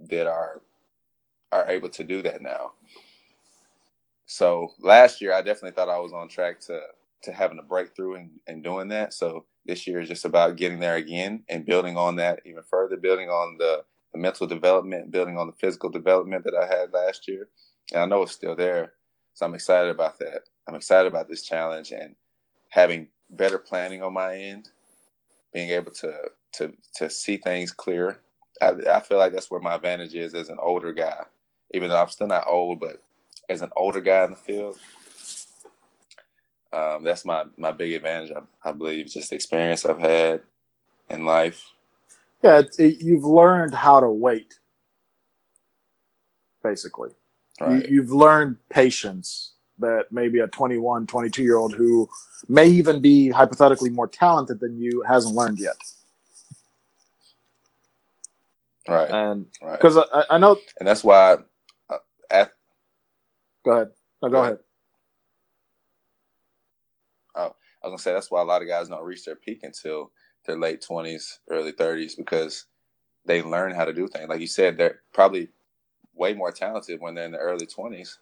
that 0.08 0.26
are 0.26 0.62
are 1.52 1.68
able 1.68 1.88
to 1.88 2.04
do 2.04 2.22
that 2.22 2.42
now. 2.42 2.72
So 4.26 4.72
last 4.78 5.20
year, 5.20 5.32
I 5.34 5.42
definitely 5.42 5.72
thought 5.72 5.88
I 5.88 5.98
was 5.98 6.12
on 6.12 6.28
track 6.28 6.60
to 6.60 6.80
to 7.22 7.32
having 7.32 7.58
a 7.58 7.62
breakthrough 7.62 8.14
and, 8.14 8.30
and 8.46 8.62
doing 8.62 8.88
that. 8.88 9.12
So 9.12 9.44
this 9.66 9.86
year 9.86 10.00
is 10.00 10.08
just 10.08 10.24
about 10.24 10.56
getting 10.56 10.80
there 10.80 10.96
again 10.96 11.42
and 11.48 11.66
building 11.66 11.96
on 11.96 12.16
that 12.16 12.40
even 12.46 12.62
further, 12.62 12.96
building 12.96 13.28
on 13.28 13.56
the, 13.58 13.84
the 14.12 14.18
mental 14.18 14.46
development, 14.46 15.10
building 15.10 15.38
on 15.38 15.46
the 15.46 15.52
physical 15.54 15.90
development 15.90 16.44
that 16.44 16.54
I 16.54 16.66
had 16.66 16.92
last 16.92 17.28
year. 17.28 17.48
And 17.92 18.02
I 18.02 18.06
know 18.06 18.22
it's 18.22 18.32
still 18.32 18.56
there. 18.56 18.92
So 19.34 19.46
I'm 19.46 19.54
excited 19.54 19.90
about 19.90 20.18
that. 20.18 20.42
I'm 20.68 20.74
excited 20.74 21.08
about 21.08 21.28
this 21.28 21.42
challenge 21.42 21.92
and 21.92 22.14
having 22.68 23.08
better 23.30 23.58
planning 23.58 24.02
on 24.02 24.12
my 24.12 24.36
end, 24.36 24.68
being 25.52 25.70
able 25.70 25.92
to 25.92 26.14
to 26.52 26.72
to 26.96 27.10
see 27.10 27.36
things 27.36 27.72
clear. 27.72 28.18
I, 28.60 28.72
I 28.90 29.00
feel 29.00 29.18
like 29.18 29.32
that's 29.32 29.50
where 29.50 29.60
my 29.60 29.74
advantage 29.74 30.14
is 30.14 30.34
as 30.34 30.48
an 30.48 30.58
older 30.60 30.92
guy, 30.92 31.24
even 31.72 31.88
though 31.88 32.00
I'm 32.00 32.08
still 32.08 32.26
not 32.26 32.46
old, 32.46 32.80
but 32.80 33.02
as 33.48 33.62
an 33.62 33.70
older 33.76 34.00
guy 34.00 34.24
in 34.24 34.30
the 34.30 34.36
field, 34.36 34.78
um, 36.72 37.02
that's 37.02 37.24
my 37.24 37.44
my 37.56 37.72
big 37.72 37.92
advantage. 37.94 38.32
I, 38.32 38.68
I, 38.68 38.72
believe 38.72 39.06
just 39.06 39.30
the 39.30 39.36
experience 39.36 39.84
I've 39.84 39.98
had 39.98 40.42
in 41.08 41.24
life. 41.24 41.64
Yeah, 42.42 42.62
it, 42.78 43.00
you've 43.00 43.24
learned 43.24 43.74
how 43.74 44.00
to 44.00 44.08
wait. 44.08 44.58
Basically, 46.62 47.10
right. 47.60 47.88
you, 47.88 47.96
you've 47.96 48.12
learned 48.12 48.56
patience 48.68 49.54
that 49.78 50.06
maybe 50.10 50.40
a 50.40 50.46
21, 50.46 51.06
22 51.06 51.42
year 51.42 51.56
old 51.56 51.74
who 51.74 52.08
may 52.48 52.66
even 52.66 53.00
be 53.00 53.30
hypothetically 53.30 53.90
more 53.90 54.06
talented 54.06 54.60
than 54.60 54.78
you 54.78 55.02
hasn't 55.08 55.34
learned 55.34 55.58
yet. 55.58 55.76
Right. 58.86 59.10
And 59.10 59.46
because 59.72 59.96
right. 59.96 60.06
I, 60.12 60.34
I, 60.34 60.38
know, 60.38 60.58
and 60.78 60.86
that's 60.86 61.04
why 61.04 61.36
uh, 61.88 61.96
at, 62.30 62.52
Go 63.64 63.72
ahead. 63.72 63.88
No, 64.22 64.28
go, 64.28 64.32
go 64.32 64.38
ahead. 64.40 64.52
ahead. 64.52 64.64
Oh, 67.36 67.40
I 67.40 67.86
was 67.86 67.90
gonna 67.90 67.98
say 67.98 68.12
that's 68.12 68.30
why 68.30 68.40
a 68.40 68.44
lot 68.44 68.62
of 68.62 68.68
guys 68.68 68.88
don't 68.88 69.04
reach 69.04 69.24
their 69.24 69.36
peak 69.36 69.60
until 69.62 70.10
their 70.50 70.58
late 70.58 70.82
twenties, 70.82 71.40
early 71.48 71.72
thirties, 71.72 72.14
because 72.14 72.66
they 73.26 73.42
learn 73.42 73.74
how 73.74 73.84
to 73.84 73.92
do 73.92 74.08
things. 74.08 74.28
Like 74.28 74.40
you 74.40 74.46
said, 74.46 74.76
they're 74.76 75.00
probably 75.12 75.48
way 76.14 76.34
more 76.34 76.52
talented 76.52 77.00
when 77.00 77.14
they're 77.14 77.24
in 77.24 77.32
the 77.32 77.38
early 77.38 77.66
twenties, 77.66 78.18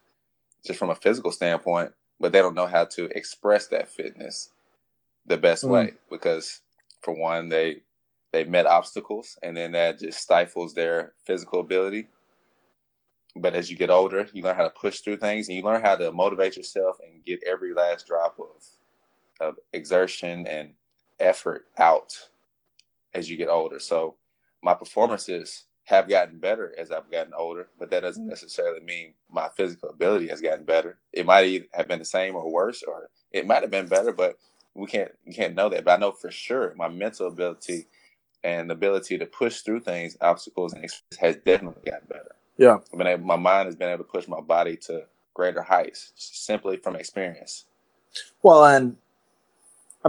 just 0.64 0.78
from 0.78 0.90
a 0.90 0.94
physical 0.94 1.32
standpoint, 1.32 1.92
but 2.20 2.32
they 2.32 2.40
don't 2.40 2.54
know 2.54 2.66
how 2.66 2.84
to 2.84 3.04
express 3.16 3.68
that 3.68 3.88
fitness 3.88 4.50
the 5.26 5.36
best 5.36 5.64
mm. 5.64 5.70
way 5.70 5.92
because 6.10 6.60
for 7.02 7.14
one, 7.14 7.48
they 7.48 7.82
they've 8.32 8.48
met 8.48 8.66
obstacles 8.66 9.38
and 9.42 9.56
then 9.56 9.72
that 9.72 9.98
just 9.98 10.20
stifles 10.20 10.74
their 10.74 11.12
physical 11.24 11.60
ability 11.60 12.08
but 13.36 13.54
as 13.54 13.70
you 13.70 13.76
get 13.76 13.90
older, 13.90 14.26
you 14.32 14.42
learn 14.42 14.56
how 14.56 14.64
to 14.64 14.70
push 14.70 15.00
through 15.00 15.18
things 15.18 15.48
and 15.48 15.56
you 15.56 15.62
learn 15.62 15.82
how 15.82 15.96
to 15.96 16.12
motivate 16.12 16.56
yourself 16.56 16.98
and 17.04 17.24
get 17.24 17.40
every 17.46 17.72
last 17.72 18.06
drop 18.06 18.38
of, 18.38 19.48
of 19.48 19.54
exertion 19.72 20.46
and 20.46 20.70
effort 21.20 21.66
out 21.78 22.12
as 23.14 23.28
you 23.30 23.36
get 23.36 23.48
older. 23.48 23.78
So 23.78 24.16
my 24.62 24.74
performances 24.74 25.64
have 25.84 26.08
gotten 26.08 26.38
better 26.38 26.74
as 26.76 26.90
I've 26.90 27.10
gotten 27.10 27.32
older, 27.32 27.68
but 27.78 27.90
that 27.90 28.02
doesn't 28.02 28.26
mm. 28.26 28.28
necessarily 28.28 28.80
mean 28.80 29.14
my 29.30 29.48
physical 29.56 29.88
ability 29.88 30.28
has 30.28 30.40
gotten 30.40 30.64
better. 30.64 30.98
It 31.12 31.24
might 31.24 31.66
have 31.72 31.88
been 31.88 31.98
the 31.98 32.04
same 32.04 32.36
or 32.36 32.50
worse, 32.50 32.82
or 32.82 33.08
it 33.32 33.46
might 33.46 33.62
have 33.62 33.70
been 33.70 33.88
better, 33.88 34.12
but 34.12 34.36
we 34.74 34.86
can't 34.86 35.10
we 35.26 35.32
can't 35.32 35.54
know 35.54 35.68
that. 35.70 35.84
But 35.84 35.92
I 35.92 35.96
know 35.96 36.12
for 36.12 36.30
sure 36.30 36.74
my 36.76 36.88
mental 36.88 37.28
ability 37.28 37.86
and 38.44 38.68
the 38.68 38.74
ability 38.74 39.16
to 39.18 39.26
push 39.26 39.60
through 39.60 39.80
things, 39.80 40.16
obstacles, 40.20 40.74
and 40.74 40.84
has 41.18 41.36
definitely 41.36 41.90
gotten 41.90 42.06
better. 42.08 42.34
Yeah, 42.58 42.78
I 42.92 42.96
mean, 42.96 43.24
my 43.24 43.36
mind 43.36 43.66
has 43.66 43.76
been 43.76 43.88
able 43.88 44.04
to 44.04 44.10
push 44.10 44.28
my 44.28 44.40
body 44.40 44.76
to 44.88 45.04
greater 45.32 45.62
heights 45.62 46.12
simply 46.16 46.76
from 46.76 46.96
experience. 46.96 47.64
Well, 48.42 48.66
and 48.66 48.96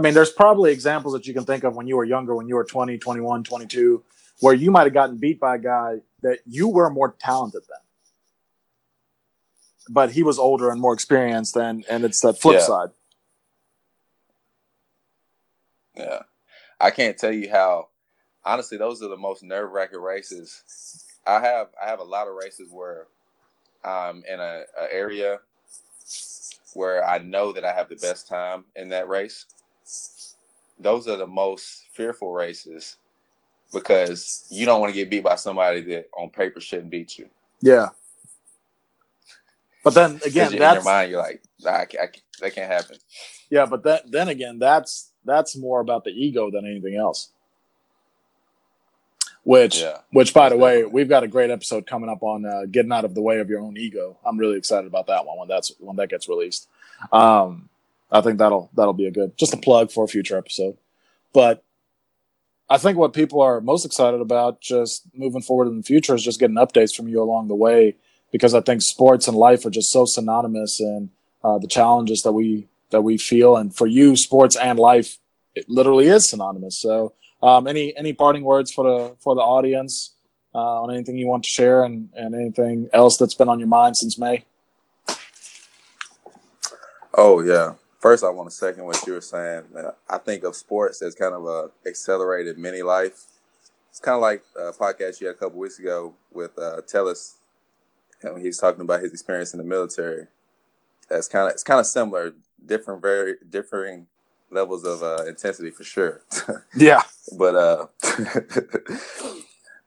I 0.00 0.02
mean, 0.02 0.14
there's 0.14 0.32
probably 0.32 0.72
examples 0.72 1.12
that 1.12 1.26
you 1.26 1.34
can 1.34 1.44
think 1.44 1.62
of 1.62 1.76
when 1.76 1.86
you 1.86 1.94
were 1.94 2.06
younger, 2.06 2.34
when 2.34 2.48
you 2.48 2.54
were 2.54 2.64
20, 2.64 2.96
21, 2.96 3.44
22, 3.44 4.02
where 4.40 4.54
you 4.54 4.70
might 4.70 4.84
have 4.84 4.94
gotten 4.94 5.18
beat 5.18 5.38
by 5.38 5.56
a 5.56 5.58
guy 5.58 5.96
that 6.22 6.38
you 6.46 6.68
were 6.68 6.88
more 6.88 7.14
talented 7.18 7.60
than. 7.68 7.76
But 9.90 10.12
he 10.12 10.22
was 10.22 10.38
older 10.38 10.70
and 10.70 10.80
more 10.80 10.94
experienced, 10.94 11.54
and 11.54 11.84
and 11.90 12.06
it's 12.06 12.20
that 12.22 12.40
flip 12.40 12.54
Yeah. 12.54 12.60
side. 12.60 12.88
Yeah. 15.96 16.22
I 16.80 16.90
can't 16.90 17.18
tell 17.18 17.32
you 17.32 17.50
how 17.50 17.88
honestly 18.42 18.78
those 18.78 19.02
are 19.02 19.08
the 19.08 19.18
most 19.18 19.42
nerve 19.42 19.70
wracking 19.70 20.00
races. 20.00 21.04
I 21.26 21.40
have 21.40 21.68
I 21.82 21.88
have 21.90 21.98
a 21.98 22.04
lot 22.04 22.26
of 22.26 22.36
races 22.36 22.70
where 22.70 23.08
I'm 23.84 24.24
in 24.26 24.40
a, 24.40 24.62
a 24.80 24.90
area 24.90 25.40
where 26.72 27.06
I 27.06 27.18
know 27.18 27.52
that 27.52 27.66
I 27.66 27.74
have 27.74 27.90
the 27.90 27.96
best 27.96 28.28
time 28.28 28.64
in 28.76 28.88
that 28.90 29.06
race. 29.06 29.44
Those 30.80 31.06
are 31.08 31.16
the 31.16 31.26
most 31.26 31.84
fearful 31.92 32.32
races 32.32 32.96
because 33.72 34.46
you 34.50 34.66
don't 34.66 34.80
want 34.80 34.92
to 34.92 34.98
get 34.98 35.10
beat 35.10 35.22
by 35.22 35.36
somebody 35.36 35.80
that 35.82 36.08
on 36.16 36.30
paper 36.30 36.60
shouldn't 36.60 36.90
beat 36.90 37.18
you. 37.18 37.28
Yeah. 37.60 37.88
But 39.84 39.94
then 39.94 40.20
again, 40.24 40.50
you- 40.50 40.56
in 40.56 40.62
your 40.62 40.74
that's 40.74 40.84
mind, 40.84 41.10
you're 41.10 41.20
like, 41.22 41.42
nah, 41.62 41.70
I, 41.72 41.84
ca- 41.86 41.98
I, 42.02 42.06
ca- 42.06 42.20
that 42.40 42.54
can't 42.54 42.70
happen. 42.70 42.96
yeah. 43.50 43.66
But 43.66 43.82
that 43.84 44.10
then 44.10 44.28
again, 44.28 44.58
that's 44.58 45.10
that's 45.24 45.56
more 45.56 45.80
about 45.80 46.04
the 46.04 46.10
ego 46.10 46.50
than 46.50 46.66
anything 46.66 46.96
else. 46.96 47.30
Which, 49.42 49.80
Yeah. 49.80 49.98
which 50.12 50.34
by 50.34 50.50
the 50.50 50.56
way, 50.58 50.84
we've 50.84 51.08
got 51.08 51.22
a 51.24 51.28
great 51.28 51.50
episode 51.50 51.86
coming 51.86 52.10
up 52.10 52.22
on 52.22 52.44
uh, 52.44 52.66
getting 52.70 52.92
out 52.92 53.06
of 53.06 53.14
the 53.14 53.22
way 53.22 53.38
of 53.40 53.48
your 53.48 53.60
own 53.60 53.76
ego. 53.78 54.18
I'm 54.24 54.36
really 54.38 54.58
excited 54.58 54.86
about 54.86 55.06
that 55.06 55.24
one 55.24 55.38
when 55.38 55.48
that's 55.48 55.72
when 55.78 55.96
that 55.96 56.10
gets 56.10 56.28
released. 56.28 56.68
Um, 57.10 57.69
I 58.12 58.20
think 58.20 58.38
that'll 58.38 58.70
that'll 58.74 58.92
be 58.92 59.06
a 59.06 59.10
good 59.10 59.36
just 59.36 59.54
a 59.54 59.56
plug 59.56 59.90
for 59.90 60.04
a 60.04 60.08
future 60.08 60.36
episode. 60.36 60.76
But 61.32 61.64
I 62.68 62.78
think 62.78 62.98
what 62.98 63.12
people 63.12 63.40
are 63.40 63.60
most 63.60 63.84
excited 63.84 64.20
about 64.20 64.60
just 64.60 65.02
moving 65.14 65.42
forward 65.42 65.68
in 65.68 65.76
the 65.76 65.82
future 65.82 66.14
is 66.14 66.22
just 66.22 66.38
getting 66.38 66.56
updates 66.56 66.94
from 66.94 67.08
you 67.08 67.22
along 67.22 67.48
the 67.48 67.54
way 67.54 67.96
because 68.30 68.54
I 68.54 68.60
think 68.60 68.82
sports 68.82 69.26
and 69.26 69.36
life 69.36 69.66
are 69.66 69.70
just 69.70 69.90
so 69.90 70.04
synonymous 70.04 70.80
and 70.80 71.10
uh, 71.42 71.58
the 71.58 71.66
challenges 71.66 72.22
that 72.22 72.32
we 72.32 72.68
that 72.90 73.02
we 73.02 73.16
feel 73.16 73.56
and 73.56 73.74
for 73.74 73.86
you 73.86 74.16
sports 74.16 74.56
and 74.56 74.78
life 74.78 75.18
it 75.54 75.68
literally 75.68 76.06
is 76.06 76.28
synonymous. 76.28 76.78
So 76.78 77.12
um, 77.42 77.66
any 77.66 77.96
any 77.96 78.12
parting 78.12 78.44
words 78.44 78.70
for 78.72 78.84
the 78.84 79.16
for 79.18 79.34
the 79.34 79.40
audience 79.40 80.14
uh, 80.54 80.82
on 80.82 80.92
anything 80.92 81.16
you 81.16 81.26
want 81.26 81.44
to 81.44 81.50
share 81.50 81.84
and, 81.84 82.08
and 82.14 82.34
anything 82.34 82.88
else 82.92 83.16
that's 83.16 83.34
been 83.34 83.48
on 83.48 83.58
your 83.58 83.68
mind 83.68 83.96
since 83.96 84.18
May? 84.18 84.44
Oh 87.14 87.40
yeah. 87.42 87.74
First, 88.00 88.24
I 88.24 88.30
want 88.30 88.48
to 88.48 88.54
second 88.56 88.84
what 88.84 89.06
you 89.06 89.12
were 89.12 89.20
saying. 89.20 89.64
Uh, 89.76 89.90
I 90.08 90.18
think 90.18 90.42
of 90.44 90.56
sports 90.56 91.02
as 91.02 91.14
kind 91.14 91.34
of 91.34 91.44
a 91.46 91.70
accelerated 91.86 92.56
mini 92.58 92.82
life. 92.82 93.24
It's 93.90 94.00
kind 94.00 94.14
of 94.14 94.22
like 94.22 94.42
a 94.56 94.72
podcast 94.72 95.20
you 95.20 95.26
had 95.26 95.36
a 95.36 95.38
couple 95.38 95.58
weeks 95.58 95.78
ago 95.78 96.14
with 96.32 96.58
uh, 96.58 96.80
and 98.22 98.32
when 98.32 98.40
he 98.40 98.48
was 98.48 98.58
talking 98.58 98.80
about 98.80 99.02
his 99.02 99.12
experience 99.12 99.52
in 99.52 99.58
the 99.58 99.64
military. 99.64 100.26
That's 101.08 101.28
kind 101.28 101.48
of 101.48 101.52
it's 101.52 101.62
kind 101.62 101.80
of 101.80 101.86
similar, 101.86 102.32
different, 102.64 103.02
very 103.02 103.34
differing 103.50 104.06
levels 104.50 104.84
of 104.84 105.02
uh, 105.02 105.24
intensity 105.26 105.70
for 105.70 105.84
sure. 105.84 106.22
Yeah, 106.74 107.02
but 107.36 107.54
uh 107.54 107.86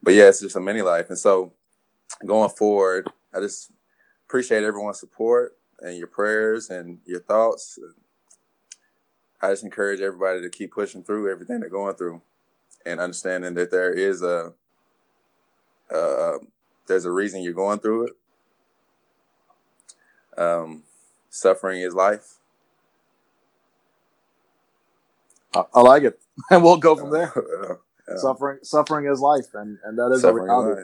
but 0.02 0.14
yeah 0.14 0.28
it's 0.28 0.40
just 0.40 0.56
a 0.56 0.60
mini 0.60 0.82
life 0.82 1.08
and 1.08 1.18
so 1.18 1.52
going 2.24 2.50
forward 2.50 3.08
i 3.34 3.40
just 3.40 3.70
appreciate 4.26 4.62
everyone's 4.62 5.00
support 5.00 5.56
and 5.80 5.96
your 5.98 6.06
prayers 6.06 6.70
and 6.70 6.98
your 7.06 7.20
thoughts 7.20 7.78
i 9.44 9.50
just 9.52 9.64
encourage 9.64 10.00
everybody 10.00 10.42
to 10.42 10.50
keep 10.50 10.72
pushing 10.72 11.02
through 11.04 11.30
everything 11.30 11.60
they're 11.60 11.70
going 11.70 11.96
through 11.96 12.22
and 12.86 13.00
understanding 13.00 13.54
that 13.54 13.70
there 13.70 13.92
is 13.92 14.22
a 14.22 14.52
uh, 15.94 16.38
there's 16.88 17.04
a 17.06 17.12
reason 17.12 17.42
you're 17.42 17.52
going 17.54 17.78
through 17.80 18.08
it 18.08 18.28
um 20.40 20.82
suffering 21.30 21.80
is 21.82 21.94
life 21.94 22.36
I, 25.54 25.64
I 25.74 25.80
like 25.82 26.04
it, 26.04 26.20
and 26.50 26.62
we'll 26.62 26.76
go 26.78 26.96
from 26.96 27.10
there. 27.10 27.32
Uh, 27.36 27.74
yeah. 28.08 28.16
Suffering 28.18 28.58
suffering 28.62 29.06
is 29.06 29.20
life, 29.20 29.54
and 29.54 29.78
and 29.84 29.98
that 29.98 30.12
is 30.12 30.24
a 30.24 30.28
is 30.28 30.42
reality. 30.42 30.82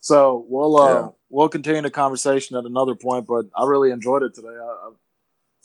So 0.00 0.44
we'll 0.48 0.76
uh, 0.76 1.02
Yeah. 1.04 1.08
we'll 1.30 1.48
continue 1.48 1.82
the 1.82 1.90
conversation 1.90 2.56
at 2.56 2.64
another 2.64 2.94
point, 2.94 3.26
but 3.26 3.46
I 3.56 3.66
really 3.66 3.90
enjoyed 3.90 4.22
it 4.22 4.34
today. 4.34 4.48
I, 4.48 4.90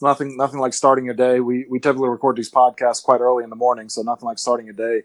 nothing 0.01 0.37
nothing 0.37 0.59
like 0.59 0.73
starting 0.73 1.05
your 1.05 1.13
day. 1.13 1.39
We 1.39 1.65
we 1.69 1.79
typically 1.79 2.09
record 2.09 2.35
these 2.35 2.51
podcasts 2.51 3.03
quite 3.03 3.21
early 3.21 3.43
in 3.43 3.49
the 3.49 3.55
morning, 3.55 3.89
so 3.89 4.01
nothing 4.01 4.25
like 4.25 4.39
starting 4.39 4.65
your 4.65 4.75
day. 4.75 5.03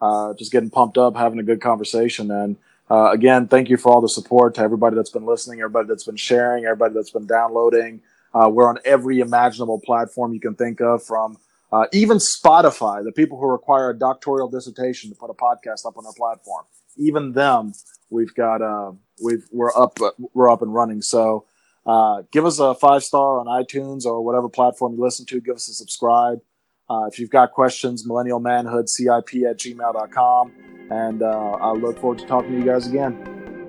Uh, 0.00 0.34
just 0.34 0.50
getting 0.50 0.70
pumped 0.70 0.98
up, 0.98 1.16
having 1.16 1.38
a 1.38 1.44
good 1.44 1.60
conversation, 1.60 2.30
and 2.30 2.56
uh, 2.90 3.10
again, 3.12 3.46
thank 3.46 3.70
you 3.70 3.76
for 3.76 3.92
all 3.92 4.00
the 4.00 4.08
support 4.08 4.54
to 4.54 4.60
everybody 4.60 4.96
that's 4.96 5.10
been 5.10 5.24
listening, 5.24 5.60
everybody 5.60 5.88
that's 5.88 6.04
been 6.04 6.16
sharing, 6.16 6.64
everybody 6.64 6.92
that's 6.92 7.10
been 7.10 7.26
downloading. 7.26 8.00
Uh, 8.34 8.48
we're 8.48 8.68
on 8.68 8.78
every 8.84 9.20
imaginable 9.20 9.80
platform 9.80 10.32
you 10.32 10.40
can 10.40 10.54
think 10.54 10.80
of, 10.80 11.02
from 11.02 11.36
uh, 11.72 11.86
even 11.92 12.18
Spotify, 12.18 13.02
the 13.02 13.12
people 13.12 13.38
who 13.38 13.46
require 13.46 13.90
a 13.90 13.98
doctoral 13.98 14.48
dissertation 14.48 15.10
to 15.10 15.16
put 15.16 15.30
a 15.30 15.34
podcast 15.34 15.86
up 15.86 15.96
on 15.96 16.04
their 16.04 16.12
platform. 16.12 16.64
Even 16.96 17.32
them, 17.32 17.72
we've 18.10 18.34
got 18.34 18.60
uh, 18.60 18.92
we've 19.22 19.46
we're 19.50 19.74
up 19.74 19.98
we're 20.34 20.50
up 20.50 20.60
and 20.60 20.74
running. 20.74 21.00
So 21.00 21.46
uh, 21.86 22.22
give 22.30 22.46
us 22.46 22.58
a 22.58 22.74
five 22.74 23.02
star 23.02 23.40
on 23.40 23.46
iTunes 23.46 24.04
or 24.04 24.24
whatever 24.24 24.48
platform 24.48 24.94
you 24.94 25.02
listen 25.02 25.26
to. 25.26 25.40
Give 25.40 25.56
us 25.56 25.68
a 25.68 25.74
subscribe. 25.74 26.40
Uh, 26.88 27.06
if 27.10 27.18
you've 27.18 27.30
got 27.30 27.52
questions, 27.52 28.06
millennial 28.06 28.40
manhood 28.40 28.88
cip 28.88 29.08
at 29.08 29.58
gmail.com. 29.58 30.52
And 30.90 31.22
uh, 31.22 31.50
I 31.52 31.72
look 31.72 31.98
forward 31.98 32.18
to 32.18 32.26
talking 32.26 32.52
to 32.52 32.58
you 32.58 32.64
guys 32.64 32.86
again. 32.86 33.61